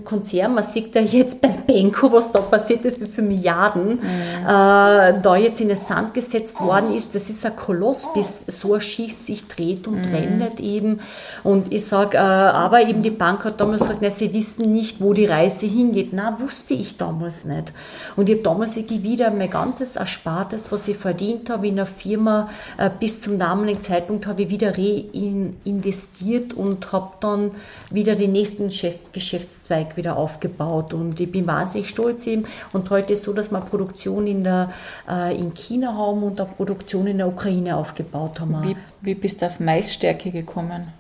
Konzern, 0.05 0.55
man 0.55 0.65
sieht 0.65 0.95
ja 0.95 1.01
jetzt 1.01 1.41
beim 1.41 1.63
Benko, 1.67 2.11
was 2.11 2.33
da 2.33 2.41
passiert 2.41 2.85
ist, 2.85 3.01
wie 3.01 3.07
viele 3.07 3.29
Milliarden 3.29 4.01
mhm. 4.01 4.45
äh, 4.45 5.21
da 5.23 5.37
jetzt 5.37 5.61
in 5.61 5.69
den 5.69 5.77
Sand 5.77 6.15
gesetzt 6.15 6.61
worden 6.61 6.95
ist, 6.95 7.15
das 7.15 7.31
ist 7.31 7.47
ein 7.47 7.55
Koloss, 7.55 8.09
bis 8.13 8.45
so 8.47 8.75
ein 8.75 8.81
Schiff 8.81 9.13
sich 9.13 9.47
dreht 9.47 9.87
und 9.87 10.09
mhm. 10.09 10.13
wendet 10.13 10.59
eben. 10.59 11.01
Und 11.45 11.73
ich 11.73 11.87
sage, 11.87 12.17
äh, 12.17 12.21
aber 12.21 12.83
eben 12.83 13.03
die 13.03 13.11
Bank 13.11 13.45
hat 13.45 13.61
damals 13.61 13.83
gesagt, 13.83 14.01
na, 14.03 14.11
sie 14.11 14.33
wissen 14.33 14.73
nicht, 14.73 15.01
wo 15.01 15.13
die 15.13 15.27
Reise 15.27 15.67
hingeht. 15.67 16.13
Na, 16.13 16.41
wusste 16.41 16.75
ich 16.75 16.97
damals 16.97 17.45
nicht. 17.45 17.73
Und 18.17 18.29
ich 18.29 18.37
habe 18.37 18.43
damals 18.43 18.77
ich 18.77 18.91
wieder 19.03 19.31
mein 19.31 19.51
ganzes 19.51 19.97
Erspartes, 19.97 20.73
was 20.73 20.89
ich 20.89 20.97
verdient 20.97 21.51
habe 21.51 21.69
in 21.69 21.77
der 21.77 21.87
Firma, 21.87 22.49
äh, 22.79 22.91
bis 22.99 23.21
zum 23.21 23.39
damaligen 23.39 23.81
Zeitpunkt 23.81 24.27
habe 24.27 24.43
ich 24.43 24.49
wieder 24.49 24.77
rein 24.77 25.05
ähm, 25.13 25.57
investiert 25.85 26.55
und 26.55 26.93
habe 26.93 27.13
dann 27.21 27.51
wieder 27.91 28.15
den 28.15 28.33
nächsten 28.33 28.69
Geschäftszweig 29.13 29.97
wieder 29.97 30.17
aufgebaut. 30.17 30.95
Und 30.95 31.21
ich 31.21 31.31
bin 31.31 31.47
wahnsinnig 31.47 31.91
stolz 31.91 32.27
eben. 32.27 32.47
Und 32.73 32.91
heute 32.91 33.13
ist 33.13 33.25
so, 33.25 33.33
dass 33.33 33.51
wir 33.51 33.61
Produktion 33.61 34.27
in, 34.27 34.45
der, 34.45 34.73
äh, 35.09 35.37
in 35.37 35.55
China 35.55 35.95
haben 35.95 36.23
und 36.23 36.41
eine 36.41 36.51
Produktion 36.51 37.07
in 37.07 37.19
der 37.19 37.29
Ukraine 37.29 37.77
aufgebaut 37.77 38.41
haben. 38.41 38.63
Wie, 38.63 38.77
wie 39.03 39.15
bist 39.15 39.43
du 39.43 39.47
auf 39.47 39.61
Maisstärke 39.61 40.31
gekommen? 40.31 40.93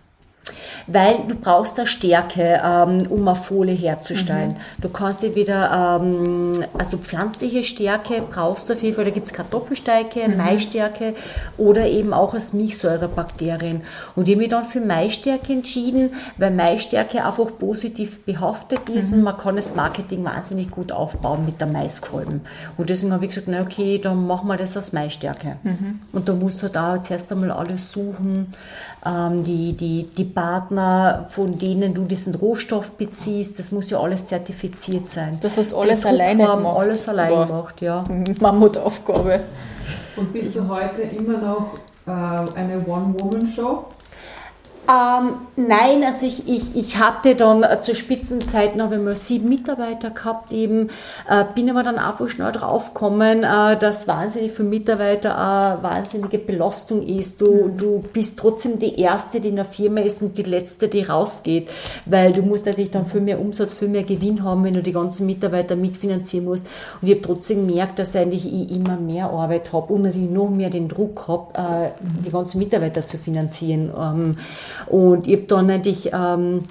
Weil 0.87 1.19
du 1.29 1.35
brauchst 1.35 1.79
da 1.79 1.87
Stärke, 1.87 2.61
ähm, 2.65 3.07
um 3.09 3.27
eine 3.27 3.37
Folie 3.37 3.75
herzustellen. 3.75 4.51
Mhm. 4.51 4.83
Du 4.83 4.89
kannst 4.89 5.23
dir 5.23 5.35
wieder, 5.35 6.01
ähm, 6.01 6.65
also 6.77 6.99
pflanzliche 6.99 7.63
Stärke 7.63 8.23
brauchst 8.29 8.69
du 8.69 8.75
auf 8.75 8.83
jeden 8.83 8.95
Fall, 8.95 9.05
da 9.05 9.11
gibt 9.11 9.27
es 9.27 9.33
Kartoffelstärke, 9.33 10.29
mhm. 10.29 10.37
Maisstärke 10.37 11.15
oder 11.57 11.87
eben 11.87 12.13
auch 12.13 12.35
als 12.35 12.53
Milchsäurebakterien. 12.53 13.83
Und 14.15 14.29
ich 14.29 14.35
habe 14.35 14.43
mich 14.43 14.51
dann 14.51 14.65
für 14.65 14.81
Maisstärke 14.81 15.53
entschieden, 15.53 16.11
weil 16.37 16.51
Maisstärke 16.51 17.25
einfach 17.25 17.59
positiv 17.59 18.25
behaftet 18.25 18.89
ist 18.89 19.11
mhm. 19.11 19.19
und 19.19 19.23
man 19.25 19.37
kann 19.37 19.57
das 19.57 19.75
Marketing 19.75 20.25
wahnsinnig 20.25 20.71
gut 20.71 20.93
aufbauen 20.93 21.45
mit 21.45 21.61
der 21.61 21.67
Maiskolben. 21.67 22.43
Und 22.77 22.91
deswegen 22.91 23.13
habe 23.13 23.25
ich 23.25 23.31
gesagt, 23.31 23.49
na 23.49 23.63
okay, 23.63 23.99
dann 23.99 24.27
machen 24.27 24.49
wir 24.49 24.57
das 24.57 24.77
als 24.77 24.93
Maisstärke. 24.93 25.57
Mhm. 25.63 26.01
Und 26.13 26.29
da 26.29 26.35
musst 26.35 26.63
du 26.63 26.69
da 26.69 27.03
zuerst 27.03 27.31
einmal 27.33 27.51
alles 27.51 27.93
suchen, 27.93 28.53
die, 29.05 29.75
die, 29.75 30.09
die 30.17 30.25
Partner, 30.25 31.27
von 31.29 31.59
denen 31.59 31.93
du 31.93 32.05
diesen 32.05 32.35
Rohstoff 32.35 32.93
beziehst, 32.93 33.59
das 33.59 33.71
muss 33.71 33.91
ja 33.91 34.01
alles 34.01 34.27
zertifiziert 34.27 35.11
sein. 35.11 35.39
Das 35.43 35.59
heißt, 35.59 35.75
alles 35.75 36.07
alleine 36.07 36.47
gemacht. 36.47 36.79
Alles 36.79 37.09
allein 37.09 37.47
gemacht, 37.47 37.83
ja. 37.83 38.05
Mammutaufgabe. 38.41 39.41
Und 40.17 40.33
bist 40.33 40.57
du 40.57 40.67
heute 40.67 41.03
immer 41.03 41.39
noch 41.39 41.75
äh, 42.07 42.59
eine 42.59 42.79
One-Woman-Show? 42.87 43.85
Ähm, 44.87 45.37
nein, 45.57 46.05
also 46.05 46.27
ich, 46.27 46.47
ich, 46.47 46.77
ich 46.77 46.99
hatte 46.99 47.35
dann 47.35 47.63
äh, 47.63 47.81
zur 47.81 47.95
Spitzenzeit 47.95 48.77
noch 48.77 48.93
einmal 48.93 49.17
sieben 49.17 49.49
Mitarbeiter 49.49 50.11
gehabt 50.11 50.53
eben, 50.53 50.91
äh, 51.27 51.45
bin 51.55 51.71
aber 51.71 51.83
dann 51.83 51.97
einfach 51.97 52.29
schnell 52.29 52.53
draufgekommen, 52.53 53.45
äh, 53.45 53.79
dass 53.79 54.07
wahnsinnig 54.07 54.53
für 54.53 54.63
Mitarbeiter 54.63 55.39
eine 55.39 55.83
wahnsinnige 55.83 56.39
Belastung 56.39 57.03
ist. 57.03 57.41
Du, 57.41 57.51
mhm. 57.51 57.77
du 57.79 58.05
bist 58.13 58.39
trotzdem 58.39 58.79
die 58.79 59.01
Erste, 59.01 59.41
die 59.41 59.49
in 59.49 59.57
der 59.57 59.65
Firma 59.65 60.03
ist 60.03 60.21
und 60.21 60.37
die 60.37 60.43
Letzte, 60.43 60.89
die 60.89 61.03
rausgeht, 61.03 61.71
weil 62.05 62.33
du 62.33 62.43
musst 62.43 62.67
natürlich 62.67 62.91
dann 62.91 63.07
viel 63.07 63.23
mehr 63.23 63.41
Umsatz, 63.41 63.73
viel 63.73 63.89
mehr 63.89 64.05
Gewinn 64.05 64.45
haben, 64.45 64.65
wenn 64.65 64.75
du 64.75 64.83
die 64.83 64.93
ganzen 64.93 65.25
Mitarbeiter 65.25 65.77
mitfinanzieren 65.77 66.45
musst. 66.45 66.67
Und 67.01 67.09
ich 67.09 67.15
habe 67.15 67.23
trotzdem 67.27 67.67
gemerkt, 67.67 67.99
dass 67.99 68.15
eigentlich 68.17 68.45
ich 68.45 68.71
immer 68.71 68.99
mehr 68.99 69.31
Arbeit 69.31 69.73
habe 69.73 69.95
und 69.95 70.03
natürlich 70.03 70.29
noch 70.29 70.51
mehr 70.51 70.69
den 70.69 70.89
Druck 70.89 71.27
habe, 71.27 71.55
äh, 71.55 71.91
die 72.23 72.31
ganzen 72.31 72.59
Mitarbeiter 72.59 73.07
zu 73.07 73.17
finanzieren. 73.17 73.91
Ähm, 73.99 74.37
und 74.87 75.27
ich 75.27 75.37
habe 75.37 75.47
dann 75.47 75.71
eigentlich 75.71 76.11
ähm, 76.13 76.63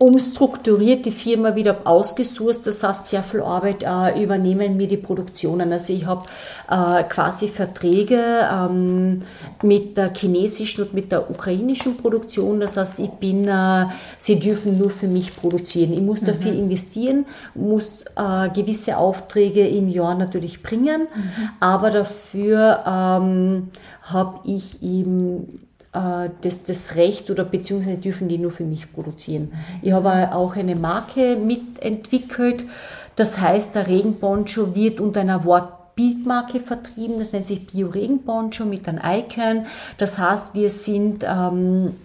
umstrukturiert 0.00 1.04
die 1.04 1.12
Firma 1.12 1.54
wieder 1.54 1.82
ausgesourced. 1.84 2.66
Das 2.66 2.82
heißt, 2.82 3.08
sehr 3.08 3.22
viel 3.22 3.42
Arbeit 3.42 3.82
äh, 3.82 4.22
übernehmen 4.24 4.78
mir 4.78 4.86
die 4.86 4.96
Produktionen. 4.96 5.74
Also 5.74 5.92
ich 5.92 6.06
habe 6.06 6.24
äh, 6.70 7.02
quasi 7.02 7.48
Verträge 7.48 8.48
ähm, 8.50 9.20
mit 9.62 9.98
der 9.98 10.10
chinesischen 10.14 10.84
und 10.84 10.94
mit 10.94 11.12
der 11.12 11.30
ukrainischen 11.30 11.98
Produktion. 11.98 12.60
Das 12.60 12.78
heißt, 12.78 12.98
ich 12.98 13.10
bin, 13.10 13.46
äh, 13.46 13.88
sie 14.16 14.40
dürfen 14.40 14.78
nur 14.78 14.88
für 14.88 15.06
mich 15.06 15.36
produzieren. 15.36 15.92
Ich 15.92 16.00
muss 16.00 16.22
dafür 16.22 16.52
mhm. 16.52 16.60
investieren, 16.60 17.26
muss 17.54 18.04
äh, 18.16 18.48
gewisse 18.54 18.96
Aufträge 18.96 19.68
im 19.68 19.90
Jahr 19.90 20.14
natürlich 20.14 20.62
bringen, 20.62 21.08
mhm. 21.14 21.50
aber 21.60 21.90
dafür 21.90 22.82
ähm, 22.86 23.68
habe 24.04 24.40
ich 24.44 24.82
eben 24.82 25.60
das, 25.92 26.62
das 26.62 26.94
Recht 26.94 27.30
oder 27.30 27.44
beziehungsweise 27.44 27.98
dürfen 27.98 28.28
die 28.28 28.38
nur 28.38 28.52
für 28.52 28.64
mich 28.64 28.92
produzieren. 28.92 29.52
Ich 29.82 29.92
habe 29.92 30.32
auch 30.32 30.54
eine 30.54 30.76
Marke 30.76 31.36
mitentwickelt. 31.36 32.64
Das 33.16 33.40
heißt, 33.40 33.74
der 33.74 33.88
Regenponcho 33.88 34.74
wird 34.76 35.00
unter 35.00 35.20
einer 35.20 35.44
Wortbildmarke 35.44 36.60
vertrieben. 36.60 37.18
Das 37.18 37.32
nennt 37.32 37.46
sich 37.46 37.66
Bio-Regenponcho 37.66 38.64
mit 38.64 38.88
einem 38.88 39.00
Icon. 39.04 39.66
Das 39.98 40.18
heißt, 40.18 40.54
wir 40.54 40.70
sind 40.70 41.24
ähm, 41.28 41.96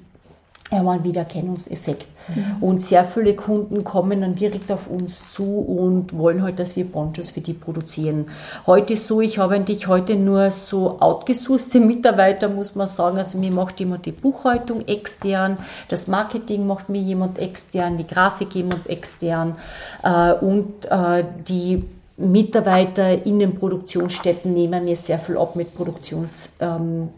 ja, 0.76 0.84
mal 0.84 0.94
einen 0.94 1.04
Wiedererkennungseffekt. 1.04 2.08
Mhm. 2.28 2.64
Und 2.64 2.84
sehr 2.84 3.06
viele 3.06 3.36
Kunden 3.36 3.84
kommen 3.84 4.22
dann 4.22 4.36
direkt 4.36 4.72
auf 4.72 4.90
uns 4.90 5.34
zu 5.34 5.60
und 5.60 6.18
wollen 6.18 6.44
halt, 6.44 6.60
dass 6.60 6.76
wir 6.76 6.86
Ponchos 6.86 7.32
für 7.32 7.42
die 7.42 7.54
produzieren. 7.54 8.28
Heute 8.66 8.98
so, 8.98 9.22
ich 9.22 9.38
habe 9.38 9.56
eigentlich 9.56 9.88
heute 9.88 10.16
nur 10.16 10.52
so 10.52 11.00
outgesourcete 11.00 11.80
Mitarbeiter, 11.80 12.50
muss 12.50 12.76
man 12.76 12.88
sagen. 12.88 13.18
Also 13.18 13.38
mir 13.38 13.54
macht 13.54 13.80
jemand 13.80 14.06
die 14.06 14.12
Buchhaltung 14.12 14.88
extern, 14.88 15.58
das 15.90 16.08
Marketing 16.08 16.66
macht 16.68 16.90
mir 16.90 17.02
jemand 17.02 17.40
extern, 17.40 17.98
die 17.98 18.08
Grafik 18.08 18.56
jemand 18.56 18.88
extern 18.90 19.58
äh, 20.04 20.34
und 20.34 20.86
äh, 20.90 21.24
die 21.48 21.86
Mitarbeiter 22.18 23.26
in 23.26 23.40
den 23.40 23.56
Produktionsstätten 23.56 24.54
nehmen 24.54 24.86
mir 24.86 24.96
sehr 24.96 25.20
viel 25.20 25.38
ab 25.38 25.56
mit 25.56 25.76
Produktions, 25.76 26.50
ähm, 26.60 27.10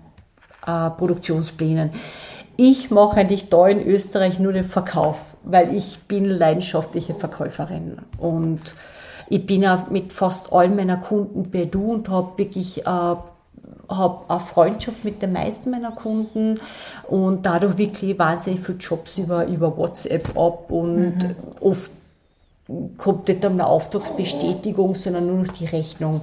äh, 0.65 0.89
Produktionsplänen. 0.89 1.91
Ich 2.57 2.89
mache 2.89 3.17
eigentlich 3.17 3.49
da 3.49 3.67
in 3.67 3.85
Österreich 3.85 4.39
nur 4.39 4.51
den 4.51 4.65
Verkauf, 4.65 5.37
weil 5.43 5.75
ich 5.75 5.99
bin 6.07 6.25
leidenschaftliche 6.25 7.13
Verkäuferin 7.13 7.99
und 8.17 8.59
ich 9.29 9.45
bin 9.45 9.65
auch 9.65 9.89
mit 9.89 10.11
fast 10.11 10.51
allen 10.51 10.75
meiner 10.75 10.97
Kunden 10.97 11.51
per 11.51 11.65
Du 11.65 11.87
und 11.87 12.09
habe 12.09 12.37
wirklich 12.37 12.85
äh, 12.85 13.15
habe 13.89 14.29
eine 14.29 14.39
Freundschaft 14.39 15.05
mit 15.05 15.21
den 15.21 15.33
meisten 15.33 15.69
meiner 15.69 15.91
Kunden 15.91 16.59
und 17.07 17.45
dadurch 17.45 17.77
wirklich 17.77 18.17
wahnsinnig 18.19 18.59
viele 18.59 18.77
Jobs 18.79 19.17
über, 19.17 19.45
über 19.47 19.77
WhatsApp 19.77 20.37
ab 20.37 20.71
und 20.71 21.17
mhm. 21.17 21.35
oft 21.61 21.91
kommt 22.97 23.29
nicht 23.29 23.45
einmal 23.45 23.65
eine 23.65 23.69
Auftragsbestätigung, 23.69 24.95
sondern 24.95 25.27
nur 25.27 25.37
noch 25.37 25.53
die 25.53 25.65
Rechnung. 25.65 26.21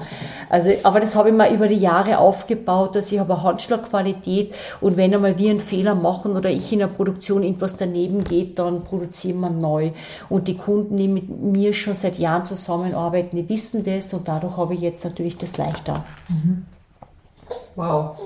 Also, 0.50 0.70
aber 0.83 1.00
das 1.00 1.16
habe 1.16 1.30
ich 1.30 1.35
mir 1.35 1.50
über 1.50 1.68
die 1.68 1.76
Jahre 1.76 2.18
aufgebaut, 2.18 2.94
dass 2.94 3.11
ich 3.12 3.18
habe 3.18 3.35
eine 3.35 3.42
Handschlagqualität 3.42 4.54
und 4.80 4.98
wenn 4.98 5.14
einmal 5.14 5.38
wir 5.38 5.50
einen 5.50 5.61
Fehler 5.61 5.94
machen 5.94 6.37
oder 6.37 6.50
ich 6.50 6.70
in 6.72 6.80
der 6.80 6.88
Produktion 6.88 7.42
irgendwas 7.42 7.76
daneben 7.76 8.24
geht, 8.24 8.59
dann 8.59 8.85
produzieren 8.85 9.40
wir 9.40 9.50
neu. 9.50 9.92
Und 10.28 10.48
die 10.48 10.57
Kunden, 10.57 10.96
die 10.98 11.09
mit 11.09 11.30
mir 11.30 11.72
schon 11.72 11.94
seit 11.94 12.18
Jahren 12.18 12.44
zusammenarbeiten, 12.44 13.37
die 13.37 13.48
wissen 13.48 13.83
das 13.83 14.12
und 14.12 14.28
dadurch 14.28 14.59
habe 14.59 14.74
ich 14.74 14.80
jetzt 14.80 15.04
natürlich 15.04 15.38
das 15.38 15.57
leichter. 15.57 16.04
Mhm. 16.28 16.66
Wow. 17.74 18.18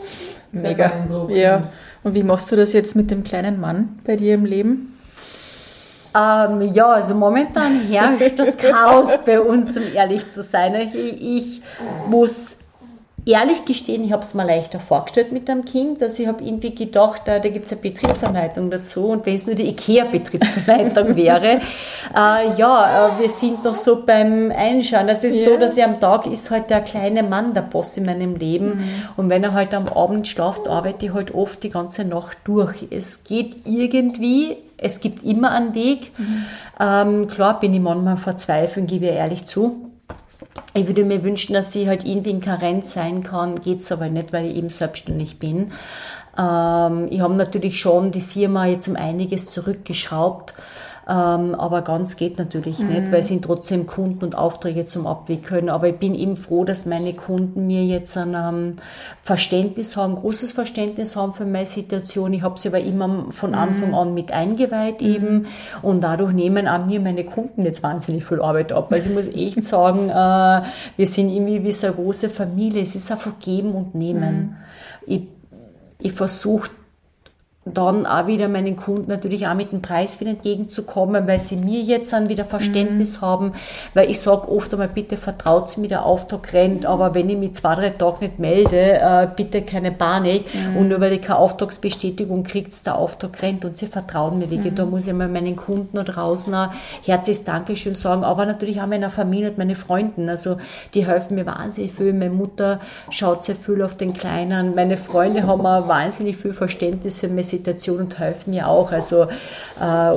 Mega. 0.50 0.92
Ja. 1.28 1.70
Und 2.02 2.14
wie 2.14 2.22
machst 2.22 2.50
du 2.50 2.56
das 2.56 2.72
jetzt 2.72 2.96
mit 2.96 3.10
dem 3.10 3.22
kleinen 3.22 3.60
Mann 3.60 4.00
bei 4.04 4.16
dir 4.16 4.34
im 4.34 4.44
Leben? 4.44 4.97
Ähm, 6.16 6.62
ja, 6.72 6.86
also 6.88 7.14
momentan 7.14 7.80
herrscht 7.80 8.38
das 8.38 8.56
Chaos 8.58 9.18
bei 9.24 9.40
uns, 9.40 9.76
um 9.76 9.82
ehrlich 9.94 10.32
zu 10.32 10.42
sein. 10.42 10.74
Ich, 10.74 11.22
ich 11.22 11.62
muss 12.08 12.58
ehrlich 13.28 13.64
gestehen, 13.64 14.04
ich 14.04 14.12
habe 14.12 14.22
es 14.22 14.32
mir 14.32 14.46
leichter 14.46 14.80
vorgestellt 14.80 15.32
mit 15.32 15.48
dem 15.48 15.64
Kind. 15.64 16.02
Also 16.02 16.22
ich 16.22 16.28
habe 16.28 16.42
irgendwie 16.42 16.74
gedacht, 16.74 17.22
da, 17.26 17.38
da 17.38 17.48
gibt 17.48 17.66
es 17.66 17.72
eine 17.72 17.80
Betriebsanleitung 17.82 18.70
dazu 18.70 19.08
und 19.08 19.26
wenn 19.26 19.34
es 19.34 19.46
nur 19.46 19.54
die 19.54 19.68
IKEA-Betriebsanleitung 19.68 21.14
wäre, 21.16 21.60
äh, 22.16 22.56
ja, 22.56 23.08
äh, 23.08 23.20
wir 23.20 23.28
sind 23.28 23.64
noch 23.64 23.76
so 23.76 24.04
beim 24.04 24.50
Einschauen. 24.50 25.08
Es 25.08 25.24
ist 25.24 25.36
ja. 25.36 25.44
so, 25.44 25.56
dass 25.58 25.76
ich 25.76 25.84
am 25.84 26.00
Tag 26.00 26.26
ist 26.26 26.50
halt 26.50 26.70
der 26.70 26.80
kleine 26.80 27.22
Mann 27.22 27.52
der 27.52 27.62
Boss 27.62 27.96
in 27.98 28.06
meinem 28.06 28.36
Leben 28.36 28.78
mhm. 28.78 28.88
und 29.16 29.30
wenn 29.30 29.44
er 29.44 29.52
halt 29.52 29.74
am 29.74 29.88
Abend 29.88 30.26
schlaft, 30.26 30.66
arbeite 30.66 31.06
ich 31.06 31.12
halt 31.12 31.34
oft 31.34 31.62
die 31.62 31.70
ganze 31.70 32.04
Nacht 32.04 32.38
durch. 32.44 32.86
Es 32.90 33.24
geht 33.24 33.66
irgendwie, 33.66 34.56
es 34.78 35.00
gibt 35.00 35.22
immer 35.24 35.50
einen 35.50 35.74
Weg. 35.74 36.12
Mhm. 36.18 36.44
Ähm, 36.80 37.28
klar 37.28 37.60
bin 37.60 37.74
ich 37.74 37.80
manchmal 37.80 38.16
verzweifelt, 38.16 38.88
gebe 38.88 39.06
ich 39.06 39.12
ehrlich 39.12 39.46
zu. 39.46 39.90
Ich 40.74 40.86
würde 40.86 41.04
mir 41.04 41.22
wünschen, 41.24 41.52
dass 41.52 41.72
sie 41.72 41.88
halt 41.88 42.04
irgendwie 42.04 42.30
in 42.30 42.40
Karenz 42.40 42.92
sein 42.92 43.22
kann, 43.22 43.60
geht's 43.60 43.92
aber 43.92 44.08
nicht, 44.08 44.32
weil 44.32 44.46
ich 44.46 44.56
eben 44.56 44.70
selbstständig 44.70 45.38
bin. 45.38 45.72
Ähm, 46.38 47.08
ich 47.10 47.20
habe 47.20 47.34
natürlich 47.34 47.80
schon 47.80 48.12
die 48.12 48.20
Firma 48.20 48.66
jetzt 48.66 48.88
um 48.88 48.96
einiges 48.96 49.50
zurückgeschraubt. 49.50 50.54
Ähm, 51.08 51.54
aber 51.54 51.80
ganz 51.80 52.16
geht 52.16 52.36
natürlich 52.36 52.80
mhm. 52.80 52.88
nicht, 52.88 53.10
weil 53.10 53.20
es 53.20 53.28
sind 53.28 53.42
trotzdem 53.42 53.86
Kunden 53.86 54.24
und 54.24 54.36
Aufträge 54.36 54.84
zum 54.84 55.06
Abwickeln. 55.06 55.70
Aber 55.70 55.88
ich 55.88 55.96
bin 55.96 56.14
eben 56.14 56.36
froh, 56.36 56.64
dass 56.66 56.84
meine 56.84 57.14
Kunden 57.14 57.66
mir 57.66 57.82
jetzt 57.86 58.14
ein 58.18 58.34
ähm, 58.34 58.76
Verständnis 59.22 59.96
haben, 59.96 60.16
großes 60.16 60.52
Verständnis 60.52 61.16
haben 61.16 61.32
für 61.32 61.46
meine 61.46 61.66
Situation. 61.66 62.34
Ich 62.34 62.42
habe 62.42 62.60
sie 62.60 62.68
aber 62.68 62.80
immer 62.80 63.24
von 63.30 63.50
mhm. 63.50 63.58
Anfang 63.58 63.94
an 63.94 64.12
mit 64.12 64.32
eingeweiht 64.32 65.00
mhm. 65.00 65.06
eben. 65.06 65.46
Und 65.80 66.02
dadurch 66.04 66.32
nehmen 66.32 66.68
an 66.68 66.88
mir 66.88 67.00
meine 67.00 67.24
Kunden 67.24 67.64
jetzt 67.64 67.82
wahnsinnig 67.82 68.26
viel 68.26 68.42
Arbeit 68.42 68.72
ab. 68.72 68.92
Also 68.92 69.08
ich 69.08 69.16
muss 69.16 69.34
echt 69.34 69.64
sagen, 69.64 70.10
äh, 70.10 70.68
wir 70.98 71.06
sind 71.06 71.30
irgendwie 71.30 71.64
wie 71.64 71.72
so 71.72 71.86
eine 71.86 71.96
große 71.96 72.28
Familie. 72.28 72.82
Es 72.82 72.94
ist 72.94 73.10
einfach 73.10 73.38
geben 73.38 73.72
und 73.72 73.94
nehmen. 73.94 74.36
Mhm. 74.36 74.56
Ich, 75.06 75.22
ich 76.00 76.12
versuche 76.12 76.68
dann 77.74 78.06
auch 78.06 78.26
wieder 78.26 78.48
meinen 78.48 78.76
Kunden 78.76 79.10
natürlich 79.10 79.46
auch 79.46 79.54
mit 79.54 79.72
dem 79.72 79.82
Preis 79.82 80.20
wieder 80.20 80.30
entgegenzukommen, 80.30 81.26
weil 81.26 81.40
sie 81.40 81.56
mir 81.56 81.80
jetzt 81.80 82.12
dann 82.12 82.28
wieder 82.28 82.44
Verständnis 82.44 83.20
mhm. 83.20 83.26
haben, 83.26 83.52
weil 83.94 84.10
ich 84.10 84.20
sage 84.20 84.50
oft 84.50 84.72
einmal, 84.72 84.88
bitte 84.88 85.16
vertraut 85.16 85.76
mir, 85.78 85.88
der 85.88 86.04
Auftrag 86.04 86.52
rennt, 86.52 86.86
aber 86.86 87.14
wenn 87.14 87.28
ich 87.28 87.36
mich 87.36 87.54
zwei, 87.54 87.74
drei 87.74 87.90
Tage 87.90 88.26
nicht 88.26 88.38
melde, 88.38 88.76
äh, 88.76 89.28
bitte 89.34 89.62
keine 89.62 89.92
Panik 89.92 90.44
mhm. 90.54 90.76
und 90.76 90.88
nur 90.88 91.00
weil 91.00 91.12
ich 91.12 91.22
keine 91.22 91.38
Auftragsbestätigung 91.38 92.42
kriegt, 92.42 92.86
der 92.86 92.96
Auftrag 92.96 93.42
rennt 93.42 93.64
und 93.64 93.76
sie 93.76 93.86
vertrauen 93.86 94.38
mir 94.38 94.50
wirklich. 94.50 94.72
Mhm. 94.72 94.76
Da 94.76 94.84
muss 94.84 95.06
ich 95.06 95.14
mal 95.14 95.28
meinen 95.28 95.56
Kunden 95.56 95.96
da 95.96 96.04
draußen 96.04 96.54
ein 96.54 96.70
herzliches 97.04 97.44
Dankeschön 97.44 97.94
sagen, 97.94 98.24
aber 98.24 98.46
natürlich 98.46 98.80
auch 98.80 98.86
meiner 98.86 99.10
Familie 99.10 99.50
und 99.50 99.58
meine 99.58 99.76
Freunden, 99.76 100.28
also 100.28 100.58
die 100.94 101.06
helfen 101.06 101.34
mir 101.34 101.46
wahnsinnig 101.46 101.92
viel. 101.92 102.12
Meine 102.12 102.30
Mutter 102.30 102.80
schaut 103.10 103.44
sehr 103.44 103.56
viel 103.56 103.82
auf 103.82 103.96
den 103.96 104.12
Kleinen, 104.14 104.74
meine 104.74 104.96
Freunde 104.96 105.46
haben 105.46 105.66
auch 105.66 105.88
wahnsinnig 105.88 106.36
viel 106.36 106.52
Verständnis 106.52 107.18
für 107.18 107.28
meine 107.28 107.42
Situation 107.58 107.98
und 108.00 108.18
helfen 108.18 108.50
mir 108.50 108.68
auch. 108.68 108.92
Also 108.92 109.24
äh, 109.80 110.16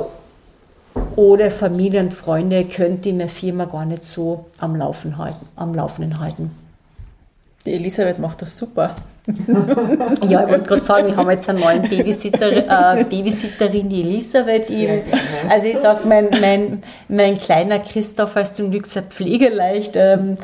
ohne 1.16 1.50
Familie 1.50 2.00
und 2.00 2.14
Freunde 2.14 2.64
könnte 2.64 3.08
ich 3.08 3.14
meine 3.14 3.30
Firma 3.30 3.64
gar 3.66 3.84
nicht 3.84 4.04
so 4.04 4.46
am 4.58 4.76
Laufen 4.76 5.18
halten, 5.18 5.46
am 5.56 5.74
Laufenden 5.74 6.20
halten. 6.20 6.50
Die 7.64 7.74
Elisabeth 7.74 8.18
macht 8.18 8.42
das 8.42 8.56
super. 8.56 8.94
ja, 10.28 10.42
ich 10.44 10.50
wollte 10.50 10.62
gerade 10.62 10.82
sagen, 10.82 11.08
ich 11.08 11.16
habe 11.16 11.30
jetzt 11.30 11.48
einen 11.48 11.60
neuen 11.60 11.82
Babysitter, 11.82 12.50
äh, 12.98 13.04
Babysitterin, 13.04 13.88
die 13.88 14.00
Elisabeth. 14.00 14.68
Ihm. 14.68 15.02
Also 15.48 15.68
ich 15.68 15.78
sage, 15.78 16.00
mein, 16.08 16.28
mein, 16.40 16.82
mein 17.08 17.38
kleiner 17.38 17.78
Christoph 17.78 18.34
ist 18.34 18.56
zum 18.56 18.72
Glück 18.72 18.84
sehr 18.86 19.02
pflegeleicht. 19.02 19.92
Ähm, 19.94 20.36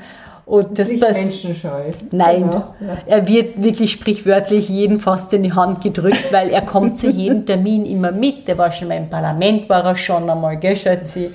und 0.49 0.79
das 0.79 0.91
nicht 0.91 1.03
menschenscheu. 1.03 1.85
Nein, 2.11 2.45
genau, 2.45 2.75
ja. 2.81 2.97
er 3.07 3.29
wird 3.29 3.63
wirklich 3.63 3.93
sprichwörtlich 3.93 4.71
jeden 4.71 4.99
fast 4.99 5.31
in 5.35 5.43
die 5.43 5.53
Hand 5.53 5.83
gedrückt, 5.83 6.27
weil 6.33 6.49
er 6.49 6.63
kommt 6.63 6.97
zu 6.97 7.11
jedem 7.11 7.45
Termin 7.45 7.85
immer 7.85 8.13
mit. 8.13 8.49
Der 8.49 8.57
war 8.57 8.73
schon 8.73 8.89
mal 8.89 8.97
im 8.97 9.11
Parlament, 9.11 9.69
war 9.69 9.85
er 9.85 9.95
schon 9.95 10.29
einmal, 10.31 10.57
gell, 10.57 10.75
Schatzi? 10.75 11.31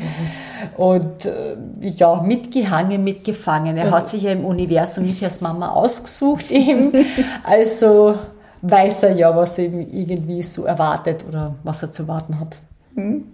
Und 0.77 1.27
äh, 1.27 1.55
ja, 1.81 2.15
mitgehangen, 2.23 3.03
mitgefangen. 3.03 3.77
Er 3.77 3.91
hat 3.91 4.09
sich 4.09 4.23
ja 4.23 4.31
im 4.31 4.45
Universum 4.45 5.05
mich 5.05 5.23
als 5.23 5.41
Mama 5.41 5.69
ausgesucht 5.69 6.49
eben. 6.49 6.91
Also 7.43 8.15
weiß 8.63 9.03
er 9.03 9.11
ja, 9.11 9.35
was 9.35 9.59
er 9.59 9.65
irgendwie 9.65 10.41
so 10.41 10.63
erwartet 10.63 11.23
oder 11.27 11.53
was 11.63 11.83
er 11.83 11.91
zu 11.91 12.07
warten 12.07 12.39
hat. 12.39 12.55
Mhm. 12.95 13.25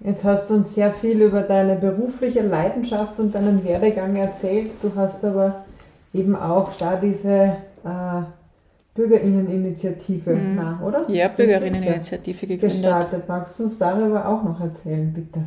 Jetzt 0.00 0.24
hast 0.24 0.48
du 0.48 0.54
uns 0.54 0.74
sehr 0.74 0.92
viel 0.92 1.20
über 1.20 1.42
deine 1.42 1.74
berufliche 1.76 2.42
Leidenschaft 2.42 3.18
und 3.18 3.34
deinen 3.34 3.64
Werdegang 3.64 4.14
erzählt. 4.16 4.70
Du 4.80 4.92
hast 4.94 5.24
aber 5.24 5.64
eben 6.14 6.36
auch 6.36 6.70
da 6.78 6.96
diese 6.96 7.56
äh, 7.84 8.22
Bürgerinneninitiative, 8.94 10.34
mhm. 10.34 10.54
na, 10.56 10.80
oder? 10.84 11.08
Ja, 11.08 11.28
Bürgerinneninitiative 11.28 12.46
gegründet. 12.46 12.80
Gestartet. 12.80 13.28
Magst 13.28 13.58
du 13.58 13.64
uns 13.64 13.78
darüber 13.78 14.26
auch 14.26 14.42
noch 14.42 14.60
erzählen, 14.60 15.12
bitte? 15.12 15.40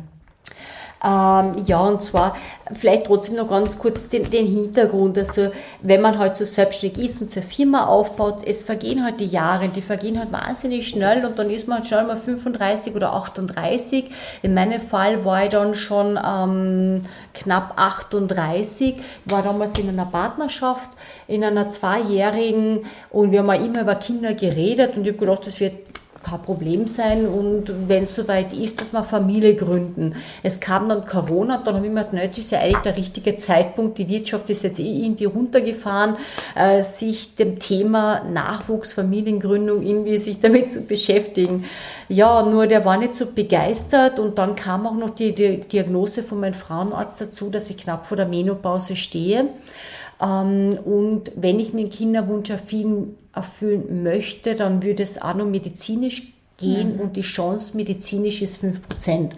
Ähm, 1.04 1.56
ja, 1.66 1.80
und 1.80 2.00
zwar 2.02 2.36
vielleicht 2.72 3.06
trotzdem 3.06 3.34
noch 3.36 3.48
ganz 3.48 3.76
kurz 3.76 4.08
den, 4.08 4.30
den 4.30 4.46
Hintergrund. 4.46 5.18
Also 5.18 5.50
wenn 5.80 6.00
man 6.00 6.18
halt 6.18 6.36
so 6.36 6.44
selbstständig 6.44 7.04
ist 7.04 7.20
und 7.20 7.30
so 7.30 7.40
eine 7.40 7.48
Firma 7.48 7.86
aufbaut, 7.86 8.44
es 8.46 8.62
vergehen 8.62 9.02
halt 9.04 9.18
die 9.18 9.26
Jahre, 9.26 9.68
die 9.68 9.82
vergehen 9.82 10.18
halt 10.18 10.30
wahnsinnig 10.30 10.88
schnell 10.88 11.24
und 11.24 11.38
dann 11.38 11.50
ist 11.50 11.66
man 11.66 11.78
halt 11.78 11.88
schnell 11.88 12.04
mal 12.04 12.18
35 12.18 12.94
oder 12.94 13.14
38. 13.14 14.10
In 14.42 14.54
meinem 14.54 14.80
Fall 14.80 15.24
war 15.24 15.44
ich 15.44 15.50
dann 15.50 15.74
schon 15.74 16.18
ähm, 16.24 17.04
knapp 17.34 17.74
38, 17.76 18.96
war 19.24 19.42
damals 19.42 19.76
in 19.78 19.88
einer 19.88 20.06
Partnerschaft, 20.06 20.90
in 21.26 21.42
einer 21.42 21.68
zweijährigen 21.68 22.86
und 23.10 23.32
wir 23.32 23.40
haben 23.40 23.50
auch 23.50 23.64
immer 23.64 23.80
über 23.80 23.96
Kinder 23.96 24.34
geredet 24.34 24.96
und 24.96 25.02
ich 25.02 25.14
habe 25.14 25.26
gedacht, 25.26 25.46
das 25.46 25.58
wird 25.58 25.74
kein 26.22 26.42
Problem 26.42 26.86
sein 26.86 27.26
und 27.26 27.72
wenn 27.88 28.04
es 28.04 28.14
soweit 28.14 28.52
ist, 28.52 28.80
dass 28.80 28.92
wir 28.92 29.04
Familie 29.04 29.54
gründen. 29.54 30.14
Es 30.42 30.60
kam 30.60 30.88
dann 30.88 31.04
Corona, 31.04 31.58
dann 31.64 31.76
habe 31.76 31.86
ich 31.86 31.92
mir 31.92 32.04
gedacht, 32.04 32.22
jetzt 32.22 32.38
ist 32.38 32.52
ja 32.52 32.60
eigentlich 32.60 32.78
der 32.78 32.96
richtige 32.96 33.36
Zeitpunkt, 33.38 33.98
die 33.98 34.08
Wirtschaft 34.08 34.50
ist 34.50 34.62
jetzt 34.62 34.78
eh 34.78 35.04
irgendwie 35.04 35.24
runtergefahren, 35.24 36.16
äh, 36.54 36.82
sich 36.82 37.34
dem 37.34 37.58
Thema 37.58 38.24
Nachwuchs, 38.24 38.92
Familiengründung 38.92 39.82
irgendwie 39.82 40.18
sich 40.18 40.40
damit 40.40 40.70
zu 40.70 40.82
beschäftigen. 40.82 41.64
Ja, 42.08 42.42
nur 42.42 42.66
der 42.66 42.84
war 42.84 42.96
nicht 42.96 43.14
so 43.14 43.26
begeistert 43.26 44.18
und 44.18 44.38
dann 44.38 44.56
kam 44.56 44.86
auch 44.86 44.94
noch 44.94 45.10
die 45.10 45.32
Diagnose 45.32 46.22
von 46.22 46.40
meinem 46.40 46.54
Frauenarzt 46.54 47.20
dazu, 47.20 47.48
dass 47.48 47.70
ich 47.70 47.78
knapp 47.78 48.06
vor 48.06 48.16
der 48.16 48.26
Menopause 48.26 48.96
stehe. 48.96 49.48
Ähm, 50.22 50.78
und 50.84 51.32
wenn 51.36 51.58
ich 51.58 51.72
meinen 51.72 51.88
Kinderwunsch 51.88 52.50
erfüllen, 52.50 53.16
erfüllen 53.34 54.02
möchte, 54.02 54.54
dann 54.54 54.82
würde 54.82 55.02
es 55.02 55.20
auch 55.20 55.34
noch 55.34 55.46
medizinisch 55.46 56.34
gehen 56.58 56.94
mhm. 56.94 57.00
und 57.00 57.16
die 57.16 57.22
Chance 57.22 57.76
medizinisch 57.76 58.42
ist 58.42 58.62
5%. 58.62 59.30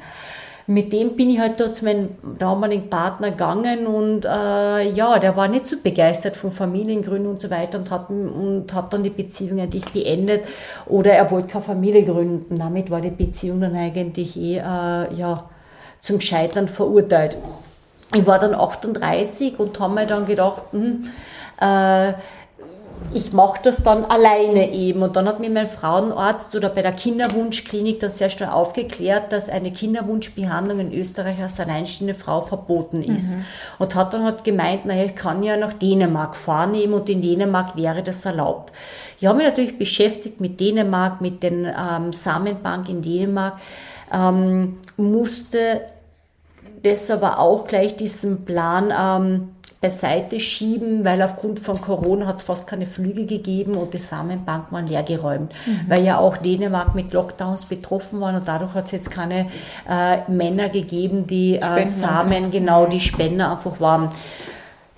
Mit 0.66 0.95
dem 0.95 1.14
bin 1.14 1.28
ich 1.28 1.39
halt 1.39 1.61
da 1.61 1.70
zu 1.72 1.85
meinem 1.85 2.09
damaligen 2.39 2.89
Partner 2.89 3.30
gegangen 3.30 3.87
und 3.87 4.24
äh, 4.24 4.89
ja, 4.91 5.18
der 5.18 5.37
war 5.37 5.47
nicht 5.47 5.66
so 5.66 5.76
begeistert 5.82 6.37
von 6.37 6.51
Familiengründen 6.51 7.30
und 7.30 7.41
so 7.41 7.51
weiter 7.51 7.78
und 7.78 7.91
hat, 7.91 8.09
und 8.09 8.72
hat 8.72 8.93
dann 8.93 9.03
die 9.03 9.11
Beziehung 9.11 9.61
eigentlich 9.61 9.85
beendet 9.93 10.47
oder 10.87 11.12
er 11.12 11.30
wollte 11.30 11.49
keine 11.49 11.64
Familie 11.64 12.05
gründen. 12.05 12.57
Damit 12.57 12.91
war 12.91 13.03
die 13.03 13.11
Beziehung 13.11 13.61
dann 13.61 13.76
eigentlich 13.76 14.39
eh 14.39 14.57
äh, 14.57 15.14
ja, 15.14 15.51
zum 16.01 16.20
Scheitern 16.20 16.66
verurteilt 16.66 17.37
ich 18.15 18.27
war 18.27 18.39
dann 18.39 18.55
38 18.55 19.59
und 19.59 19.79
habe 19.81 19.95
mir 19.95 20.07
dann 20.07 20.25
gedacht, 20.25 20.62
hm, 20.73 21.07
äh, 21.61 22.12
ich 23.12 23.33
mache 23.33 23.61
das 23.62 23.83
dann 23.83 24.05
alleine 24.05 24.73
eben. 24.73 25.03
Und 25.03 25.17
dann 25.17 25.29
hat 25.29 25.41
mir 25.41 25.51
mein 25.51 25.67
Frauenarzt 25.67 26.55
oder 26.55 26.69
bei 26.69 26.83
der 26.83 26.93
Kinderwunschklinik 26.93 28.01
das 28.01 28.19
sehr 28.19 28.31
schnell 28.31 28.49
aufgeklärt, 28.49 29.33
dass 29.33 29.49
eine 29.49 29.73
Kinderwunschbehandlung 29.73 30.79
in 30.79 30.93
Österreich 30.93 31.41
als 31.41 31.61
alleinstehende 31.61 32.15
Frau 32.15 32.41
verboten 32.41 33.03
ist. 33.03 33.37
Mhm. 33.37 33.45
Und 33.79 33.95
hat 33.95 34.15
dann 34.15 34.25
halt 34.25 34.45
gemeint, 34.45 34.87
naja, 34.87 35.05
ich 35.05 35.15
kann 35.15 35.43
ja 35.43 35.57
nach 35.57 35.75
Dänemark 35.75 36.35
fahren 36.35 36.75
eben 36.75 36.95
und 36.95 37.09
in 37.09 37.21
Dänemark 37.21 37.77
wäre 37.77 38.03
das 38.03 38.25
erlaubt. 38.25 38.73
Ich 39.21 39.27
habe 39.27 39.39
mich 39.39 39.47
natürlich 39.47 39.79
beschäftigt 39.79 40.41
mit 40.41 40.59
Dänemark, 40.59 41.21
mit 41.21 41.43
den 41.43 41.67
ähm, 41.67 42.12
Samenbank 42.12 42.89
in 42.89 43.03
Dänemark, 43.03 43.59
ähm, 44.12 44.79
musste 44.97 45.83
das 46.85 47.11
aber 47.11 47.39
auch 47.39 47.66
gleich 47.66 47.97
diesen 47.97 48.45
Plan 48.45 48.93
ähm, 48.97 49.49
beiseite 49.85 50.41
schieben, 50.41 51.05
weil 51.05 51.20
aufgrund 51.20 51.61
von 51.61 51.78
Corona 51.78 52.26
hat 52.26 52.37
es 52.37 52.43
fast 52.43 52.66
keine 52.66 52.87
Flüge 52.87 53.26
gegeben 53.26 53.74
und 53.74 53.93
die 53.93 53.99
Samenbank 53.99 54.72
waren 54.72 54.87
leergeräumt, 54.87 55.53
mhm. 55.66 55.80
weil 55.89 56.05
ja 56.05 56.18
auch 56.18 56.39
Dänemark 56.39 56.95
mit 56.95 57.12
Lockdowns 57.12 57.66
betroffen 57.66 58.18
waren 58.20 58.37
und 58.37 58.49
dadurch 58.49 58.72
hat 58.72 58.87
es 58.87 58.93
jetzt 58.93 59.11
keine 59.11 59.49
äh, 59.87 60.30
Männer 60.30 60.70
gegeben, 60.70 61.26
die 61.26 61.57
äh, 61.57 61.85
Samen, 61.85 62.51
genau, 62.51 62.87
die 62.87 63.01
Spender 63.01 63.53
einfach 63.53 63.78
waren. 63.78 64.11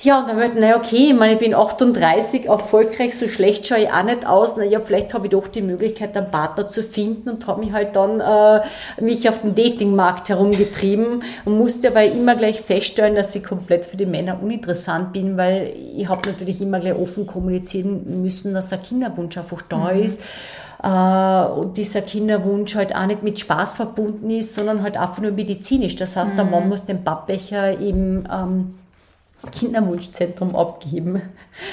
Ja, 0.01 0.19
und 0.21 0.29
dann 0.29 0.37
wird, 0.37 0.57
naja, 0.57 0.77
okay, 0.77 1.09
ich 1.09 1.15
meine, 1.15 1.35
ich 1.35 1.39
bin 1.39 1.55
38, 1.55 2.47
erfolgreich, 2.47 3.17
so 3.17 3.29
schlecht 3.29 3.67
schaue 3.67 3.79
ich 3.79 3.91
auch 3.91 4.03
nicht 4.03 4.27
aus. 4.27 4.59
Naja, 4.59 4.79
vielleicht 4.79 5.15
habe 5.15 5.27
ich 5.27 5.31
doch 5.31 5.49
die 5.49 5.63
Möglichkeit, 5.63 6.15
einen 6.15 6.31
Partner 6.31 6.69
zu 6.69 6.83
finden 6.83 7.31
und 7.31 7.47
habe 7.47 7.61
mich 7.61 7.73
halt 7.73 7.97
dann 7.97 8.21
äh, 8.21 8.61
mich 9.01 9.27
auf 9.27 9.41
den 9.41 9.55
Datingmarkt 9.55 10.29
herumgetrieben 10.29 11.25
und 11.47 11.59
musste 11.59 11.89
aber 11.89 12.05
immer 12.05 12.37
gleich 12.37 12.61
feststellen, 12.61 13.15
dass 13.15 13.35
ich 13.35 13.43
komplett 13.43 13.87
für 13.87 13.97
die 13.97 14.05
Männer 14.05 14.39
uninteressant 14.43 15.15
bin, 15.15 15.39
weil 15.39 15.73
ich 15.97 16.07
habe 16.09 16.29
natürlich 16.29 16.61
immer 16.61 16.79
gleich 16.79 16.95
offen 16.95 17.27
kommunizieren 17.27 18.23
müssen, 18.23 18.53
dass 18.53 18.75
ein 18.75 18.83
Kinderwunsch 18.83 19.39
einfach 19.39 19.63
da 19.63 19.95
mhm. 19.95 20.03
ist 20.03 20.21
äh, 20.83 21.59
und 21.59 21.79
dieser 21.79 22.03
Kinderwunsch 22.03 22.75
halt 22.75 22.95
auch 22.95 23.07
nicht 23.07 23.23
mit 23.23 23.39
Spaß 23.39 23.77
verbunden 23.77 24.29
ist, 24.29 24.55
sondern 24.55 24.83
halt 24.83 24.99
einfach 24.99 25.23
nur 25.23 25.33
medizinisch. 25.33 25.97
Das 25.97 26.17
heißt, 26.17 26.33
mhm. 26.33 26.37
der 26.37 26.45
Mann 26.45 26.69
muss 26.69 26.85
den 26.85 27.03
Pappbecher 27.03 27.81
eben 27.81 28.29
ähm, 28.31 28.75
Kinderwunschzentrum 29.51 30.55
abgeben. 30.55 31.23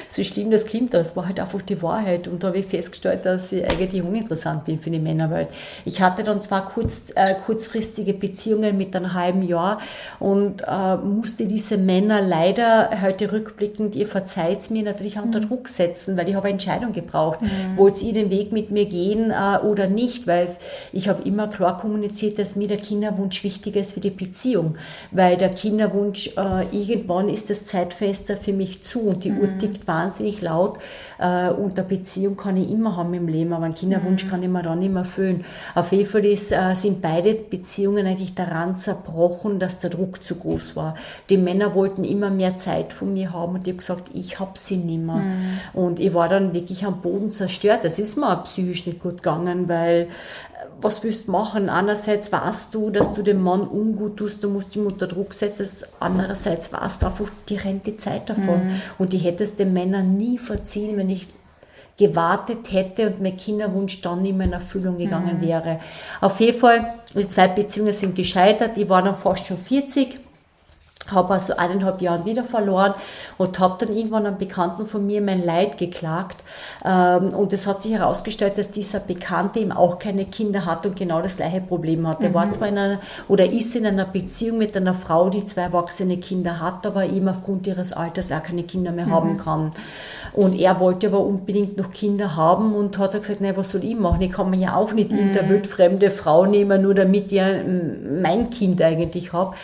So 0.07 0.23
schlimm 0.23 0.51
das 0.51 0.65
klingt, 0.65 0.93
aber 0.93 1.01
es 1.01 1.15
war 1.15 1.27
halt 1.27 1.39
einfach 1.39 1.61
die 1.61 1.81
Wahrheit. 1.81 2.27
Und 2.27 2.43
da 2.43 2.47
habe 2.47 2.59
ich 2.59 2.65
festgestellt, 2.65 3.25
dass 3.25 3.51
ich 3.51 3.63
eigentlich 3.63 4.01
uninteressant 4.01 4.65
bin 4.65 4.79
für 4.79 4.89
die 4.89 4.99
Männerwelt. 4.99 5.49
Ich 5.85 6.01
hatte 6.01 6.23
dann 6.23 6.41
zwar 6.41 6.65
kurz, 6.65 7.11
äh, 7.15 7.35
kurzfristige 7.35 8.13
Beziehungen 8.13 8.77
mit 8.77 8.95
einem 8.95 9.13
halben 9.13 9.41
Jahr 9.41 9.79
und 10.19 10.63
äh, 10.67 10.95
musste 10.97 11.45
diese 11.45 11.77
Männer 11.77 12.21
leider 12.21 13.01
heute 13.01 13.31
rückblickend, 13.31 13.95
ihr 13.95 14.07
verzeiht 14.07 14.71
mir, 14.71 14.83
natürlich 14.83 15.19
unter 15.19 15.39
mhm. 15.39 15.49
Druck 15.49 15.67
setzen, 15.67 16.17
weil 16.17 16.29
ich 16.29 16.35
habe 16.35 16.45
eine 16.45 16.53
Entscheidung 16.53 16.93
gebraucht. 16.93 17.41
Mhm. 17.41 17.77
Wollt 17.77 18.01
ihr 18.01 18.13
den 18.13 18.29
Weg 18.29 18.51
mit 18.51 18.71
mir 18.71 18.85
gehen 18.85 19.31
äh, 19.31 19.57
oder 19.65 19.87
nicht? 19.87 20.27
Weil 20.27 20.55
ich 20.91 21.09
habe 21.09 21.23
immer 21.23 21.47
klar 21.47 21.77
kommuniziert, 21.77 22.39
dass 22.39 22.55
mir 22.55 22.67
der 22.67 22.77
Kinderwunsch 22.77 23.43
wichtiger 23.43 23.81
ist 23.81 23.93
für 23.93 23.99
die 23.99 24.09
Beziehung. 24.09 24.77
Weil 25.11 25.37
der 25.37 25.49
Kinderwunsch, 25.49 26.29
äh, 26.37 26.65
irgendwann 26.71 27.29
ist 27.29 27.49
das 27.49 27.62
das 27.63 27.71
Zeitfenster 27.71 28.37
für 28.37 28.53
mich 28.53 28.83
zu 28.83 29.01
und 29.01 29.23
die 29.23 29.31
mhm. 29.31 29.39
Uhr 29.39 29.57
tickt 29.57 29.87
wahnsinnig 29.87 30.41
laut 30.41 30.79
äh, 31.19 31.49
und 31.49 31.77
eine 31.77 31.87
Beziehung 31.87 32.37
kann 32.37 32.57
ich 32.57 32.69
immer 32.69 32.95
haben 32.95 33.13
im 33.13 33.27
Leben, 33.27 33.53
aber 33.53 33.65
einen 33.65 33.75
Kinderwunsch 33.75 34.25
mhm. 34.25 34.29
kann 34.29 34.43
ich 34.43 34.49
mir 34.49 34.61
dann 34.61 34.79
nicht 34.79 34.91
mehr 34.91 35.03
erfüllen. 35.03 35.45
Auf 35.75 35.91
jeden 35.91 36.09
Fall 36.09 36.25
ist, 36.25 36.51
äh, 36.51 36.75
sind 36.75 37.01
beide 37.01 37.33
Beziehungen 37.33 38.05
eigentlich 38.05 38.35
daran 38.35 38.75
zerbrochen, 38.75 39.59
dass 39.59 39.79
der 39.79 39.89
Druck 39.89 40.23
zu 40.23 40.35
groß 40.35 40.75
war. 40.75 40.95
Die 41.29 41.37
Männer 41.37 41.73
wollten 41.75 42.03
immer 42.03 42.29
mehr 42.29 42.57
Zeit 42.57 42.93
von 42.93 43.13
mir 43.13 43.33
haben 43.33 43.55
und 43.55 43.67
ich 43.67 43.73
habe 43.73 43.79
gesagt, 43.79 44.11
ich 44.13 44.39
habe 44.39 44.51
sie 44.55 44.77
nicht 44.77 45.03
mehr. 45.03 45.15
Mhm. 45.15 45.59
Und 45.73 45.99
ich 45.99 46.13
war 46.13 46.29
dann 46.29 46.53
wirklich 46.53 46.85
am 46.85 47.01
Boden 47.01 47.31
zerstört. 47.31 47.83
Das 47.83 47.99
ist 47.99 48.17
mir 48.17 48.31
auch 48.31 48.43
psychisch 48.43 48.85
nicht 48.85 49.01
gut 49.01 49.17
gegangen, 49.17 49.67
weil 49.69 50.07
was 50.81 51.03
willst 51.03 51.27
du 51.27 51.31
machen? 51.31 51.69
Einerseits 51.69 52.31
weißt 52.31 52.73
du, 52.73 52.89
dass 52.89 53.13
du 53.13 53.21
dem 53.21 53.41
Mann 53.41 53.61
ungut 53.61 54.17
tust, 54.17 54.43
du 54.43 54.49
musst 54.49 54.75
ihm 54.75 54.85
unter 54.87 55.07
Druck 55.07 55.33
setzen. 55.33 55.67
Andererseits 55.99 56.73
weißt 56.73 57.01
du 57.01 57.05
einfach, 57.07 57.29
die 57.49 57.55
rennt 57.55 57.85
die 57.87 57.97
Zeit 57.97 58.29
davon. 58.29 58.67
Mhm. 58.67 58.81
Und 58.97 59.13
ich 59.13 59.23
hätte 59.23 59.43
es 59.43 59.55
den 59.55 59.73
Männern 59.73 60.17
nie 60.17 60.37
verziehen, 60.37 60.97
wenn 60.97 61.09
ich 61.09 61.27
gewartet 61.97 62.71
hätte 62.71 63.07
und 63.07 63.21
mein 63.21 63.37
Kinderwunsch 63.37 64.01
dann 64.01 64.23
nicht 64.23 64.35
mehr 64.35 64.47
in 64.47 64.53
Erfüllung 64.53 64.97
gegangen 64.97 65.37
mhm. 65.37 65.47
wäre. 65.47 65.79
Auf 66.21 66.39
jeden 66.39 66.59
Fall, 66.59 66.95
die 67.13 67.27
zwei 67.27 67.47
Beziehungen 67.47 67.93
sind 67.93 68.15
gescheitert. 68.15 68.77
Ich 68.77 68.89
war 68.89 69.03
dann 69.03 69.15
fast 69.15 69.45
schon 69.45 69.57
40 69.57 70.22
habe 71.11 71.33
also 71.33 71.55
eineinhalb 71.57 72.01
Jahre 72.01 72.25
wieder 72.25 72.43
verloren 72.43 72.93
und 73.37 73.59
habe 73.59 73.85
dann 73.85 73.95
irgendwann 73.95 74.25
einem 74.25 74.37
Bekannten 74.37 74.85
von 74.85 75.05
mir 75.05 75.21
mein 75.21 75.43
Leid 75.43 75.77
geklagt. 75.77 76.37
Ähm, 76.85 77.33
und 77.33 77.53
es 77.53 77.67
hat 77.67 77.81
sich 77.81 77.93
herausgestellt, 77.93 78.57
dass 78.57 78.71
dieser 78.71 78.99
Bekannte 78.99 79.59
eben 79.59 79.71
auch 79.71 79.99
keine 79.99 80.25
Kinder 80.25 80.65
hat 80.65 80.85
und 80.85 80.95
genau 80.95 81.21
das 81.21 81.37
gleiche 81.37 81.61
Problem 81.61 82.07
hat. 82.07 82.23
Er 82.23 82.29
mhm. 82.29 82.33
war 82.33 82.51
zwar 82.51 82.67
in 82.69 82.77
einer 82.77 82.99
oder 83.27 83.49
ist 83.49 83.75
in 83.75 83.85
einer 83.85 84.05
Beziehung 84.05 84.57
mit 84.57 84.75
einer 84.77 84.93
Frau, 84.93 85.29
die 85.29 85.45
zwei 85.45 85.63
erwachsene 85.63 86.17
Kinder 86.17 86.59
hat, 86.59 86.85
aber 86.85 87.05
eben 87.05 87.27
aufgrund 87.27 87.67
ihres 87.67 87.93
Alters 87.93 88.31
auch 88.31 88.43
keine 88.43 88.63
Kinder 88.63 88.91
mehr 88.91 89.07
mhm. 89.07 89.13
haben 89.13 89.37
kann. 89.37 89.71
Und 90.33 90.57
er 90.57 90.79
wollte 90.79 91.07
aber 91.07 91.19
unbedingt 91.19 91.77
noch 91.77 91.91
Kinder 91.91 92.35
haben 92.35 92.73
und 92.73 92.97
hat 92.97 93.11
gesagt, 93.11 93.41
nein, 93.41 93.55
was 93.55 93.69
soll 93.69 93.83
ich 93.83 93.95
machen? 93.95 94.21
Ich 94.21 94.31
kann 94.31 94.49
mir 94.49 94.57
ja 94.57 94.75
auch 94.75 94.91
nicht 94.93 95.11
mhm. 95.11 95.19
in 95.19 95.33
der 95.33 95.47
wildfremde 95.47 96.09
Frau 96.09 96.45
nehmen, 96.45 96.81
nur 96.81 96.95
damit 96.95 97.31
ich 97.31 97.41
mein 97.41 98.49
Kind 98.49 98.81
eigentlich 98.81 99.31
habe. 99.31 99.55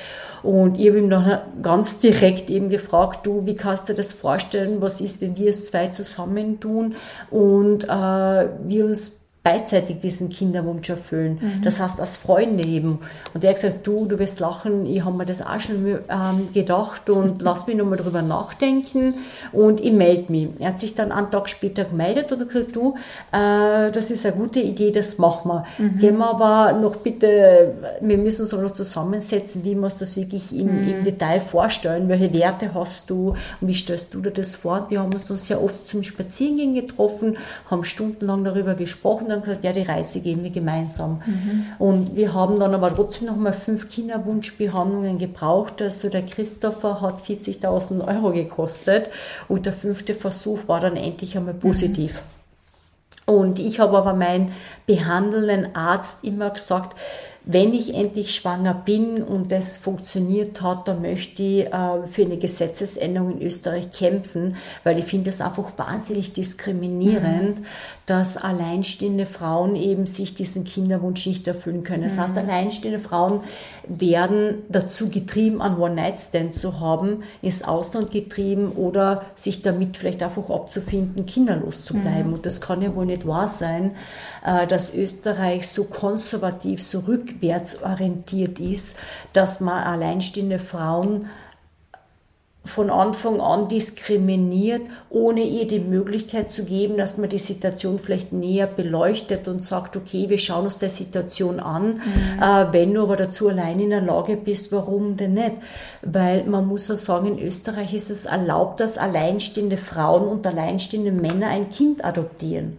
Und 0.43 0.77
ich 0.77 0.87
habe 0.87 0.99
ihm 0.99 1.09
dann 1.09 1.41
ganz 1.61 1.99
direkt 1.99 2.49
eben 2.49 2.69
gefragt, 2.69 3.25
du, 3.25 3.45
wie 3.45 3.55
kannst 3.55 3.89
du 3.89 3.93
das 3.93 4.11
vorstellen? 4.11 4.81
Was 4.81 5.01
ist, 5.01 5.21
wenn 5.21 5.37
wir 5.37 5.49
es 5.49 5.65
zwei 5.65 5.87
zusammentun 5.87 6.95
und 7.29 7.83
äh, 7.85 7.87
wir 7.87 8.85
uns 8.85 9.19
beidseitig 9.49 9.99
diesen 9.99 10.29
Kinderwunsch 10.29 10.89
erfüllen. 10.89 11.39
Mhm. 11.41 11.63
Das 11.63 11.79
heißt, 11.79 11.99
als 11.99 12.17
Freunde 12.17 12.67
eben. 12.67 12.99
Und 13.33 13.43
er 13.43 13.49
hat 13.49 13.55
gesagt, 13.55 13.87
du, 13.87 14.05
du 14.05 14.19
wirst 14.19 14.39
lachen, 14.39 14.85
ich 14.85 15.03
habe 15.03 15.17
mir 15.17 15.25
das 15.25 15.41
auch 15.41 15.59
schon 15.59 15.85
ähm, 15.87 16.53
gedacht 16.53 17.09
und 17.09 17.41
lass 17.41 17.65
mich 17.65 17.75
nochmal 17.75 17.97
drüber 17.97 18.21
nachdenken 18.21 19.15
und 19.51 19.81
ich 19.81 19.91
melde 19.91 20.31
mich. 20.31 20.49
Er 20.59 20.69
hat 20.69 20.79
sich 20.79 20.93
dann 20.93 21.11
einen 21.11 21.31
Tag 21.31 21.49
später 21.49 21.85
gemeldet 21.85 22.31
und 22.31 22.47
gesagt, 22.47 22.75
du, 22.75 22.93
äh, 23.31 23.91
das 23.91 24.11
ist 24.11 24.23
eine 24.25 24.35
gute 24.35 24.59
Idee, 24.59 24.91
das 24.91 25.17
machen 25.17 25.49
wir. 25.49 25.65
Mhm. 25.79 25.97
Gehen 25.97 26.17
wir 26.17 26.29
aber 26.29 26.77
noch 26.77 26.97
bitte, 26.97 27.73
wir 28.01 28.17
müssen 28.19 28.43
uns 28.43 28.53
aber 28.53 28.63
noch 28.63 28.73
zusammensetzen, 28.73 29.63
wie 29.63 29.73
wir 29.73 29.85
uns 29.85 29.97
das 29.97 30.15
wirklich 30.15 30.55
im, 30.55 30.67
mhm. 30.67 30.89
im 30.89 31.03
Detail 31.05 31.41
vorstellen, 31.41 32.07
welche 32.07 32.31
Werte 32.35 32.75
hast 32.75 33.09
du 33.09 33.29
und 33.61 33.67
wie 33.67 33.73
stellst 33.73 34.13
du 34.13 34.21
dir 34.21 34.31
das 34.31 34.55
vor? 34.55 34.85
Wir 34.89 34.99
haben 34.99 35.11
uns 35.11 35.25
dann 35.25 35.37
sehr 35.37 35.63
oft 35.63 35.87
zum 35.87 36.03
Spazierengehen 36.03 36.75
getroffen, 36.75 37.37
haben 37.67 37.83
stundenlang 37.83 38.43
darüber 38.43 38.75
gesprochen, 38.75 39.31
dann 39.39 39.47
gesagt, 39.47 39.63
ja, 39.63 39.73
die 39.73 39.81
Reise 39.81 40.21
gehen 40.21 40.43
wir 40.43 40.49
gemeinsam. 40.49 41.21
Mhm. 41.25 41.65
Und 41.79 42.15
wir 42.15 42.33
haben 42.33 42.59
dann 42.59 42.73
aber 42.73 42.93
trotzdem 42.93 43.27
noch 43.27 43.35
mal 43.35 43.53
fünf 43.53 43.89
Kinderwunschbehandlungen 43.89 45.17
gebraucht. 45.17 45.81
Also 45.81 46.09
der 46.09 46.25
Christopher 46.25 47.01
hat 47.01 47.21
40.000 47.21 48.07
Euro 48.07 48.31
gekostet 48.31 49.07
und 49.47 49.65
der 49.65 49.73
fünfte 49.73 50.15
Versuch 50.15 50.67
war 50.67 50.79
dann 50.79 50.95
endlich 50.95 51.37
einmal 51.37 51.53
positiv. 51.53 52.13
Mhm. 52.13 52.39
Und 53.29 53.59
ich 53.59 53.79
habe 53.79 53.95
aber 53.95 54.15
meinen 54.15 54.53
behandelnden 54.87 55.75
Arzt 55.75 56.23
immer 56.23 56.49
gesagt, 56.49 56.97
wenn 57.51 57.73
ich 57.73 57.95
endlich 57.95 58.35
schwanger 58.35 58.75
bin 58.75 59.23
und 59.23 59.51
das 59.51 59.77
funktioniert 59.77 60.61
hat, 60.61 60.87
dann 60.87 61.01
möchte 61.01 61.41
ich 61.41 61.65
äh, 61.65 62.05
für 62.05 62.21
eine 62.21 62.37
Gesetzesänderung 62.37 63.39
in 63.39 63.41
Österreich 63.41 63.89
kämpfen, 63.89 64.55
weil 64.83 64.99
ich 64.99 65.05
finde 65.05 65.31
es 65.31 65.41
einfach 65.41 65.75
wahnsinnig 65.75 66.33
diskriminierend, 66.33 67.59
mhm. 67.59 67.65
dass 68.05 68.37
alleinstehende 68.37 69.25
Frauen 69.25 69.75
eben 69.75 70.05
sich 70.05 70.35
diesen 70.35 70.63
Kinderwunsch 70.63 71.25
nicht 71.25 71.47
erfüllen 71.47 71.81
können. 71.81 72.03
Das 72.03 72.17
mhm. 72.17 72.21
heißt, 72.21 72.37
alleinstehende 72.37 72.99
Frauen 72.99 73.41
werden 73.87 74.59
dazu 74.69 75.09
getrieben, 75.09 75.59
einen 75.59 75.79
One-Night-Stand 75.79 76.53
zu 76.53 76.79
haben, 76.79 77.23
ins 77.41 77.63
Ausland 77.63 78.11
getrieben 78.11 78.73
oder 78.73 79.23
sich 79.35 79.63
damit 79.63 79.97
vielleicht 79.97 80.21
einfach 80.21 80.51
abzufinden, 80.51 81.25
kinderlos 81.25 81.83
zu 81.83 81.95
bleiben. 81.95 82.27
Mhm. 82.27 82.33
Und 82.35 82.45
das 82.45 82.61
kann 82.61 82.83
ja 82.83 82.93
wohl 82.93 83.07
nicht 83.07 83.25
wahr 83.25 83.47
sein, 83.47 83.95
äh, 84.45 84.67
dass 84.67 84.93
Österreich 84.93 85.67
so 85.67 85.85
konservativ, 85.85 86.83
so 86.83 87.07
rückwärtsorientiert 87.39 88.59
ist, 88.59 88.97
dass 89.33 89.59
man 89.59 89.83
alleinstehende 89.83 90.59
Frauen 90.59 91.27
von 92.65 92.89
Anfang 92.89 93.39
an 93.39 93.67
diskriminiert, 93.67 94.81
ohne 95.09 95.41
ihr 95.41 95.65
die 95.65 95.79
Möglichkeit 95.79 96.51
zu 96.51 96.65
geben, 96.65 96.97
dass 96.97 97.17
man 97.17 97.29
die 97.29 97.39
Situation 97.39 97.97
vielleicht 97.97 98.31
näher 98.31 98.67
beleuchtet 98.67 99.47
und 99.47 99.63
sagt, 99.63 99.95
okay, 99.95 100.29
wir 100.29 100.37
schauen 100.37 100.65
uns 100.65 100.77
die 100.77 100.89
Situation 100.89 101.59
an. 101.59 101.95
Mhm. 101.95 102.43
Äh, 102.43 102.73
wenn 102.73 102.93
du 102.93 103.01
aber 103.01 103.15
dazu 103.15 103.47
allein 103.47 103.79
in 103.79 103.89
der 103.89 104.01
Lage 104.01 104.35
bist, 104.35 104.71
warum 104.71 105.17
denn 105.17 105.33
nicht? 105.33 105.53
Weil 106.03 106.43
man 106.43 106.67
muss 106.67 106.89
ja 106.89 106.95
sagen, 106.95 107.37
in 107.37 107.39
Österreich 107.39 107.93
ist 107.93 108.11
es 108.11 108.25
erlaubt, 108.25 108.81
dass 108.81 108.97
alleinstehende 108.97 109.77
Frauen 109.77 110.27
und 110.27 110.45
alleinstehende 110.45 111.13
Männer 111.13 111.47
ein 111.47 111.71
Kind 111.71 112.03
adoptieren. 112.03 112.77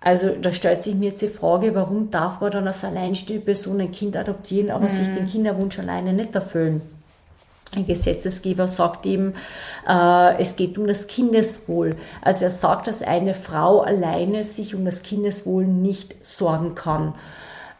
Also 0.00 0.30
da 0.40 0.52
stellt 0.52 0.82
sich 0.82 0.94
mir 0.94 1.10
jetzt 1.10 1.22
die 1.22 1.28
Frage, 1.28 1.74
warum 1.74 2.10
darf 2.10 2.40
man 2.40 2.52
dann 2.52 2.68
als 2.68 2.84
alleinstehende 2.84 3.44
Person 3.44 3.80
ein 3.80 3.90
Kind 3.90 4.16
adoptieren, 4.16 4.70
aber 4.70 4.84
mhm. 4.84 4.90
sich 4.90 5.14
den 5.14 5.28
Kinderwunsch 5.28 5.78
alleine 5.78 6.12
nicht 6.12 6.34
erfüllen? 6.34 6.82
Ein 7.74 7.86
Gesetzesgeber 7.86 8.68
sagt 8.68 9.04
ihm, 9.06 9.34
äh, 9.88 10.40
es 10.40 10.56
geht 10.56 10.78
um 10.78 10.86
das 10.86 11.08
Kindeswohl. 11.08 11.96
Also 12.22 12.44
er 12.44 12.50
sagt, 12.50 12.86
dass 12.86 13.02
eine 13.02 13.34
Frau 13.34 13.80
alleine 13.80 14.44
sich 14.44 14.74
um 14.74 14.84
das 14.84 15.02
Kindeswohl 15.02 15.66
nicht 15.66 16.14
sorgen 16.24 16.74
kann. 16.74 17.14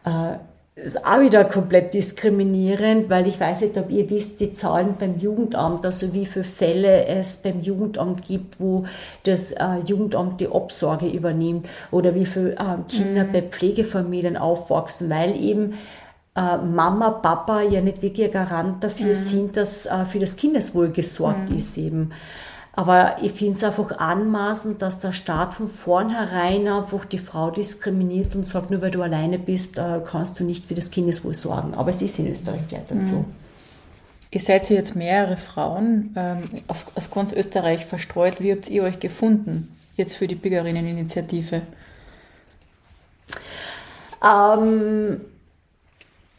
Äh, 0.05 0.39
ist 0.77 1.07
auch 1.07 1.21
wieder 1.21 1.45
komplett 1.47 1.95
diskriminierend, 1.95 3.09
weil 3.09 3.27
ich 3.27 3.41
weiß 3.41 3.63
nicht, 3.63 3.79
ob 3.79 3.91
ihr 3.91 4.11
wisst, 4.11 4.41
die 4.41 4.53
Zahlen 4.53 4.97
beim 4.99 5.19
Jugendamt, 5.19 5.87
also 5.87 6.13
wie 6.13 6.27
viele 6.27 6.45
Fälle 6.45 7.07
es 7.07 7.39
beim 7.39 7.63
Jugendamt 7.63 8.23
gibt, 8.27 8.61
wo 8.61 8.85
das 9.23 9.53
äh, 9.53 9.79
Jugendamt 9.87 10.39
die 10.39 10.49
Obsorge 10.49 11.09
übernimmt 11.09 11.67
oder 11.91 12.15
wie 12.15 12.27
viele 12.27 12.53
äh, 12.53 12.77
Kinder 12.89 13.25
mhm. 13.25 13.33
bei 13.33 13.43
Pflegefamilien 13.43 14.37
aufwachsen, 14.37 15.09
weil 15.09 15.35
eben 15.43 15.79
äh, 16.37 16.59
Mama, 16.59 17.09
Papa 17.09 17.63
ja 17.63 17.81
nicht 17.81 18.03
wirklich 18.03 18.27
ein 18.27 18.33
Garant 18.33 18.85
dafür 18.85 19.15
mhm. 19.15 19.15
sind, 19.15 19.57
dass 19.57 19.87
äh, 19.87 20.05
für 20.05 20.19
das 20.19 20.37
Kindeswohl 20.37 20.91
gesorgt 20.91 21.49
mhm. 21.49 21.57
ist 21.57 21.79
eben. 21.79 22.13
Aber 22.77 23.17
ich 23.23 23.33
finde 23.33 23.55
es 23.55 23.65
einfach 23.65 23.99
anmaßend, 23.99 24.83
dass 24.83 25.01
der 25.01 25.13
Staat 25.13 25.55
von 25.55 25.67
vornherein 25.67 26.69
einfach 26.69 27.07
die 27.07 27.19
Frau 27.19 27.51
diskriminiert 27.51 28.37
und 28.37 28.47
sagt, 28.47 28.71
nur 28.71 28.83
weil 28.83 28.91
du 28.91 29.01
alleine 29.01 29.39
bist, 29.39 29.79
äh, 29.79 30.01
kannst 30.05 30.39
du 30.39 30.45
nicht 30.45 30.67
für 30.67 30.75
das 30.75 30.91
Kindeswohl 30.91 31.35
sorgen. 31.35 31.75
Aber 31.75 31.91
es 31.91 32.03
ist 32.03 32.19
in 32.19 32.31
Österreich 32.31 32.61
derzeit 32.71 33.03
so. 33.03 33.17
Mhm. 33.17 33.25
Ihr 34.31 34.41
seid 34.41 34.69
ja 34.69 34.77
jetzt 34.77 34.95
mehrere 34.95 35.39
Frauen 35.39 36.13
ähm, 36.17 36.43
auf, 36.67 36.85
aus 36.95 37.11
ganz 37.11 37.33
Österreich 37.33 37.87
verstreut. 37.87 38.41
Wie 38.41 38.53
habt 38.53 38.69
ihr 38.69 38.83
euch 38.83 39.01
gefunden 39.01 39.75
jetzt 39.97 40.15
für 40.15 40.27
die 40.27 40.35
Bürgerinneninitiative? 40.35 41.63
Ähm, 44.23 45.23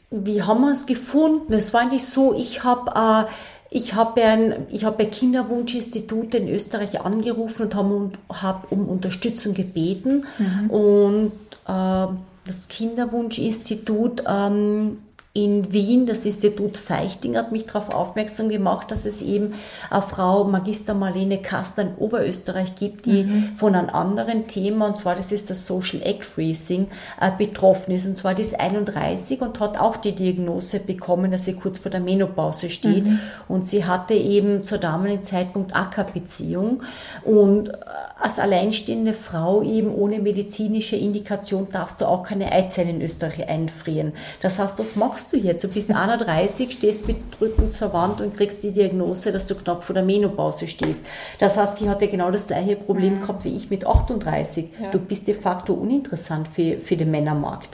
wie 0.10 0.42
haben 0.42 0.62
wir 0.62 0.72
es 0.72 0.86
gefunden? 0.86 1.54
Es 1.54 1.74
war 1.74 1.82
eigentlich 1.82 2.06
so, 2.06 2.34
ich 2.34 2.64
habe 2.64 3.26
äh, 3.28 3.32
ich 3.70 3.96
habe 3.96 4.24
ein, 4.24 4.66
ich 4.70 4.86
habe 4.86 5.04
ein 5.04 5.12
Kinderwunschinstitut 5.12 6.34
in 6.36 6.48
Österreich 6.48 7.02
angerufen 7.02 7.64
und 7.64 7.76
habe 7.76 7.94
um, 7.94 8.12
hab 8.30 8.72
um 8.72 8.88
Unterstützung 8.88 9.54
gebeten. 9.54 10.26
Mhm. 10.38 10.70
Und 10.70 11.32
äh, 11.68 12.08
das 12.46 12.68
Kinderwunschinstitut 12.70 14.24
ähm, 14.26 15.00
in 15.38 15.72
Wien, 15.72 16.08
das 16.08 16.26
Institut 16.26 16.80
Feichting 16.80 17.38
hat 17.38 17.52
mich 17.52 17.68
darauf 17.68 17.94
aufmerksam 17.94 18.50
gemacht, 18.50 18.90
dass 18.90 19.06
es 19.06 19.22
eben 19.22 19.54
eine 19.92 20.02
Frau 20.02 20.46
Magister 20.46 20.96
Marlene 20.96 21.38
Kaster 21.38 21.84
in 21.84 21.94
Oberösterreich 21.96 22.74
gibt, 22.74 23.06
die 23.06 23.26
mhm. 23.26 23.52
von 23.56 23.76
einem 23.76 23.90
anderen 23.90 24.48
Thema, 24.48 24.88
und 24.88 24.98
zwar 24.98 25.14
das 25.14 25.32
ist 25.32 25.52
das 25.52 25.68
Social 25.68 26.02
Egg 26.02 26.24
Freezing, 26.24 26.88
äh, 27.22 27.30
betroffen 27.38 27.94
ist. 27.94 28.08
Und 28.08 28.18
zwar 28.18 28.34
die 28.34 28.42
ist 28.42 28.60
31 28.60 29.42
und 29.42 29.60
hat 29.60 29.80
auch 29.80 29.98
die 29.98 30.16
Diagnose 30.16 30.80
bekommen, 30.80 31.30
dass 31.30 31.46
sie 31.46 31.54
kurz 31.54 31.78
vor 31.78 31.92
der 31.92 32.00
Menopause 32.00 32.72
steht. 32.72 33.06
Mhm. 33.06 33.20
Und 33.48 33.68
sie 33.68 33.86
hatte 33.86 34.16
eben 34.16 34.64
zur 34.64 34.80
damaligen 34.80 35.24
Zeitpunkt 35.24 35.76
Ackerbeziehung. 35.76 36.82
Und 37.24 37.72
als 38.20 38.40
alleinstehende 38.40 39.14
Frau 39.14 39.62
eben 39.62 39.94
ohne 39.94 40.18
medizinische 40.18 40.96
Indikation 40.96 41.68
darfst 41.72 42.02
du 42.02 42.06
auch 42.06 42.24
keine 42.24 42.52
Eizellen 42.52 42.90
in 42.90 43.02
Österreich 43.04 43.48
einfrieren. 43.48 44.14
Das 44.42 44.58
heißt, 44.58 44.80
was 44.80 44.96
machst 44.96 45.27
du 45.34 45.38
jetzt? 45.38 45.64
Du 45.64 45.68
bist 45.68 45.94
31, 45.94 46.72
stehst 46.72 47.08
mit 47.08 47.18
Rücken 47.40 47.72
zur 47.72 47.94
Wand 47.94 48.22
und 48.22 48.36
kriegst 48.36 48.64
die 48.64 48.72
Diagnose, 48.72 49.32
dass 49.32 49.46
du 49.46 49.56
knapp 49.56 49.84
vor 49.84 49.94
der 49.94 50.04
Menopause 50.04 50.68
stehst. 50.68 51.06
Das 51.40 51.58
heißt, 51.58 51.78
sie 51.78 51.90
hatte 51.90 52.08
genau 52.08 52.32
das 52.32 52.48
gleiche 52.48 52.76
Problem 52.76 53.16
mhm. 53.16 53.22
gehabt 53.22 53.46
wie 53.46 53.56
ich 53.56 53.70
mit 53.70 53.86
38. 53.86 54.70
Ja. 54.80 54.92
Du 54.92 55.00
bist 55.00 55.28
de 55.28 55.36
facto 55.36 55.74
uninteressant 55.74 56.48
für, 56.48 56.80
für 56.80 56.98
den 56.98 57.12
Männermarkt. 57.12 57.70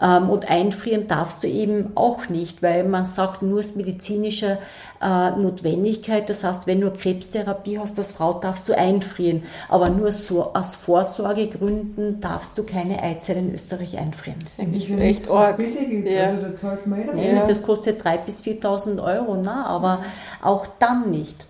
Ähm, 0.00 0.30
und 0.30 0.50
einfrieren 0.50 1.08
darfst 1.08 1.42
du 1.42 1.48
eben 1.48 1.92
auch 1.94 2.28
nicht, 2.28 2.62
weil 2.62 2.84
man 2.84 3.04
sagt, 3.04 3.42
nur 3.42 3.60
aus 3.60 3.74
medizinischer 3.74 4.58
äh, 5.00 5.30
Notwendigkeit. 5.30 6.28
Das 6.28 6.44
heißt, 6.44 6.66
wenn 6.66 6.80
du 6.80 6.90
Krebstherapie 6.90 7.78
hast 7.78 7.98
als 7.98 8.12
Frau, 8.12 8.34
darfst 8.34 8.68
du 8.68 8.76
einfrieren. 8.76 9.44
Aber 9.68 9.90
nur 9.90 10.12
so 10.12 10.52
aus 10.54 10.74
Vorsorgegründen 10.74 12.20
darfst 12.20 12.58
du 12.58 12.64
keine 12.64 13.02
Eizelle 13.02 13.40
in 13.40 13.54
Österreich 13.54 13.98
einfrieren. 13.98 14.38
Das 14.42 14.52
ist 14.52 14.60
eigentlich 14.60 14.90
echt 14.98 15.30
arg. 15.30 15.58
Ja. 15.60 16.24
Also 16.26 16.42
da 16.42 16.54
zahlt 16.54 16.86
man 16.86 17.18
eh 17.18 17.34
ja. 17.34 17.46
Das 17.46 17.62
kostet 17.62 18.02
3.000 18.02 18.16
bis 18.24 18.42
4.000 18.42 19.02
Euro, 19.02 19.36
na, 19.36 19.66
aber 19.66 20.02
auch 20.42 20.66
dann 20.78 21.10
nicht. 21.10 21.46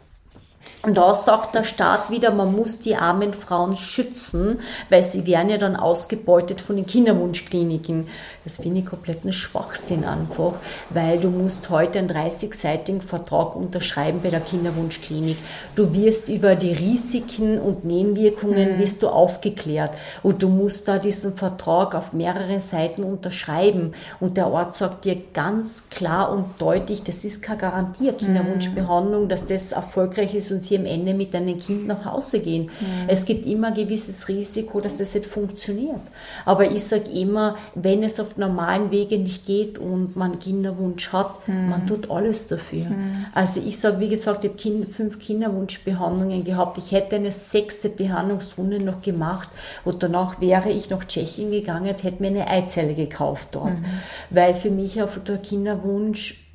Und 0.82 0.96
da 0.96 1.14
sagt 1.14 1.54
der 1.54 1.64
Staat 1.64 2.10
wieder, 2.10 2.32
man 2.32 2.52
muss 2.52 2.78
die 2.78 2.96
armen 2.96 3.34
Frauen 3.34 3.76
schützen, 3.76 4.60
weil 4.88 5.02
sie 5.02 5.26
werden 5.26 5.48
ja 5.50 5.58
dann 5.58 5.76
ausgebeutet 5.76 6.60
von 6.60 6.76
den 6.76 6.86
Kinderwunschkliniken. 6.86 8.08
Das 8.44 8.56
finde 8.56 8.80
ich 8.80 8.86
kompletten 8.86 9.32
Schwachsinn 9.32 10.04
einfach, 10.04 10.54
weil 10.88 11.18
du 11.18 11.28
musst 11.28 11.68
heute 11.68 11.98
einen 11.98 12.10
30-seitigen 12.10 13.02
Vertrag 13.02 13.56
unterschreiben 13.56 14.20
bei 14.22 14.30
der 14.30 14.40
Kinderwunschklinik. 14.40 15.36
Du 15.74 15.92
wirst 15.92 16.28
über 16.28 16.54
die 16.54 16.72
Risiken 16.72 17.58
und 17.58 17.84
Nebenwirkungen 17.84 18.76
mhm. 18.76 18.80
wirst 18.80 19.02
du 19.02 19.08
aufgeklärt 19.08 19.92
und 20.22 20.42
du 20.42 20.48
musst 20.48 20.88
da 20.88 20.98
diesen 20.98 21.36
Vertrag 21.36 21.94
auf 21.94 22.14
mehreren 22.14 22.60
Seiten 22.60 23.04
unterschreiben 23.04 23.92
und 24.18 24.38
der 24.38 24.50
Ort 24.50 24.74
sagt 24.74 25.04
dir 25.04 25.16
ganz 25.34 25.90
klar 25.90 26.30
und 26.30 26.46
deutlich, 26.58 27.02
das 27.02 27.24
ist 27.24 27.42
keine 27.42 27.60
Garantie, 27.60 28.12
Kinderwunschbehandlung, 28.12 29.28
dass 29.28 29.46
das 29.46 29.72
erfolgreich 29.72 30.34
ist 30.34 30.49
und 30.52 30.62
sie 30.64 30.78
am 30.78 30.86
Ende 30.86 31.14
mit 31.14 31.34
deinem 31.34 31.58
Kind 31.58 31.86
nach 31.86 32.04
Hause 32.04 32.40
gehen. 32.40 32.64
Mhm. 32.64 33.08
Es 33.08 33.24
gibt 33.24 33.46
immer 33.46 33.68
ein 33.68 33.74
gewisses 33.74 34.28
Risiko, 34.28 34.80
dass 34.80 34.96
das 34.96 35.14
nicht 35.14 35.26
funktioniert. 35.26 36.00
Aber 36.44 36.70
ich 36.70 36.84
sage 36.84 37.10
immer, 37.10 37.56
wenn 37.74 38.02
es 38.02 38.20
auf 38.20 38.36
normalen 38.36 38.90
Wege 38.90 39.18
nicht 39.18 39.46
geht 39.46 39.78
und 39.78 40.16
man 40.16 40.38
Kinderwunsch 40.38 41.12
hat, 41.12 41.46
mhm. 41.48 41.68
man 41.68 41.86
tut 41.86 42.10
alles 42.10 42.46
dafür. 42.46 42.86
Mhm. 42.86 43.26
Also 43.34 43.60
ich 43.66 43.78
sage, 43.78 44.00
wie 44.00 44.08
gesagt, 44.08 44.44
ich 44.44 44.50
habe 44.50 44.60
kind, 44.60 44.88
fünf 44.88 45.18
Kinderwunschbehandlungen 45.18 46.44
gehabt. 46.44 46.78
Ich 46.78 46.92
hätte 46.92 47.16
eine 47.16 47.32
sechste 47.32 47.88
Behandlungsrunde 47.88 48.80
noch 48.80 49.02
gemacht 49.02 49.48
und 49.84 50.02
danach 50.02 50.40
wäre 50.40 50.70
ich 50.70 50.90
nach 50.90 51.04
Tschechien 51.04 51.50
gegangen 51.50 51.88
und 51.88 52.02
hätte 52.02 52.22
mir 52.22 52.28
eine 52.28 52.48
Eizelle 52.48 52.94
gekauft 52.94 53.48
dort. 53.52 53.70
Mhm. 53.70 53.84
Weil 54.30 54.54
für 54.54 54.70
mich 54.70 55.02
auch 55.02 55.10
der 55.26 55.38
Kinderwunsch, 55.38 56.46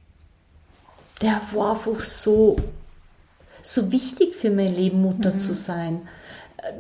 der 1.21 1.41
war 1.53 1.71
einfach 1.71 2.03
so 2.03 2.57
so 3.65 3.91
wichtig 3.91 4.35
für 4.35 4.51
mein 4.51 4.75
Leben, 4.75 5.01
Mutter 5.01 5.33
mhm. 5.33 5.39
zu 5.39 5.55
sein. 5.55 6.01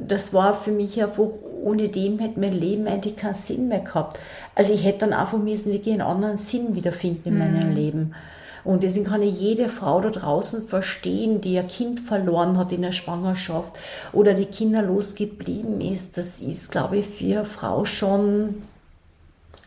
Das 0.07 0.33
war 0.33 0.53
für 0.53 0.71
mich 0.71 1.01
einfach, 1.01 1.29
ohne 1.63 1.89
dem 1.89 2.19
hätte 2.19 2.39
mein 2.39 2.53
Leben 2.53 2.87
eigentlich 2.87 3.15
keinen 3.15 3.33
Sinn 3.33 3.67
mehr 3.67 3.79
gehabt. 3.79 4.19
Also 4.55 4.73
ich 4.73 4.83
hätte 4.83 4.99
dann 4.99 5.13
einfach 5.13 5.37
müssen 5.37 5.73
wirklich 5.73 5.93
einen 5.93 6.01
anderen 6.01 6.37
Sinn 6.37 6.75
wiederfinden 6.75 7.29
in 7.29 7.33
mhm. 7.33 7.39
meinem 7.39 7.75
Leben. 7.75 8.15
Und 8.63 8.81
deswegen 8.81 9.05
kann 9.05 9.21
ich 9.21 9.39
jede 9.39 9.69
Frau 9.69 10.01
da 10.01 10.09
draußen 10.09 10.63
verstehen, 10.63 11.39
die 11.39 11.53
ihr 11.53 11.63
Kind 11.63 11.99
verloren 11.99 12.57
hat 12.57 12.71
in 12.71 12.81
der 12.81 12.93
Schwangerschaft 12.93 13.77
oder 14.11 14.33
die 14.33 14.45
kinderlos 14.45 15.13
geblieben 15.13 15.81
ist. 15.81 16.17
Das 16.17 16.39
ist, 16.39 16.71
glaube 16.71 16.97
ich, 16.97 17.05
für 17.05 17.39
eine 17.39 17.45
Frau 17.45 17.85
schon 17.85 18.63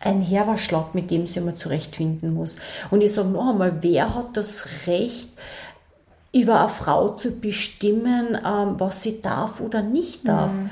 ein 0.01 0.21
Herberschlag, 0.21 0.95
mit 0.95 1.13
dem 1.13 1.27
sie 1.27 1.41
mal 1.41 1.55
zurechtfinden 1.55 2.35
muss. 2.35 2.57
Und 2.91 3.01
ich 3.01 3.13
sage 3.13 3.29
noch 3.29 3.51
einmal, 3.51 3.79
wer 3.83 4.15
hat 4.17 4.37
das 4.37 4.67
Recht, 4.87 5.29
über 6.33 6.61
eine 6.61 6.69
Frau 6.69 7.11
zu 7.11 7.41
bestimmen, 7.41 8.35
ähm, 8.35 8.75
was 8.79 9.03
sie 9.03 9.23
darf 9.23 9.61
oder 9.61 9.83
nicht 9.83 10.29
darf. 10.29 10.53
Mhm. 10.53 10.71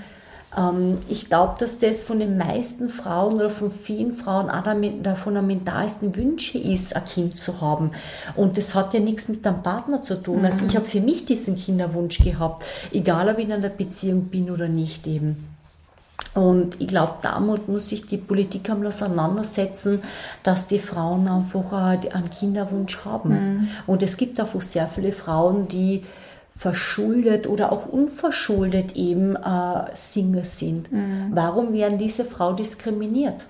Ähm, 0.57 0.98
ich 1.09 1.28
glaube, 1.28 1.54
dass 1.59 1.78
das 1.78 2.04
von 2.04 2.18
den 2.18 2.36
meisten 2.38 2.88
Frauen 2.88 3.34
oder 3.34 3.50
von 3.50 3.70
vielen 3.70 4.12
Frauen 4.12 4.48
einer 4.50 5.16
von 5.16 5.34
der 5.34 5.42
mentalsten 5.42 6.14
Wünsche 6.14 6.59
ist, 6.59 6.94
ein 6.94 7.04
Kind 7.04 7.38
zu 7.38 7.61
haben. 7.61 7.92
Und 8.34 8.59
das 8.59 8.74
hat 8.74 8.94
ja 8.94 9.00
nichts 9.00 9.28
mit 9.28 9.44
dem 9.44 9.62
Partner 9.62 10.02
zu 10.02 10.22
tun. 10.22 10.40
Mhm. 10.40 10.44
Also 10.44 10.66
ich 10.66 10.76
habe 10.76 10.86
für 10.86 11.00
mich 11.00 11.24
diesen 11.24 11.57
Kinderwunsch 11.57 12.18
gehabt, 12.18 12.64
egal 12.92 13.28
ob 13.28 13.38
ich 13.38 13.44
in 13.44 13.52
einer 13.52 13.68
Beziehung 13.68 14.24
bin 14.24 14.50
oder 14.50 14.68
nicht 14.68 15.07
eben. 15.07 15.55
Und 16.37 16.80
ich 16.80 16.89
glaube, 16.89 17.14
damit 17.22 17.66
muss 17.66 17.89
sich 17.89 18.07
die 18.07 18.18
Politik 18.18 18.68
einmal 18.68 18.89
auseinandersetzen, 18.89 20.03
dass 20.43 20.66
die 20.66 20.78
Frauen 20.78 21.26
einfach 21.28 21.72
einen 21.72 22.30
Kinderwunsch 22.30 23.05
haben. 23.07 23.30
Mhm. 23.30 23.68
Und 23.87 24.03
es 24.03 24.18
gibt 24.18 24.39
einfach 24.39 24.61
sehr 24.61 24.87
viele 24.87 25.12
Frauen, 25.12 25.66
die 25.66 26.05
verschuldet 26.51 27.47
oder 27.47 27.72
auch 27.72 27.87
unverschuldet 27.87 28.97
eben 28.97 29.34
äh, 29.37 29.95
Single 29.95 30.45
sind. 30.45 30.93
Mhm. 30.93 31.30
Warum 31.32 31.72
werden 31.72 31.99
diese 31.99 32.24
Frauen 32.24 32.57
diskriminiert? 32.57 33.45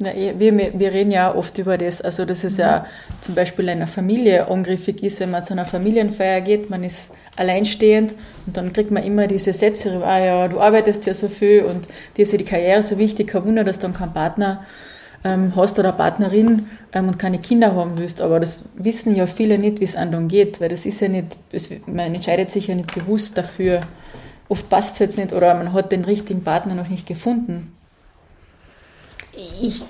Ja, 0.00 0.12
eh, 0.12 0.34
wir, 0.38 0.78
wir 0.78 0.92
reden 0.92 1.10
ja 1.10 1.34
oft 1.34 1.58
über 1.58 1.76
das, 1.76 2.00
also 2.00 2.24
dass 2.24 2.44
es 2.44 2.54
mhm. 2.54 2.62
ja 2.62 2.86
zum 3.20 3.34
Beispiel 3.34 3.64
in 3.64 3.72
einer 3.72 3.88
Familie 3.88 4.48
angriffig 4.48 5.02
ist, 5.02 5.20
wenn 5.20 5.30
man 5.32 5.44
zu 5.44 5.54
einer 5.54 5.66
Familienfeier 5.66 6.40
geht, 6.40 6.70
man 6.70 6.84
ist 6.84 7.12
alleinstehend 7.34 8.14
und 8.46 8.56
dann 8.56 8.72
kriegt 8.72 8.90
man 8.90 9.02
immer 9.02 9.26
diese 9.26 9.52
Sätze, 9.52 10.04
ah 10.04 10.18
ja, 10.18 10.48
du 10.48 10.60
arbeitest 10.60 11.06
ja 11.06 11.14
so 11.14 11.28
viel 11.28 11.64
und 11.64 11.88
dir 12.16 12.22
ist 12.22 12.32
ja 12.32 12.38
die 12.38 12.44
Karriere 12.44 12.82
so 12.82 12.98
wichtig, 12.98 13.28
kein 13.28 13.44
Wunder, 13.44 13.64
dass 13.64 13.78
du 13.78 13.88
dann 13.88 13.94
keinen 13.94 14.12
Partner 14.12 14.64
ähm, 15.24 15.52
hast 15.56 15.78
oder 15.78 15.92
Partnerin 15.92 16.66
ähm, 16.92 17.08
und 17.08 17.18
keine 17.18 17.38
Kinder 17.38 17.74
haben 17.74 17.98
willst. 17.98 18.20
Aber 18.20 18.40
das 18.40 18.64
wissen 18.76 19.14
ja 19.14 19.26
viele 19.26 19.58
nicht, 19.58 19.80
wie 19.80 19.84
es 19.84 19.96
anderen 19.96 20.28
geht, 20.28 20.60
weil 20.60 20.68
das 20.68 20.86
ist 20.86 21.00
ja 21.00 21.08
nicht, 21.08 21.36
es, 21.52 21.70
man 21.86 22.14
entscheidet 22.14 22.50
sich 22.50 22.68
ja 22.68 22.74
nicht 22.74 22.94
bewusst 22.94 23.36
dafür. 23.36 23.80
Oft 24.48 24.68
passt 24.70 24.94
es 24.94 24.98
jetzt 25.00 25.18
nicht 25.18 25.32
oder 25.32 25.54
man 25.54 25.72
hat 25.72 25.92
den 25.92 26.04
richtigen 26.04 26.42
Partner 26.42 26.74
noch 26.74 26.88
nicht 26.88 27.06
gefunden. 27.06 27.72
Ich, 29.40 29.82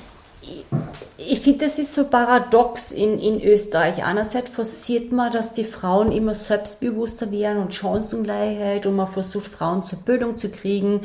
ich 0.43 0.65
ich 1.21 1.41
finde, 1.41 1.65
das 1.65 1.81
ist 1.81 1.95
so 1.95 2.05
paradox 2.05 2.93
in, 2.93 3.19
in 3.19 3.43
Österreich. 3.43 4.05
Einerseits 4.05 4.51
forciert 4.51 5.11
man, 5.11 5.33
dass 5.33 5.53
die 5.53 5.65
Frauen 5.65 6.13
immer 6.13 6.33
selbstbewusster 6.37 7.33
werden 7.33 7.61
und 7.61 7.75
Chancengleichheit 7.75 8.87
und 8.87 8.95
man 8.95 9.09
versucht, 9.09 9.49
Frauen 9.49 9.83
zur 9.83 9.99
Bildung 9.99 10.39
zu 10.39 10.49
kriegen, 10.49 11.01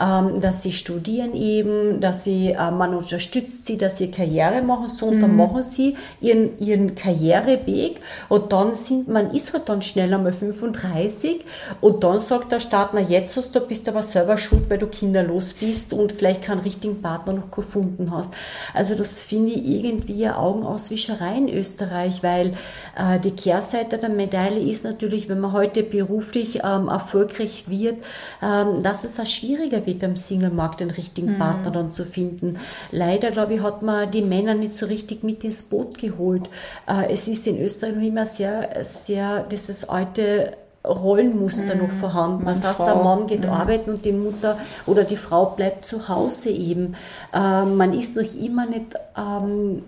ähm, 0.00 0.40
dass 0.40 0.62
sie 0.62 0.70
studieren 0.70 1.34
eben, 1.34 2.00
dass 2.00 2.22
sie, 2.22 2.52
äh, 2.52 2.70
man 2.70 2.94
unterstützt 2.94 3.66
sie, 3.66 3.76
dass 3.76 3.98
sie 3.98 4.12
Karriere 4.12 4.62
machen 4.62 4.88
so 4.88 5.06
und 5.06 5.16
mhm. 5.16 5.22
dann 5.22 5.36
machen 5.36 5.64
sie 5.64 5.96
ihren, 6.20 6.56
ihren 6.60 6.94
Karriereweg 6.94 8.00
und 8.28 8.52
dann 8.52 8.76
sind, 8.76 9.08
man 9.08 9.32
ist 9.32 9.52
halt 9.52 9.68
dann 9.68 9.82
schnell 9.82 10.14
einmal 10.14 10.32
35 10.32 11.44
und 11.80 12.04
dann 12.04 12.20
sagt 12.20 12.52
der 12.52 12.60
Staat, 12.60 12.90
na 12.92 13.00
jetzt 13.00 13.36
hast 13.36 13.56
du, 13.56 13.58
bist 13.58 13.88
du 13.88 13.90
aber 13.90 14.04
selber 14.04 14.38
schuld, 14.38 14.70
weil 14.70 14.78
du 14.78 14.86
kinderlos 14.86 15.54
bist 15.54 15.92
und 15.92 16.12
vielleicht 16.12 16.42
keinen 16.42 16.60
richtigen 16.60 17.02
Partner 17.02 17.32
noch 17.32 17.50
gefunden 17.50 18.12
hast. 18.12 18.32
Also 18.72 18.94
das 18.94 19.18
finde 19.18 19.54
ich 19.54 19.55
irgendwie 19.58 20.28
Augenauswischerei 20.28 21.36
in 21.36 21.48
Österreich, 21.48 22.22
weil 22.22 22.52
äh, 22.96 23.18
die 23.20 23.30
Kehrseite 23.30 23.98
der 23.98 24.08
Medaille 24.08 24.60
ist 24.60 24.84
natürlich, 24.84 25.28
wenn 25.28 25.40
man 25.40 25.52
heute 25.52 25.82
beruflich 25.82 26.60
ähm, 26.64 26.88
erfolgreich 26.88 27.64
wird, 27.68 27.96
ähm, 28.42 28.82
dass 28.82 29.04
es 29.04 29.18
auch 29.20 29.26
schwieriger 29.26 29.86
wird, 29.86 30.04
am 30.04 30.16
Singlemarkt 30.16 30.80
den 30.80 30.90
richtigen 30.90 31.34
mhm. 31.34 31.38
Partner 31.38 31.70
dann 31.70 31.92
zu 31.92 32.04
finden. 32.04 32.58
Leider, 32.92 33.30
glaube 33.30 33.54
ich, 33.54 33.62
hat 33.62 33.82
man 33.82 34.10
die 34.10 34.22
Männer 34.22 34.54
nicht 34.54 34.76
so 34.76 34.86
richtig 34.86 35.22
mit 35.22 35.44
ins 35.44 35.62
Boot 35.62 35.98
geholt. 35.98 36.48
Äh, 36.86 37.12
es 37.12 37.28
ist 37.28 37.46
in 37.46 37.60
Österreich 37.60 37.96
noch 37.96 38.02
immer 38.02 38.26
sehr, 38.26 38.84
sehr 38.84 39.42
dieses 39.44 39.88
alte 39.88 40.52
Rollenmuster 40.86 41.74
mm, 41.74 41.78
noch 41.78 41.90
vorhanden. 41.90 42.46
Das 42.46 42.64
heißt, 42.64 42.76
Frau. 42.76 42.84
der 42.84 42.94
Mann 42.96 43.26
geht 43.26 43.46
mm. 43.46 43.50
arbeiten 43.50 43.90
und 43.90 44.04
die 44.04 44.12
Mutter 44.12 44.58
oder 44.86 45.04
die 45.04 45.16
Frau 45.16 45.46
bleibt 45.46 45.84
zu 45.84 46.08
Hause 46.08 46.50
eben. 46.50 46.94
Ähm, 47.34 47.76
man 47.76 47.92
ist 47.92 48.16
noch 48.16 48.34
immer 48.34 48.66
nicht 48.66 48.94
ähm, 49.16 49.82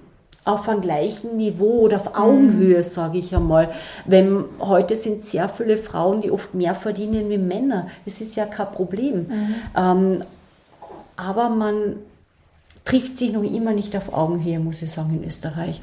auf 0.44 0.68
einem 0.68 0.80
gleichen 0.80 1.36
Niveau 1.36 1.80
oder 1.80 1.96
auf 1.96 2.18
Augenhöhe, 2.18 2.80
mm. 2.80 2.84
sage 2.84 3.18
ich 3.18 3.34
einmal. 3.34 3.70
Wenn 4.06 4.44
heute 4.60 4.96
sind 4.96 5.20
sehr 5.20 5.48
viele 5.48 5.78
Frauen, 5.78 6.22
die 6.22 6.30
oft 6.30 6.54
mehr 6.54 6.74
verdienen 6.74 7.28
wie 7.28 7.38
Männer. 7.38 7.88
Das 8.04 8.20
ist 8.20 8.36
ja 8.36 8.46
kein 8.46 8.70
Problem. 8.70 9.20
Mm. 9.20 9.54
Ähm, 9.76 10.24
aber 11.16 11.48
man 11.48 11.96
trifft 12.84 13.18
sich 13.18 13.32
noch 13.32 13.42
immer 13.42 13.72
nicht 13.72 13.94
auf 13.96 14.14
Augenhöhe, 14.14 14.58
muss 14.58 14.80
ich 14.80 14.90
sagen, 14.90 15.20
in 15.20 15.28
Österreich. 15.28 15.82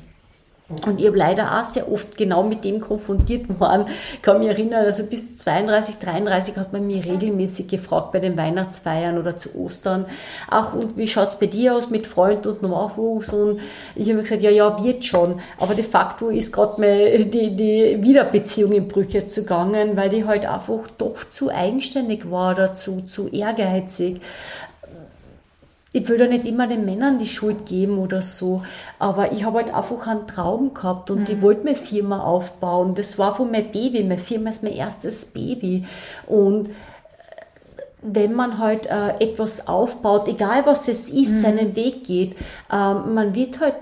Und 0.67 0.99
ich 0.99 1.05
habe 1.05 1.17
leider 1.17 1.59
auch 1.59 1.65
sehr 1.65 1.91
oft 1.91 2.17
genau 2.17 2.41
mit 2.41 2.63
dem 2.63 2.81
konfrontiert 2.81 3.59
worden. 3.59 3.85
Ich 4.13 4.21
kann 4.23 4.39
mich 4.39 4.47
erinnern, 4.47 4.83
also 4.83 5.05
bis 5.05 5.37
32, 5.37 5.97
33 5.97 6.57
hat 6.57 6.73
man 6.73 6.87
mich 6.87 7.05
regelmäßig 7.05 7.67
gefragt 7.67 8.11
bei 8.11 8.19
den 8.19 8.35
Weihnachtsfeiern 8.35 9.19
oder 9.19 9.35
zu 9.35 9.55
Ostern. 9.55 10.07
Auch, 10.49 10.73
und 10.73 10.97
wie 10.97 11.07
schaut's 11.07 11.37
bei 11.37 11.45
dir 11.45 11.75
aus 11.75 11.91
mit 11.91 12.07
Freund 12.07 12.47
und 12.47 12.63
Nachwuchs? 12.63 13.31
Und 13.31 13.59
ich 13.93 14.09
habe 14.09 14.23
gesagt, 14.23 14.41
ja, 14.41 14.49
ja, 14.49 14.83
wird 14.83 15.05
schon. 15.05 15.39
Aber 15.59 15.75
de 15.75 15.83
facto 15.83 16.29
ist 16.29 16.51
gerade 16.51 16.81
die, 17.25 17.55
die 17.55 18.01
Wiederbeziehung 18.01 18.71
in 18.71 18.87
Brüche 18.87 19.27
zugangen, 19.27 19.95
weil 19.95 20.09
die 20.09 20.25
halt 20.25 20.47
einfach 20.47 20.87
doch 20.97 21.29
zu 21.29 21.51
eigenständig 21.51 22.31
war 22.31 22.53
oder 22.53 22.73
zu, 22.73 23.01
zu 23.01 23.27
ehrgeizig 23.27 24.19
ich 25.95 26.09
will 26.09 26.17
da 26.17 26.27
nicht 26.27 26.45
immer 26.45 26.67
den 26.67 26.83
Männern 26.83 27.17
die 27.17 27.27
Schuld 27.27 27.65
geben 27.65 27.99
oder 27.99 28.21
so, 28.21 28.63
aber 28.99 29.31
ich 29.31 29.45
habe 29.45 29.59
halt 29.59 29.73
einfach 29.73 30.07
einen 30.07 30.27
Traum 30.27 30.73
gehabt 30.73 31.09
und 31.09 31.21
mhm. 31.21 31.27
ich 31.29 31.41
wollte 31.41 31.63
meine 31.63 31.77
Firma 31.77 32.21
aufbauen. 32.21 32.95
Das 32.95 33.17
war 33.17 33.33
von 33.33 33.49
meinem 33.49 33.71
Baby. 33.71 34.03
Meine 34.03 34.19
Firma 34.19 34.49
ist 34.49 34.61
mein 34.61 34.73
erstes 34.73 35.27
Baby. 35.27 35.85
Und 36.27 36.69
wenn 38.01 38.33
man 38.33 38.59
halt 38.59 38.87
äh, 38.87 39.11
etwas 39.19 39.69
aufbaut, 39.69 40.27
egal 40.27 40.65
was 40.65 40.89
es 40.89 41.09
ist, 41.09 41.35
mhm. 41.35 41.39
seinen 41.39 41.75
Weg 41.77 42.03
geht, 42.03 42.35
äh, 42.69 42.93
man 42.93 43.33
wird 43.33 43.61
halt 43.61 43.75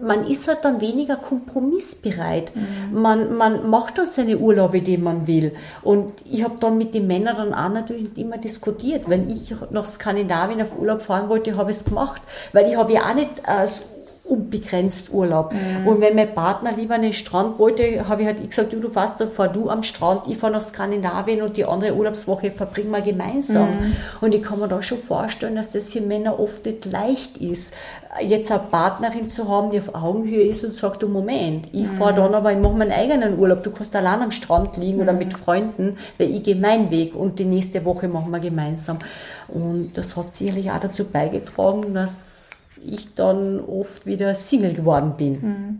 man 0.00 0.26
ist 0.26 0.48
halt 0.48 0.64
dann 0.64 0.80
weniger 0.80 1.16
kompromissbereit. 1.16 2.52
Mhm. 2.54 3.00
Man, 3.00 3.36
man 3.36 3.68
macht 3.68 3.98
dann 3.98 4.06
seine 4.06 4.38
Urlaube, 4.38 4.82
die 4.82 4.98
man 4.98 5.26
will. 5.26 5.52
Und 5.82 6.12
ich 6.24 6.44
habe 6.44 6.56
dann 6.60 6.78
mit 6.78 6.94
den 6.94 7.06
Männern 7.06 7.36
dann 7.36 7.54
auch 7.54 7.72
natürlich 7.72 8.16
immer 8.18 8.38
diskutiert. 8.38 9.08
Wenn 9.08 9.30
ich 9.30 9.54
nach 9.70 9.86
Skandinavien 9.86 10.62
auf 10.62 10.78
Urlaub 10.78 11.02
fahren 11.02 11.28
wollte, 11.28 11.56
habe 11.56 11.70
ich 11.70 11.78
es 11.78 11.84
gemacht. 11.84 12.22
Weil 12.52 12.68
ich 12.68 12.76
habe 12.76 12.92
ja 12.92 13.10
auch 13.10 13.14
nicht 13.14 13.30
äh, 13.46 13.66
unbegrenzt 14.28 15.12
Urlaub. 15.12 15.52
Mhm. 15.52 15.86
Und 15.86 16.00
wenn 16.00 16.16
mein 16.16 16.34
Partner 16.34 16.72
lieber 16.72 16.98
den 16.98 17.12
Strand 17.12 17.58
wollte, 17.58 18.08
habe 18.08 18.22
ich 18.22 18.28
halt 18.28 18.48
gesagt, 18.48 18.72
du, 18.72 18.80
du 18.80 18.90
fährst, 18.90 19.20
dann 19.20 19.28
fahr 19.28 19.48
du 19.48 19.70
am 19.70 19.82
Strand, 19.82 20.22
ich 20.28 20.36
fahre 20.36 20.52
nach 20.52 20.60
Skandinavien 20.60 21.42
und 21.42 21.56
die 21.56 21.64
andere 21.64 21.94
Urlaubswoche 21.94 22.50
verbringen 22.50 22.90
wir 22.90 23.02
gemeinsam. 23.02 23.70
Mhm. 23.70 23.96
Und 24.20 24.34
ich 24.34 24.42
kann 24.42 24.58
mir 24.58 24.68
da 24.68 24.82
schon 24.82 24.98
vorstellen, 24.98 25.56
dass 25.56 25.70
das 25.70 25.90
für 25.90 26.00
Männer 26.00 26.40
oft 26.40 26.66
nicht 26.66 26.84
leicht 26.86 27.36
ist, 27.38 27.74
jetzt 28.20 28.50
eine 28.50 28.60
Partnerin 28.60 29.30
zu 29.30 29.48
haben, 29.48 29.70
die 29.70 29.78
auf 29.78 29.94
Augenhöhe 29.94 30.44
ist 30.44 30.64
und 30.64 30.74
sagt, 30.74 31.02
du 31.02 31.08
Moment, 31.08 31.68
ich 31.72 31.84
mhm. 31.84 31.92
fahre 31.92 32.14
dann 32.14 32.34
aber, 32.34 32.52
ich 32.52 32.58
mache 32.58 32.74
meinen 32.74 32.92
eigenen 32.92 33.38
Urlaub, 33.38 33.62
du 33.62 33.70
kannst 33.70 33.94
allein 33.94 34.22
am 34.22 34.30
Strand 34.30 34.76
liegen 34.76 35.00
oder 35.00 35.12
mhm. 35.12 35.18
mit 35.18 35.34
Freunden, 35.34 35.98
weil 36.18 36.34
ich 36.34 36.42
gehe 36.42 36.56
meinen 36.56 36.90
Weg 36.90 37.14
und 37.14 37.38
die 37.38 37.44
nächste 37.44 37.84
Woche 37.84 38.08
machen 38.08 38.30
wir 38.32 38.40
gemeinsam. 38.40 38.98
Und 39.48 39.92
das 39.96 40.16
hat 40.16 40.34
sicherlich 40.34 40.70
auch 40.70 40.80
dazu 40.80 41.04
beigetragen, 41.04 41.94
dass 41.94 42.65
ich 42.84 43.14
dann 43.14 43.60
oft 43.60 44.06
wieder 44.06 44.34
Single 44.34 44.74
geworden 44.74 45.14
bin. 45.16 45.32
Mhm. 45.32 45.78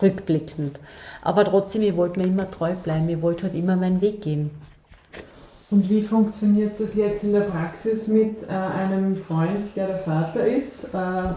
Rückblickend. 0.00 0.78
Aber 1.22 1.44
trotzdem, 1.44 1.82
ich 1.82 1.96
wollte 1.96 2.20
mir 2.20 2.26
immer 2.26 2.50
treu 2.50 2.72
bleiben. 2.74 3.08
Ich 3.08 3.22
wollte 3.22 3.44
halt 3.44 3.54
immer 3.54 3.76
meinen 3.76 4.00
Weg 4.00 4.20
gehen. 4.22 4.50
Und 5.70 5.88
wie 5.88 6.02
funktioniert 6.02 6.78
das 6.78 6.94
jetzt 6.94 7.24
in 7.24 7.32
der 7.32 7.42
Praxis 7.42 8.08
mit 8.08 8.42
äh, 8.42 8.52
einem 8.52 9.16
Freund, 9.16 9.58
der 9.74 9.86
der 9.86 9.98
Vater 10.00 10.46
ist? 10.46 10.92
Äh 10.92 11.32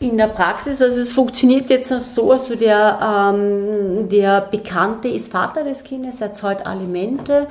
in 0.00 0.16
der 0.16 0.28
Praxis, 0.28 0.80
also 0.80 0.98
es 0.98 1.12
funktioniert 1.12 1.68
jetzt 1.68 1.90
so, 2.14 2.32
also 2.32 2.56
der, 2.56 3.32
ähm, 3.34 4.08
der 4.08 4.40
Bekannte 4.40 5.08
ist 5.08 5.30
Vater 5.30 5.62
des 5.62 5.84
Kindes, 5.84 6.22
er 6.22 6.32
zahlt 6.32 6.66
Alimente 6.66 7.46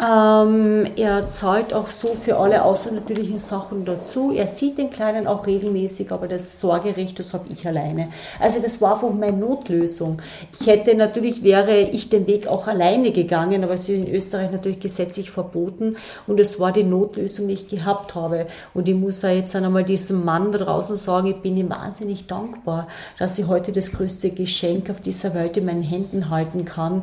ähm, 0.00 0.86
er 0.94 1.28
zahlt 1.28 1.74
auch 1.74 1.88
so 1.88 2.14
für 2.14 2.36
alle 2.36 2.62
außernatürlichen 2.62 3.40
Sachen 3.40 3.84
dazu. 3.84 4.32
Er 4.32 4.46
sieht 4.46 4.78
den 4.78 4.90
Kleinen 4.90 5.26
auch 5.26 5.46
regelmäßig, 5.48 6.12
aber 6.12 6.28
das 6.28 6.60
Sorgerecht, 6.60 7.18
das 7.18 7.34
habe 7.34 7.46
ich 7.50 7.66
alleine. 7.66 8.08
Also 8.38 8.60
das 8.60 8.80
war 8.80 8.94
einfach 8.94 9.10
meine 9.10 9.36
Notlösung. 9.36 10.22
Ich 10.58 10.68
hätte 10.68 10.94
natürlich, 10.94 11.42
wäre 11.42 11.80
ich 11.80 12.08
den 12.10 12.28
Weg 12.28 12.46
auch 12.46 12.68
alleine 12.68 13.10
gegangen, 13.10 13.64
aber 13.64 13.74
es 13.74 13.88
ist 13.88 13.96
in 13.96 14.14
Österreich 14.14 14.52
natürlich 14.52 14.78
gesetzlich 14.78 15.32
verboten 15.32 15.96
und 16.28 16.38
es 16.38 16.60
war 16.60 16.70
die 16.70 16.84
Notlösung, 16.84 17.48
die 17.48 17.54
ich 17.54 17.66
gehabt 17.66 18.14
habe. 18.14 18.46
Und 18.74 18.88
ich 18.88 18.94
muss 18.94 19.22
ja 19.22 19.30
jetzt 19.30 19.56
einmal 19.56 19.82
diesem 19.82 20.24
Mann 20.24 20.52
da 20.52 20.58
draußen 20.58 20.96
sagen, 20.96 21.26
ich 21.26 21.42
bin 21.42 21.56
ihm 21.56 21.70
wahnsinnig 21.70 22.28
dankbar, 22.28 22.86
dass 23.18 23.36
ich 23.36 23.48
heute 23.48 23.72
das 23.72 23.90
größte 23.90 24.30
Geschenk 24.30 24.90
auf 24.90 25.00
dieser 25.00 25.34
Welt 25.34 25.56
in 25.56 25.64
meinen 25.64 25.82
Händen 25.82 26.30
halten 26.30 26.64
kann. 26.64 27.02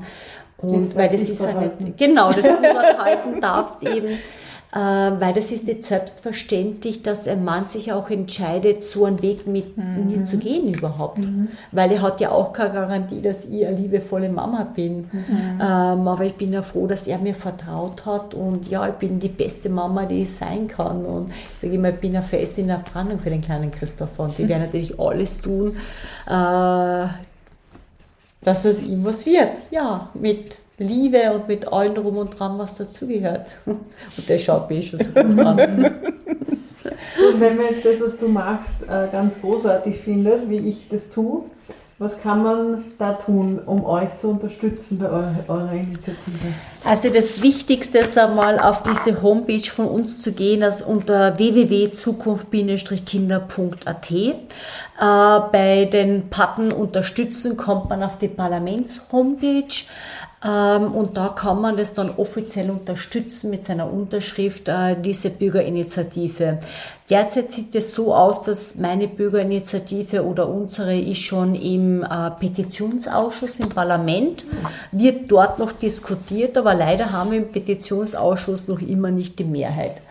Und 0.57 0.95
weil 0.95 1.09
das 1.09 1.29
ist 1.29 1.45
halt 1.45 1.81
nicht, 1.81 1.97
genau, 1.97 2.31
das 2.31 2.45
halten 2.97 3.41
darfst 3.41 3.83
eben, 3.83 4.07
äh, 4.75 4.77
weil 4.77 5.31
das 5.31 5.51
ist 5.51 5.67
nicht 5.67 5.85
selbstverständlich, 5.85 7.01
dass 7.01 7.29
ein 7.29 7.45
Mann 7.45 7.65
sich 7.65 7.93
auch 7.93 8.09
entscheidet, 8.09 8.83
so 8.83 9.05
einen 9.05 9.21
Weg 9.21 9.47
mit 9.47 9.77
mhm. 9.77 10.07
mir 10.07 10.25
zu 10.25 10.37
gehen 10.37 10.73
überhaupt. 10.73 11.19
Mhm. 11.19 11.47
Weil 11.71 11.93
er 11.93 12.01
hat 12.01 12.19
ja 12.19 12.31
auch 12.31 12.51
keine 12.51 12.73
Garantie, 12.73 13.21
dass 13.21 13.45
ich 13.45 13.65
eine 13.65 13.77
liebevolle 13.77 14.27
Mama 14.27 14.67
bin. 14.75 15.09
Mhm. 15.11 15.61
Ähm, 15.61 16.07
aber 16.07 16.25
ich 16.25 16.35
bin 16.35 16.51
ja 16.51 16.61
froh, 16.61 16.87
dass 16.87 17.07
er 17.07 17.19
mir 17.19 17.35
vertraut 17.35 18.05
hat 18.05 18.33
und 18.33 18.67
ja, 18.69 18.85
ich 18.89 18.95
bin 18.95 19.17
die 19.17 19.29
beste 19.29 19.69
Mama, 19.69 20.05
die 20.05 20.23
ich 20.23 20.35
sein 20.35 20.67
kann. 20.67 21.05
Und 21.05 21.29
ich 21.29 21.57
sage 21.57 21.73
immer, 21.73 21.89
ich 21.89 21.99
bin 21.99 22.13
eine 22.13 22.25
Fest 22.25 22.57
in 22.57 22.67
der 22.67 22.83
Brandung 22.91 23.19
für 23.19 23.29
den 23.29 23.41
kleinen 23.41 23.71
Christopher 23.71 24.23
und 24.23 24.37
die 24.37 24.49
werden 24.49 24.63
natürlich 24.63 24.99
alles 24.99 25.41
tun, 25.41 25.77
äh, 26.27 27.07
dass 28.45 28.63
es 28.63 28.81
ihm 28.81 29.03
was 29.03 29.25
wird. 29.25 29.49
Ja, 29.71 30.09
mit 30.13 30.57
Liebe 30.77 31.31
und 31.31 31.47
mit 31.47 31.67
allem 31.67 31.95
drum 31.95 32.17
und 32.17 32.39
dran, 32.39 32.57
was 32.57 32.77
dazugehört. 32.77 33.47
Und 33.65 34.29
der 34.29 34.37
schaut 34.39 34.69
mich 34.69 34.87
schon 34.87 34.99
so 34.99 35.09
groß 35.09 35.39
an. 35.39 35.59
Und 37.17 37.39
wenn 37.39 37.57
man 37.57 37.67
jetzt 37.67 37.85
das, 37.85 37.99
was 37.99 38.17
du 38.17 38.27
machst, 38.27 38.83
äh, 38.83 39.07
ganz 39.11 39.39
großartig 39.41 39.97
findet, 39.97 40.49
wie 40.49 40.69
ich 40.69 40.87
das 40.89 41.09
tue, 41.09 41.43
was 41.97 42.21
kann 42.21 42.43
man 42.43 42.83
da 42.99 43.13
tun, 43.13 43.57
um 43.65 43.85
euch 43.85 44.09
zu 44.19 44.27
unterstützen 44.27 44.99
bei 44.99 45.07
eurer, 45.07 45.71
Initiative? 45.71 46.53
Also 46.83 47.09
das 47.09 47.41
Wichtigste 47.41 47.99
ist 47.99 48.17
einmal 48.17 48.59
auf 48.59 48.83
diese 48.83 49.21
Homepage 49.21 49.63
von 49.63 49.87
uns 49.87 50.21
zu 50.21 50.33
gehen, 50.33 50.61
also 50.61 50.83
unter 50.85 51.37
www.zukunft-kinder.at. 51.37 54.11
Äh, 54.11 54.33
bei 54.99 55.85
den 55.85 56.29
Patten 56.29 56.73
unterstützen 56.73 57.55
kommt 57.55 57.87
man 57.89 58.03
auf 58.03 58.17
die 58.17 58.27
Parlaments-Homepage. 58.27 59.85
Ähm, 60.45 60.93
und 60.93 61.17
da 61.17 61.29
kann 61.29 61.59
man 61.59 61.75
das 61.75 61.93
dann 61.95 62.11
offiziell 62.17 62.69
unterstützen 62.69 63.49
mit 63.49 63.65
seiner 63.65 63.91
Unterschrift, 63.91 64.67
äh, 64.67 64.95
diese 64.99 65.31
Bürgerinitiative. 65.31 66.59
Derzeit 67.09 67.51
sieht 67.51 67.73
es 67.73 67.95
so 67.95 68.13
aus, 68.13 68.41
dass 68.41 68.75
meine 68.75 69.07
Bürgerinitiative 69.07 70.23
oder 70.23 70.47
unsere 70.47 70.97
ist 70.97 71.21
schon 71.21 71.55
im 71.55 72.03
äh, 72.03 72.31
Petitionsausschuss 72.31 73.59
im 73.59 73.69
Parlament, 73.69 74.43
wird 74.91 75.31
dort 75.31 75.57
noch 75.57 75.71
diskutiert, 75.71 76.57
aber 76.57 76.75
leider 76.75 77.11
haben 77.11 77.31
wir 77.31 77.39
im 77.39 77.51
Petitionsausschuss 77.51 78.67
noch 78.67 78.81
immer 78.81 79.09
nicht 79.09 79.39
die 79.39 79.45
Mehrheit. 79.45 80.01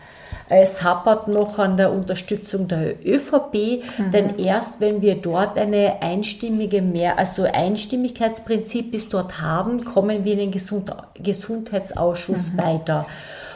Es 0.47 0.83
hapert 0.83 1.27
noch 1.27 1.57
an 1.57 1.75
der 1.75 1.91
Unterstützung 1.91 2.67
der 2.67 3.03
ÖVP, 3.03 3.83
mhm. 3.97 4.11
denn 4.11 4.37
erst 4.37 4.79
wenn 4.79 5.01
wir 5.01 5.15
dort 5.15 5.57
eine 5.57 6.01
einstimmige 6.01 6.81
mehr, 6.81 7.17
also 7.17 7.43
Einstimmigkeitsprinzip 7.43 8.91
bis 8.91 9.09
dort 9.09 9.41
haben, 9.41 9.83
kommen 9.85 10.23
wir 10.23 10.33
in 10.33 10.39
den 10.39 10.51
Gesund 10.51 10.93
Gesundheitsausschuss 11.15 12.53
mhm. 12.53 12.57
weiter. 12.57 13.05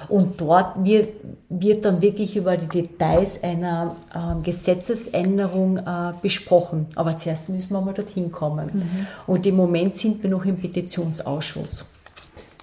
Und 0.08 0.42
dort 0.42 0.84
wird, 0.84 1.10
wird 1.50 1.86
dann 1.86 2.02
wirklich 2.02 2.36
über 2.36 2.58
die 2.58 2.68
Details 2.68 3.44
einer 3.44 3.96
äh, 4.12 4.42
Gesetzesänderung 4.42 5.78
äh, 5.78 6.14
besprochen. 6.20 6.88
Aber 6.96 7.16
zuerst 7.16 7.50
müssen 7.50 7.74
wir 7.74 7.82
mal 7.82 7.94
dorthin 7.94 8.32
kommen. 8.32 8.72
Mhm. 8.74 9.08
Und 9.28 9.46
im 9.46 9.56
Moment 9.56 9.98
sind 9.98 10.24
wir 10.24 10.32
noch 10.32 10.46
im 10.46 10.58
Petitionsausschuss. 10.58 11.86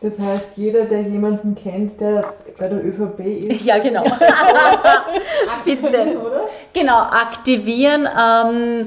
Das 0.00 0.18
heißt, 0.18 0.56
jeder, 0.56 0.84
der 0.84 1.02
jemanden 1.02 1.54
kennt, 1.54 2.00
der 2.00 2.34
bei 2.58 2.68
der 2.68 2.84
ÖVP 2.84 3.20
ist. 3.20 3.64
Ja, 3.64 3.78
genau. 3.78 4.02
Bitte. 5.64 6.18
Oder? 6.18 6.42
Genau, 6.74 6.98
aktivieren. 6.98 8.06
Ähm, 8.06 8.86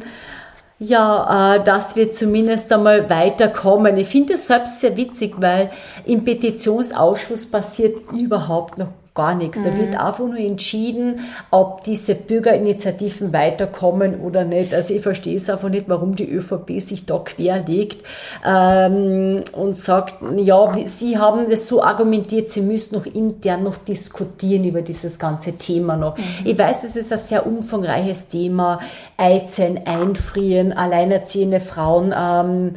ja, 0.78 1.55
äh, 1.55 1.64
dass 1.64 1.95
wir 1.95 2.12
zumindest 2.12 2.72
einmal 2.72 3.10
weiterkommen. 3.10 3.97
Ich 3.97 4.07
finde 4.07 4.36
es 4.36 4.47
selbst 4.47 4.80
sehr 4.80 4.95
witzig, 4.95 5.34
weil 5.38 5.72
im 6.05 6.24
Petitionsausschuss 6.24 7.47
passiert 7.47 8.12
überhaupt 8.14 8.78
noch 8.78 8.89
gar 9.20 9.36
nichts. 9.36 9.66
Da 9.66 9.76
wird 9.76 9.90
mhm. 9.90 9.98
einfach 9.98 10.26
nur 10.26 10.38
entschieden, 10.38 11.20
ob 11.52 11.84
diese 11.84 12.16
Bürgerinitiativen 12.16 13.34
weiterkommen 13.34 14.22
oder 14.22 14.46
nicht. 14.46 14.74
Also 14.74 14.94
ich 14.94 15.02
verstehe 15.02 15.36
es 15.36 15.50
einfach 15.50 15.68
nicht, 15.68 15.90
warum 15.90 16.16
die 16.16 16.30
ÖVP 16.30 16.80
sich 16.80 17.06
da 17.06 17.18
querlegt 17.18 17.98
ähm, 18.46 19.42
und 19.52 19.76
sagt, 19.76 20.16
ja, 20.38 20.74
sie 20.86 21.18
haben 21.18 21.50
das 21.50 21.68
so 21.68 21.84
argumentiert, 21.84 22.48
sie 22.48 22.62
müssen 22.62 22.96
noch 22.96 23.06
intern 23.06 23.64
noch 23.64 23.76
diskutieren 23.76 24.64
über 24.64 24.82
dieses 24.82 25.20
ganze 25.20 25.52
Thema 25.58 25.98
noch. 25.98 26.18
Mhm. 26.18 26.24
Ich 26.46 26.58
weiß, 26.58 26.86
es 26.86 26.96
ist 26.96 27.12
ein 27.12 27.20
sehr 27.20 27.46
umfangreiches 27.46 28.30
Thema, 28.30 28.80
Eizellen 29.18 29.86
einfrieren, 29.86 30.72
alleinerziehende 30.72 31.60
Frauen. 31.60 32.16
Ähm, 32.18 32.76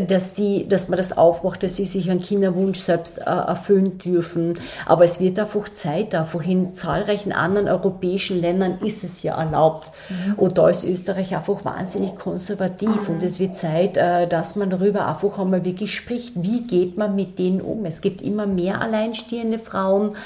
dass 0.00 0.36
sie, 0.36 0.66
dass 0.68 0.88
man 0.88 0.96
das 0.96 1.16
aufmacht, 1.16 1.62
dass 1.62 1.76
sie 1.76 1.86
sich 1.86 2.10
einen 2.10 2.20
Kinderwunsch 2.20 2.80
selbst 2.80 3.18
äh, 3.18 3.24
erfüllen 3.24 3.98
dürfen. 3.98 4.54
Aber 4.84 5.04
es 5.04 5.20
wird 5.20 5.38
einfach 5.38 5.68
Zeit, 5.70 6.14
einfach 6.14 6.44
in 6.46 6.74
zahlreichen 6.74 7.32
anderen 7.32 7.68
europäischen 7.68 8.40
Ländern 8.40 8.78
ist 8.84 9.02
es 9.04 9.22
ja 9.22 9.40
erlaubt. 9.40 9.88
Mhm. 10.08 10.34
Und 10.34 10.58
da 10.58 10.68
ist 10.68 10.84
Österreich 10.84 11.34
einfach 11.34 11.64
wahnsinnig 11.64 12.16
konservativ. 12.16 13.08
Mhm. 13.08 13.14
Und 13.14 13.22
es 13.22 13.40
wird 13.40 13.56
Zeit, 13.56 13.96
äh, 13.96 14.28
dass 14.28 14.56
man 14.56 14.70
darüber 14.70 15.06
einfach 15.06 15.38
einmal 15.38 15.64
wirklich 15.64 15.94
spricht. 15.94 16.34
Wie 16.36 16.66
geht 16.66 16.96
man 16.96 17.16
mit 17.16 17.38
denen 17.38 17.60
um? 17.60 17.84
Es 17.86 18.00
gibt 18.00 18.22
immer 18.22 18.46
mehr 18.46 18.80
alleinstehende 18.80 19.58
Frauen. 19.58 20.16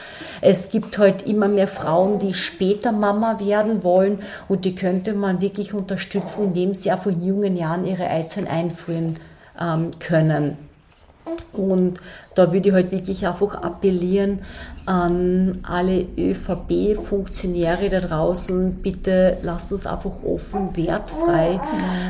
Es 0.41 0.70
gibt 0.70 0.99
halt 0.99 1.26
immer 1.26 1.49
mehr 1.49 1.68
Frauen, 1.68 2.18
die 2.18 2.34
später 2.34 2.93
Mama 2.93 3.41
werden 3.41 3.84
wollen. 3.84 4.20
Und 4.49 4.64
die 4.64 4.74
könnte 4.74 5.14
man 5.14 5.41
wirklich 5.41 5.72
unterstützen, 5.72 6.47
indem 6.47 6.74
sie 6.74 6.93
auch 6.93 7.03
von 7.03 7.24
jungen 7.24 7.57
Jahren 7.57 7.86
ihre 7.86 8.07
Eizellen 8.07 8.49
einfrieren 8.49 9.16
ähm, 9.61 9.90
können. 9.98 10.58
Und 11.52 12.00
da 12.34 12.52
würde 12.52 12.68
ich 12.68 12.74
halt 12.74 12.90
wirklich 12.90 13.26
einfach 13.26 13.54
appellieren 13.54 14.40
an 14.86 15.58
alle 15.62 16.06
ÖVP-Funktionäre 16.16 17.88
da 17.90 18.00
draußen, 18.00 18.76
bitte 18.82 19.36
lasst 19.42 19.72
uns 19.72 19.86
einfach 19.86 20.22
offen, 20.24 20.76
wertfrei 20.76 21.61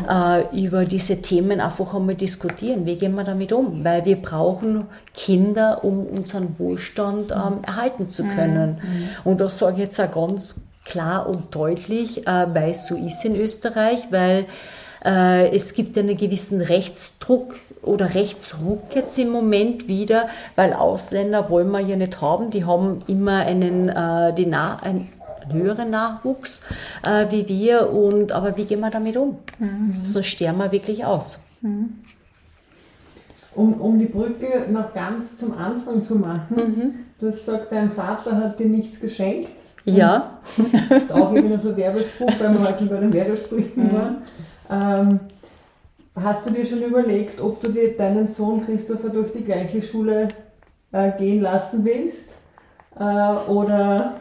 äh, 0.09 0.59
über 0.59 0.85
diese 0.85 1.21
Themen 1.21 1.61
einfach 1.61 1.95
einmal 1.95 2.15
diskutieren. 2.15 2.87
Wie 2.87 2.97
gehen 2.97 3.15
wir 3.15 3.25
damit 3.25 3.53
um? 3.53 3.85
Weil 3.85 4.05
wir 4.05 4.17
brauchen 4.17 4.87
Kinder, 5.15 5.85
um 5.85 6.07
unseren 6.07 6.59
Wohlstand 6.59 7.33
ähm, 7.33 7.63
erhalten 7.67 8.09
zu 8.09 8.25
können. 8.25 8.81
Mhm. 8.83 9.09
Und 9.31 9.41
das 9.41 9.59
sage 9.59 9.75
ich 9.75 9.83
jetzt 9.85 10.01
auch 10.01 10.13
ganz 10.13 10.57
klar 10.85 11.29
und 11.29 11.55
deutlich, 11.55 12.27
äh, 12.27 12.47
weil 12.55 12.71
es 12.71 12.87
so 12.87 12.97
ist 12.97 13.25
in 13.25 13.37
Österreich, 13.37 14.09
weil 14.11 14.47
es 15.03 15.75
gibt 15.75 15.97
einen 15.97 16.17
gewissen 16.17 16.61
Rechtsdruck 16.61 17.55
oder 17.83 18.15
Rechtsruck 18.15 18.95
jetzt 18.95 19.19
im 19.19 19.31
Moment 19.31 19.89
wieder, 19.89 20.29
weil 20.57 20.73
Ausländer 20.73 21.49
wollen 21.49 21.71
wir 21.71 21.81
ja 21.81 21.97
nicht 21.97 22.21
haben. 22.21 22.51
Die 22.51 22.65
haben 22.65 22.99
immer 23.07 23.39
einen, 23.39 23.89
äh, 23.89 24.35
die 24.35 24.47
Na 24.47 24.77
einen 24.83 25.09
höheren 25.51 25.91
Nachwuchs 25.91 26.63
äh, 27.07 27.27
wie 27.31 27.49
wir. 27.49 27.91
Und, 27.91 28.33
aber 28.33 28.57
wie 28.57 28.65
gehen 28.65 28.81
wir 28.81 28.91
damit 28.91 29.17
um? 29.17 29.39
Mhm. 29.59 30.03
So 30.05 30.23
sterben 30.23 30.59
wir 30.59 30.73
wirklich 30.73 31.05
aus. 31.05 31.43
Mhm. 31.61 31.95
Um, 33.55 33.81
um 33.81 33.99
die 33.99 34.07
Brücke 34.07 34.67
noch 34.71 34.95
ganz 34.95 35.37
zum 35.37 35.59
Anfang 35.59 36.03
zu 36.03 36.15
machen, 36.15 36.57
mhm. 36.57 36.95
du 37.19 37.27
hast 37.27 37.39
gesagt, 37.39 37.73
dein 37.73 37.91
Vater 37.91 38.37
hat 38.37 38.61
dir 38.61 38.67
nichts 38.67 39.01
geschenkt. 39.01 39.51
Ja. 39.85 40.39
Das 40.89 41.03
ist 41.03 41.13
auch 41.13 41.33
immer 41.33 41.59
so 41.59 41.71
ein 41.71 41.77
Werbespruch, 41.77 42.31
weil 42.39 42.53
wir 42.53 42.69
heute 42.69 42.85
bei 42.85 43.01
den 43.01 43.13
Werbesprüchen 43.13 43.89
mhm. 43.89 43.93
waren. 43.93 44.17
Ähm, 44.71 45.21
hast 46.15 46.47
du 46.47 46.51
dir 46.51 46.65
schon 46.65 46.83
überlegt, 46.83 47.41
ob 47.41 47.61
du 47.61 47.71
dir 47.71 47.97
deinen 47.97 48.29
Sohn 48.29 48.65
Christopher 48.65 49.09
durch 49.09 49.33
die 49.33 49.45
gleiche 49.45 49.83
Schule 49.83 50.29
äh, 50.93 51.13
gehen 51.19 51.43
lassen 51.43 51.85
willst? 51.85 52.37
Äh, 52.99 53.51
oder 53.51 54.17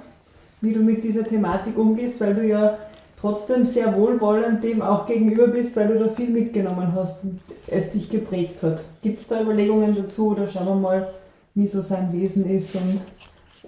wie 0.61 0.73
du 0.73 0.81
mit 0.81 1.03
dieser 1.03 1.25
Thematik 1.25 1.77
umgehst, 1.77 2.19
weil 2.19 2.35
du 2.35 2.45
ja 2.45 2.77
trotzdem 3.19 3.65
sehr 3.65 3.95
wohlwollend 3.95 4.63
dem 4.63 4.81
auch 4.81 5.05
gegenüber 5.05 5.47
bist, 5.47 5.75
weil 5.75 5.89
du 5.89 5.99
da 5.99 6.09
viel 6.09 6.29
mitgenommen 6.29 6.93
hast 6.95 7.23
und 7.23 7.39
es 7.67 7.91
dich 7.91 8.09
geprägt 8.09 8.63
hat. 8.63 8.83
Gibt 9.01 9.21
es 9.21 9.27
da 9.27 9.41
Überlegungen 9.41 9.95
dazu 9.95 10.31
oder 10.31 10.47
schauen 10.47 10.67
wir 10.67 10.75
mal, 10.75 11.13
wie 11.55 11.67
so 11.67 11.81
sein 11.81 12.11
Wesen 12.13 12.49
ist 12.49 12.75
und 12.75 13.01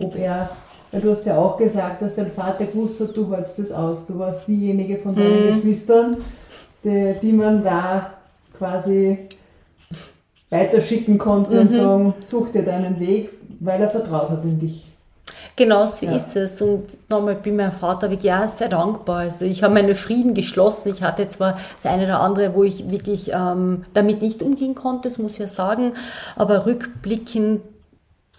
ob 0.05 0.15
er, 0.17 0.49
weil 0.91 1.01
du 1.01 1.11
hast 1.11 1.25
ja 1.25 1.37
auch 1.37 1.57
gesagt, 1.57 2.01
dass 2.01 2.15
dein 2.15 2.29
Vater 2.31 2.65
gewusst 2.65 2.99
hat, 3.01 3.15
du 3.15 3.33
hältst 3.35 3.59
das 3.59 3.71
aus, 3.71 4.05
du 4.05 4.17
warst 4.17 4.47
diejenige 4.47 4.97
von 4.97 5.15
deinen 5.15 5.47
mhm. 5.47 5.55
Geschwistern, 5.55 6.17
die, 6.83 7.15
die 7.21 7.33
man 7.33 7.63
da 7.63 8.11
quasi 8.57 9.17
weiterschicken 10.49 11.17
konnte 11.17 11.55
mhm. 11.55 11.61
und 11.61 11.71
sagen, 11.71 12.13
such 12.25 12.49
dir 12.49 12.63
deinen 12.63 12.99
Weg, 12.99 13.29
weil 13.59 13.81
er 13.81 13.89
vertraut 13.89 14.29
hat 14.29 14.43
in 14.43 14.59
dich. 14.59 14.85
Genau 15.55 15.85
so 15.85 16.05
ja. 16.05 16.13
ist 16.15 16.35
es. 16.35 16.61
Und 16.61 16.85
nochmal 17.09 17.35
bin 17.35 17.55
meinem 17.55 17.71
Vater 17.71 18.09
wirklich 18.09 18.31
auch 18.31 18.47
sehr 18.47 18.69
dankbar. 18.69 19.17
Also 19.19 19.45
ich 19.45 19.63
habe 19.63 19.73
meine 19.73 19.95
Frieden 19.95 20.33
geschlossen. 20.33 20.89
Ich 20.89 21.03
hatte 21.03 21.27
zwar 21.27 21.57
das 21.75 21.91
eine 21.91 22.05
oder 22.05 22.19
andere, 22.19 22.55
wo 22.55 22.63
ich 22.63 22.89
wirklich 22.89 23.31
ähm, 23.33 23.85
damit 23.93 24.21
nicht 24.21 24.41
umgehen 24.41 24.75
konnte, 24.75 25.09
das 25.09 25.17
muss 25.17 25.33
ich 25.33 25.39
ja 25.39 25.47
sagen, 25.47 25.93
aber 26.35 26.65
rückblickend 26.65 27.61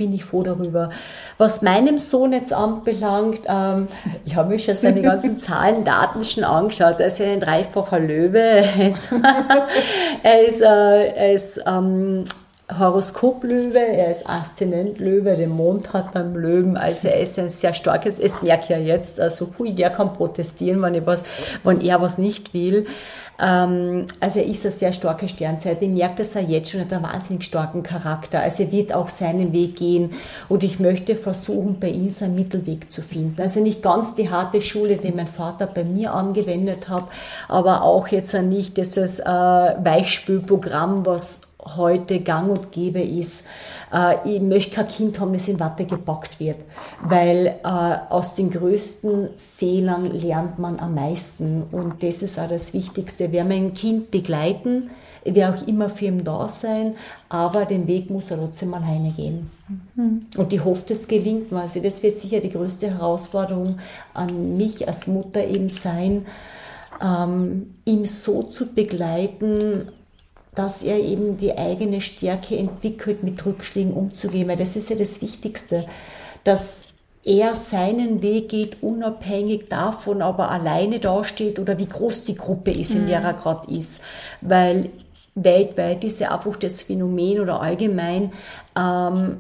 bin 0.03 0.15
ich 0.15 0.25
froh 0.25 0.43
darüber. 0.43 0.91
Was 1.39 1.63
meinem 1.63 1.97
Sohn 1.97 2.33
jetzt 2.33 2.53
anbelangt, 2.53 3.43
ähm, 3.47 3.87
ich 4.25 4.35
habe 4.35 4.49
mir 4.49 4.59
schon 4.59 4.75
seine 4.75 5.01
ganzen 5.01 5.39
Zahlen, 5.39 5.85
Daten 5.85 6.25
schon 6.25 6.45
angeschaut. 6.45 6.99
Er 6.99 7.07
ist 7.07 7.19
ja 7.19 7.27
ein 7.27 7.41
dreifacher 7.41 8.01
Löwe. 8.01 8.43
Er 8.73 8.91
ist, 8.91 9.09
er 10.23 10.43
ist, 10.47 10.63
äh, 10.63 11.07
er 11.15 11.33
ist 11.33 11.61
ähm, 11.67 12.25
Horoskoplöwe, 12.79 13.79
er 13.79 14.11
ist 14.11 14.29
Aszendent-Löwe, 14.29 15.37
den 15.37 15.51
Mond 15.51 15.93
hat 15.93 16.13
beim 16.13 16.37
Löwen, 16.37 16.77
also 16.77 17.09
er 17.09 17.21
ist 17.21 17.39
ein 17.39 17.51
sehr 17.51 17.75
starkes, 17.75 18.19
es 18.19 18.43
merke 18.43 18.65
ich 18.65 18.69
ja 18.71 18.79
jetzt, 18.79 19.21
also 19.21 19.49
hui, 19.59 19.75
der 19.75 19.91
kann 19.91 20.13
protestieren, 20.13 20.81
wenn, 20.83 20.95
ich 20.95 21.07
was, 21.07 21.23
wenn 21.65 21.81
er 21.81 22.01
was 22.01 22.19
nicht 22.19 22.55
will. 22.55 22.87
Ähm, 23.43 24.07
also 24.21 24.39
er 24.39 24.47
ist 24.47 24.65
eine 24.65 24.75
sehr 24.75 24.93
starke 24.93 25.29
Sternzeit. 25.29 25.83
Ich 25.83 25.89
merke 25.89 26.17
das 26.19 26.37
auch 26.37 26.49
jetzt 26.49 26.71
schon, 26.71 26.81
er 26.81 26.87
hat 26.87 26.93
einen 26.93 27.03
wahnsinnig 27.03 27.45
starken 27.45 27.83
Charakter. 27.83 28.41
Also 28.41 28.63
er 28.63 28.73
wird 28.73 28.95
auch 28.95 29.09
seinen 29.09 29.53
Weg 29.53 29.77
gehen 29.77 30.13
und 30.49 30.63
ich 30.63 30.79
möchte 30.79 31.17
versuchen, 31.17 31.81
bei 31.81 31.89
ihm 31.89 32.11
seinen 32.11 32.37
Mittelweg 32.37 32.93
zu 32.93 33.03
finden. 33.03 33.43
Also 33.43 33.61
nicht 33.61 33.83
ganz 33.83 34.15
die 34.15 34.31
harte 34.31 34.61
Schule, 34.61 34.97
die 34.97 35.11
mein 35.11 35.27
Vater 35.27 35.67
bei 35.67 35.83
mir 35.83 36.15
angewendet 36.15 36.89
hat, 36.89 37.05
aber 37.49 37.83
auch 37.83 38.07
jetzt 38.09 38.33
nicht 38.35 38.77
dieses 38.77 39.19
äh, 39.19 39.25
Weichspülprogramm, 39.25 41.05
was 41.05 41.43
heute 41.65 42.21
gang 42.21 42.51
und 42.51 42.73
gäbe 42.73 43.01
ist. 43.01 43.45
Äh, 43.93 44.37
ich 44.37 44.41
möchte 44.41 44.77
kein 44.77 44.89
Kind 44.89 45.21
haben, 45.21 45.33
das 45.33 45.49
in 45.49 45.61
Watte 45.61 45.85
gepackt 45.85 46.41
wird, 46.41 46.59
weil 47.03 47.59
äh, 47.63 47.97
aus 48.09 48.35
den 48.35 48.51
größten 48.51 49.31
Fehlern 49.37 50.07
lernt 50.07 50.59
man 50.59 50.79
am 50.79 50.95
meisten 50.95 51.65
und 51.71 52.03
das 52.03 52.23
ist 52.23 52.39
auch 52.39 52.49
das 52.49 52.73
Wichtigste. 52.75 53.31
Wer 53.31 53.45
mein 53.45 53.75
Kind 53.75 54.11
begleiten, 54.11 54.91
wer 55.25 55.55
auch 55.55 55.67
immer 55.67 55.91
für 55.91 56.07
ihn 56.07 56.25
da 56.25 56.49
sein, 56.49 56.95
aber 57.29 57.65
den 57.65 57.87
Weg 57.87 58.11
muss 58.11 58.31
er 58.31 58.39
trotzdem 58.39 58.75
alleine 58.75 59.13
gehen. 59.13 59.51
Mhm. 59.95 60.27
Und 60.37 60.53
ich 60.53 60.65
hoffe, 60.65 60.85
das 60.89 61.07
gelingt 61.07 61.53
mir. 61.53 61.61
Also 61.61 61.81
das 61.81 62.03
wird 62.03 62.19
sicher 62.19 62.41
die 62.41 62.51
größte 62.51 62.91
Herausforderung 62.91 63.79
an 64.15 64.57
mich 64.57 64.87
als 64.89 65.07
Mutter 65.07 65.47
eben 65.47 65.69
sein, 65.69 66.27
ähm, 67.01 67.75
ihm 67.85 68.07
so 68.07 68.43
zu 68.45 68.73
begleiten, 68.75 69.89
dass 70.55 70.83
er 70.83 70.99
eben 70.99 71.39
die 71.39 71.57
eigene 71.57 72.01
Stärke 72.01 72.57
entwickelt, 72.57 73.23
mit 73.23 73.45
Rückschlägen 73.45 73.95
umzugehen, 73.95 74.49
weil 74.49 74.57
das 74.57 74.77
ist 74.77 74.91
ja 74.91 74.97
das 74.97 75.23
Wichtigste, 75.23 75.87
dass 76.45 76.89
er 77.25 77.55
seinen 77.55 78.21
Weg 78.21 78.49
geht, 78.49 78.83
unabhängig 78.83 79.69
davon, 79.69 80.23
ob 80.23 80.41
er 80.41 80.51
alleine 80.51 80.99
dasteht 80.99 81.59
oder 81.59 81.79
wie 81.79 81.87
groß 81.87 82.25
die 82.25 82.35
Gruppe 82.35 82.73
ist, 82.73 82.95
in 82.95 83.07
der 83.07 83.21
mhm. 83.21 83.27
er 83.27 83.35
gerade 83.35 83.73
ist. 83.73 84.03
Weil 84.41 84.91
weltweit 85.35 86.05
ist 86.05 86.21
ja 86.21 86.35
einfach 86.35 86.57
das 86.57 86.83
Phänomen 86.83 87.41
oder 87.41 87.61
allgemein, 87.61 88.33
ähm, 88.77 89.39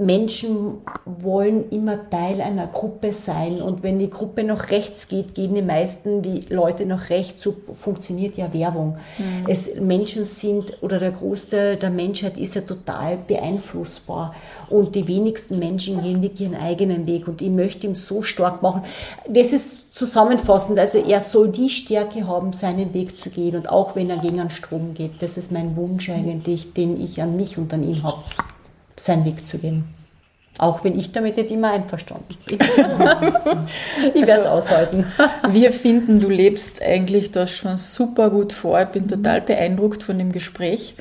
Menschen 0.00 0.78
wollen 1.04 1.68
immer 1.70 2.08
Teil 2.08 2.40
einer 2.40 2.66
Gruppe 2.68 3.12
sein 3.12 3.60
und 3.60 3.82
wenn 3.82 3.98
die 3.98 4.08
Gruppe 4.08 4.44
nach 4.44 4.70
rechts 4.70 5.08
geht, 5.08 5.34
gehen 5.34 5.54
die 5.54 5.62
meisten 5.62 6.22
die 6.22 6.40
Leute 6.48 6.86
nach 6.86 7.10
rechts. 7.10 7.42
So 7.42 7.54
funktioniert 7.72 8.38
ja 8.38 8.52
Werbung. 8.54 8.96
Mhm. 9.18 9.44
Es, 9.46 9.78
Menschen 9.78 10.24
sind 10.24 10.82
oder 10.82 10.98
der 10.98 11.12
Großteil 11.12 11.76
der 11.76 11.90
Menschheit 11.90 12.38
ist 12.38 12.54
ja 12.54 12.62
total 12.62 13.18
beeinflussbar 13.18 14.34
und 14.70 14.94
die 14.94 15.06
wenigsten 15.06 15.58
Menschen 15.58 16.02
gehen 16.02 16.22
wirklich 16.22 16.48
ihren 16.48 16.56
eigenen 16.56 17.06
Weg 17.06 17.28
und 17.28 17.42
ich 17.42 17.50
möchte 17.50 17.86
ihn 17.86 17.94
so 17.94 18.22
stark 18.22 18.62
machen. 18.62 18.84
Das 19.28 19.52
ist 19.52 19.94
zusammenfassend, 19.94 20.78
also 20.78 20.98
er 20.98 21.20
soll 21.20 21.48
die 21.50 21.68
Stärke 21.68 22.26
haben, 22.26 22.54
seinen 22.54 22.94
Weg 22.94 23.18
zu 23.18 23.28
gehen 23.28 23.54
und 23.54 23.68
auch 23.68 23.96
wenn 23.96 24.08
er 24.08 24.18
gegen 24.18 24.40
einen 24.40 24.48
Strom 24.48 24.94
geht. 24.94 25.20
Das 25.20 25.36
ist 25.36 25.52
mein 25.52 25.76
Wunsch 25.76 26.08
eigentlich, 26.08 26.72
den 26.72 26.98
ich 26.98 27.20
an 27.20 27.36
mich 27.36 27.58
und 27.58 27.74
an 27.74 27.82
ihn 27.82 28.02
habe 28.02 28.22
seinen 29.04 29.24
Weg 29.24 29.46
zu 29.46 29.58
gehen. 29.58 29.84
Auch 30.58 30.84
wenn 30.84 30.98
ich 30.98 31.12
damit 31.12 31.36
nicht 31.36 31.50
immer 31.50 31.70
einverstanden 31.70 32.36
bin. 32.44 32.58
ich 32.60 32.68
werde 34.14 34.22
es 34.24 34.30
also, 34.30 34.48
aushalten. 34.48 35.06
Wir 35.48 35.72
finden, 35.72 36.20
du 36.20 36.28
lebst 36.28 36.82
eigentlich 36.82 37.30
das 37.30 37.50
schon 37.50 37.76
super 37.76 38.30
gut 38.30 38.52
vor. 38.52 38.80
Ich 38.82 38.88
bin 38.88 39.08
total 39.08 39.40
beeindruckt 39.40 40.02
von 40.02 40.18
dem 40.18 40.32
Gespräch, 40.32 40.96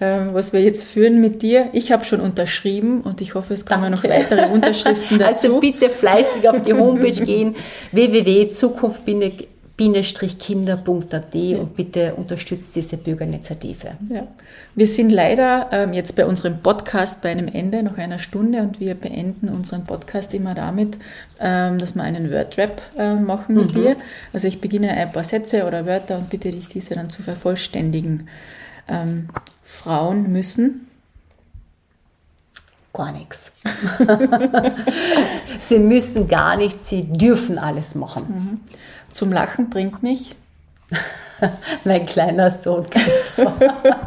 ähm, 0.00 0.30
was 0.32 0.52
wir 0.52 0.60
jetzt 0.60 0.84
führen 0.84 1.20
mit 1.20 1.42
dir. 1.42 1.70
Ich 1.72 1.90
habe 1.90 2.04
schon 2.04 2.20
unterschrieben 2.20 3.00
und 3.00 3.20
ich 3.20 3.34
hoffe, 3.34 3.54
es 3.54 3.66
kommen 3.66 3.90
Danke. 3.90 3.96
noch 3.96 4.14
weitere 4.14 4.46
Unterschriften 4.46 5.18
dazu. 5.18 5.56
Also 5.56 5.60
bitte 5.60 5.88
fleißig 5.88 6.48
auf 6.48 6.62
die 6.62 6.74
Homepage 6.74 7.24
gehen, 7.24 7.56
www.zukunft 7.90 9.04
kinder.at 10.38 11.34
ja. 11.34 11.58
und 11.58 11.74
bitte 11.74 12.14
unterstützt 12.14 12.76
diese 12.76 12.98
Bürgerinitiative. 12.98 13.92
Ja. 14.10 14.26
Wir 14.74 14.86
sind 14.86 15.10
leider 15.10 15.68
ähm, 15.72 15.94
jetzt 15.94 16.16
bei 16.16 16.26
unserem 16.26 16.58
Podcast 16.58 17.22
bei 17.22 17.30
einem 17.30 17.48
Ende, 17.48 17.82
noch 17.82 17.96
einer 17.96 18.18
Stunde 18.18 18.60
und 18.60 18.78
wir 18.78 18.94
beenden 18.94 19.48
unseren 19.48 19.84
Podcast 19.84 20.34
immer 20.34 20.54
damit, 20.54 20.98
ähm, 21.40 21.78
dass 21.78 21.94
wir 21.94 22.02
einen 22.02 22.30
Wordrap 22.30 22.82
äh, 22.98 23.14
machen 23.14 23.54
mit 23.54 23.74
mhm. 23.74 23.80
dir. 23.80 23.96
Also 24.32 24.48
ich 24.48 24.60
beginne 24.60 24.90
ein 24.90 25.12
paar 25.12 25.24
Sätze 25.24 25.64
oder 25.66 25.86
Wörter 25.86 26.18
und 26.18 26.28
bitte 26.28 26.50
dich, 26.50 26.68
diese 26.68 26.94
dann 26.94 27.08
zu 27.08 27.22
vervollständigen. 27.22 28.28
Ähm, 28.86 29.28
Frauen 29.62 30.30
müssen 30.30 30.86
gar 32.92 33.12
nichts. 33.12 33.52
sie 35.58 35.78
müssen 35.78 36.28
gar 36.28 36.56
nichts, 36.56 36.88
sie 36.88 37.02
dürfen 37.02 37.58
alles 37.58 37.94
machen. 37.94 38.26
Mhm. 38.28 38.60
Zum 39.12 39.32
Lachen 39.32 39.70
bringt 39.70 40.02
mich 40.02 40.34
mein 41.84 42.06
kleiner 42.06 42.50
Sohn 42.50 42.86
Christopher. 42.88 44.06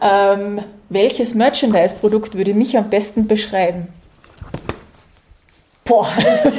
ähm, 0.02 0.62
welches 0.88 1.34
Merchandise-Produkt 1.34 2.34
würde 2.34 2.54
mich 2.54 2.76
am 2.76 2.90
besten 2.90 3.26
beschreiben? 3.28 3.88
Boah, 5.84 6.08
das, 6.22 6.44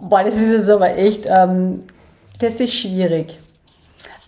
Boah, 0.00 0.24
das 0.24 0.34
ist 0.34 0.50
jetzt 0.50 0.70
aber 0.70 0.96
echt, 0.96 1.26
ähm, 1.26 1.84
das 2.40 2.60
ist 2.60 2.74
schwierig. 2.74 3.38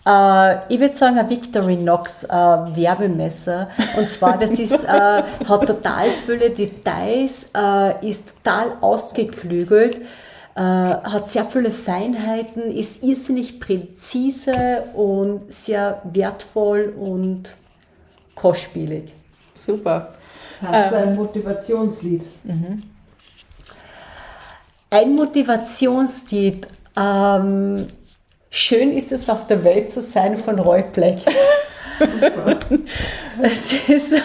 Äh, 0.07 0.73
ich 0.73 0.79
würde 0.79 0.95
sagen, 0.95 1.19
ein 1.19 1.29
Victorinox 1.29 2.23
äh, 2.23 2.29
Werbemesser. 2.29 3.69
Und 3.97 4.09
zwar, 4.09 4.37
das 4.37 4.57
ist, 4.57 4.85
äh, 4.85 4.87
hat 4.87 5.65
total 5.67 6.05
viele 6.25 6.49
Details, 6.51 7.49
äh, 7.53 8.07
ist 8.07 8.37
total 8.37 8.77
ausgeklügelt, 8.79 9.97
äh, 10.55 10.61
hat 10.61 11.29
sehr 11.29 11.43
viele 11.43 11.71
Feinheiten, 11.71 12.71
ist 12.71 13.03
irrsinnig 13.03 13.59
präzise 13.59 14.83
und 14.93 15.51
sehr 15.51 16.01
wertvoll 16.05 16.93
und 16.97 17.53
kostspielig. 18.33 19.11
Super. 19.55 20.13
Hast 20.61 20.91
du 20.91 20.95
ein 20.95 21.15
Motivationslied? 21.15 22.23
Ein 24.89 25.15
Motivationstipp. 25.15 26.65
Ähm, 26.95 27.87
schön 28.49 28.91
ist 28.91 29.11
es 29.11 29.29
auf 29.29 29.47
der 29.47 29.63
Welt 29.63 29.89
zu 29.89 30.01
sein 30.01 30.37
von 30.37 30.59
Roy 30.59 30.83
Black. 30.93 31.19
Ist, 33.41 34.21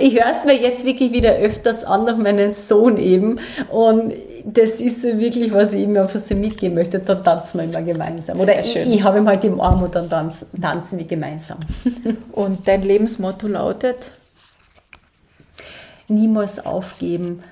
ich 0.00 0.14
höre 0.14 0.32
es 0.32 0.44
mir 0.44 0.60
jetzt 0.60 0.84
wirklich 0.84 1.12
wieder 1.12 1.36
öfters 1.36 1.84
an 1.84 2.04
nach 2.04 2.16
meinem 2.16 2.50
Sohn 2.50 2.96
eben 2.96 3.38
und 3.70 4.12
das 4.44 4.80
ist 4.80 5.02
wirklich, 5.04 5.52
was 5.52 5.72
ich 5.72 5.84
immer 5.84 6.08
für 6.08 6.18
sie 6.18 6.34
mitgeben 6.34 6.74
möchte. 6.74 6.98
Da 6.98 7.14
tanzen 7.16 7.58
wir 7.58 7.64
immer 7.64 7.82
gemeinsam. 7.82 8.40
Oder 8.40 8.60
ich, 8.60 8.72
schön. 8.72 8.92
ich 8.92 9.02
habe 9.02 9.18
ihn 9.18 9.28
halt 9.28 9.44
im 9.44 9.60
Arm 9.60 9.82
und 9.82 9.94
dann 9.94 10.10
tanzen, 10.10 10.48
tanzen 10.60 10.98
wir 10.98 11.06
gemeinsam. 11.06 11.58
Und 12.32 12.66
dein 12.66 12.82
Lebensmotto 12.82 13.46
lautet? 13.46 14.10
Niemals 16.08 16.64
aufgeben. 16.64 17.42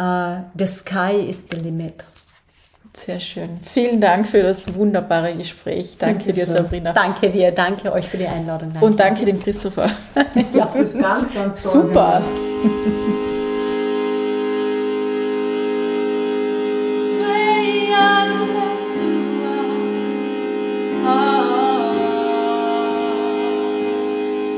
Uh, 0.00 0.42
the 0.54 0.66
sky 0.66 1.12
is 1.12 1.44
the 1.50 1.56
limit. 1.56 2.04
Sehr 2.92 3.20
schön. 3.20 3.60
Vielen 3.62 4.00
Dank 4.00 4.26
für 4.26 4.42
das 4.42 4.74
wunderbare 4.74 5.34
Gespräch. 5.36 5.96
Danke 5.98 6.32
dir, 6.32 6.46
Sabrina. 6.46 6.92
Danke 6.92 7.30
dir, 7.30 7.52
danke 7.52 7.92
euch 7.92 8.06
für 8.08 8.16
die 8.16 8.26
Einladung. 8.26 8.72
Und 8.80 8.98
danke 8.98 9.24
dem 9.24 9.40
Christopher. 9.40 9.90
Das 10.14 10.74
ist 10.74 10.98
ganz, 10.98 11.32
ganz 11.32 11.62
toll. 11.72 11.82
Super. 11.82 12.22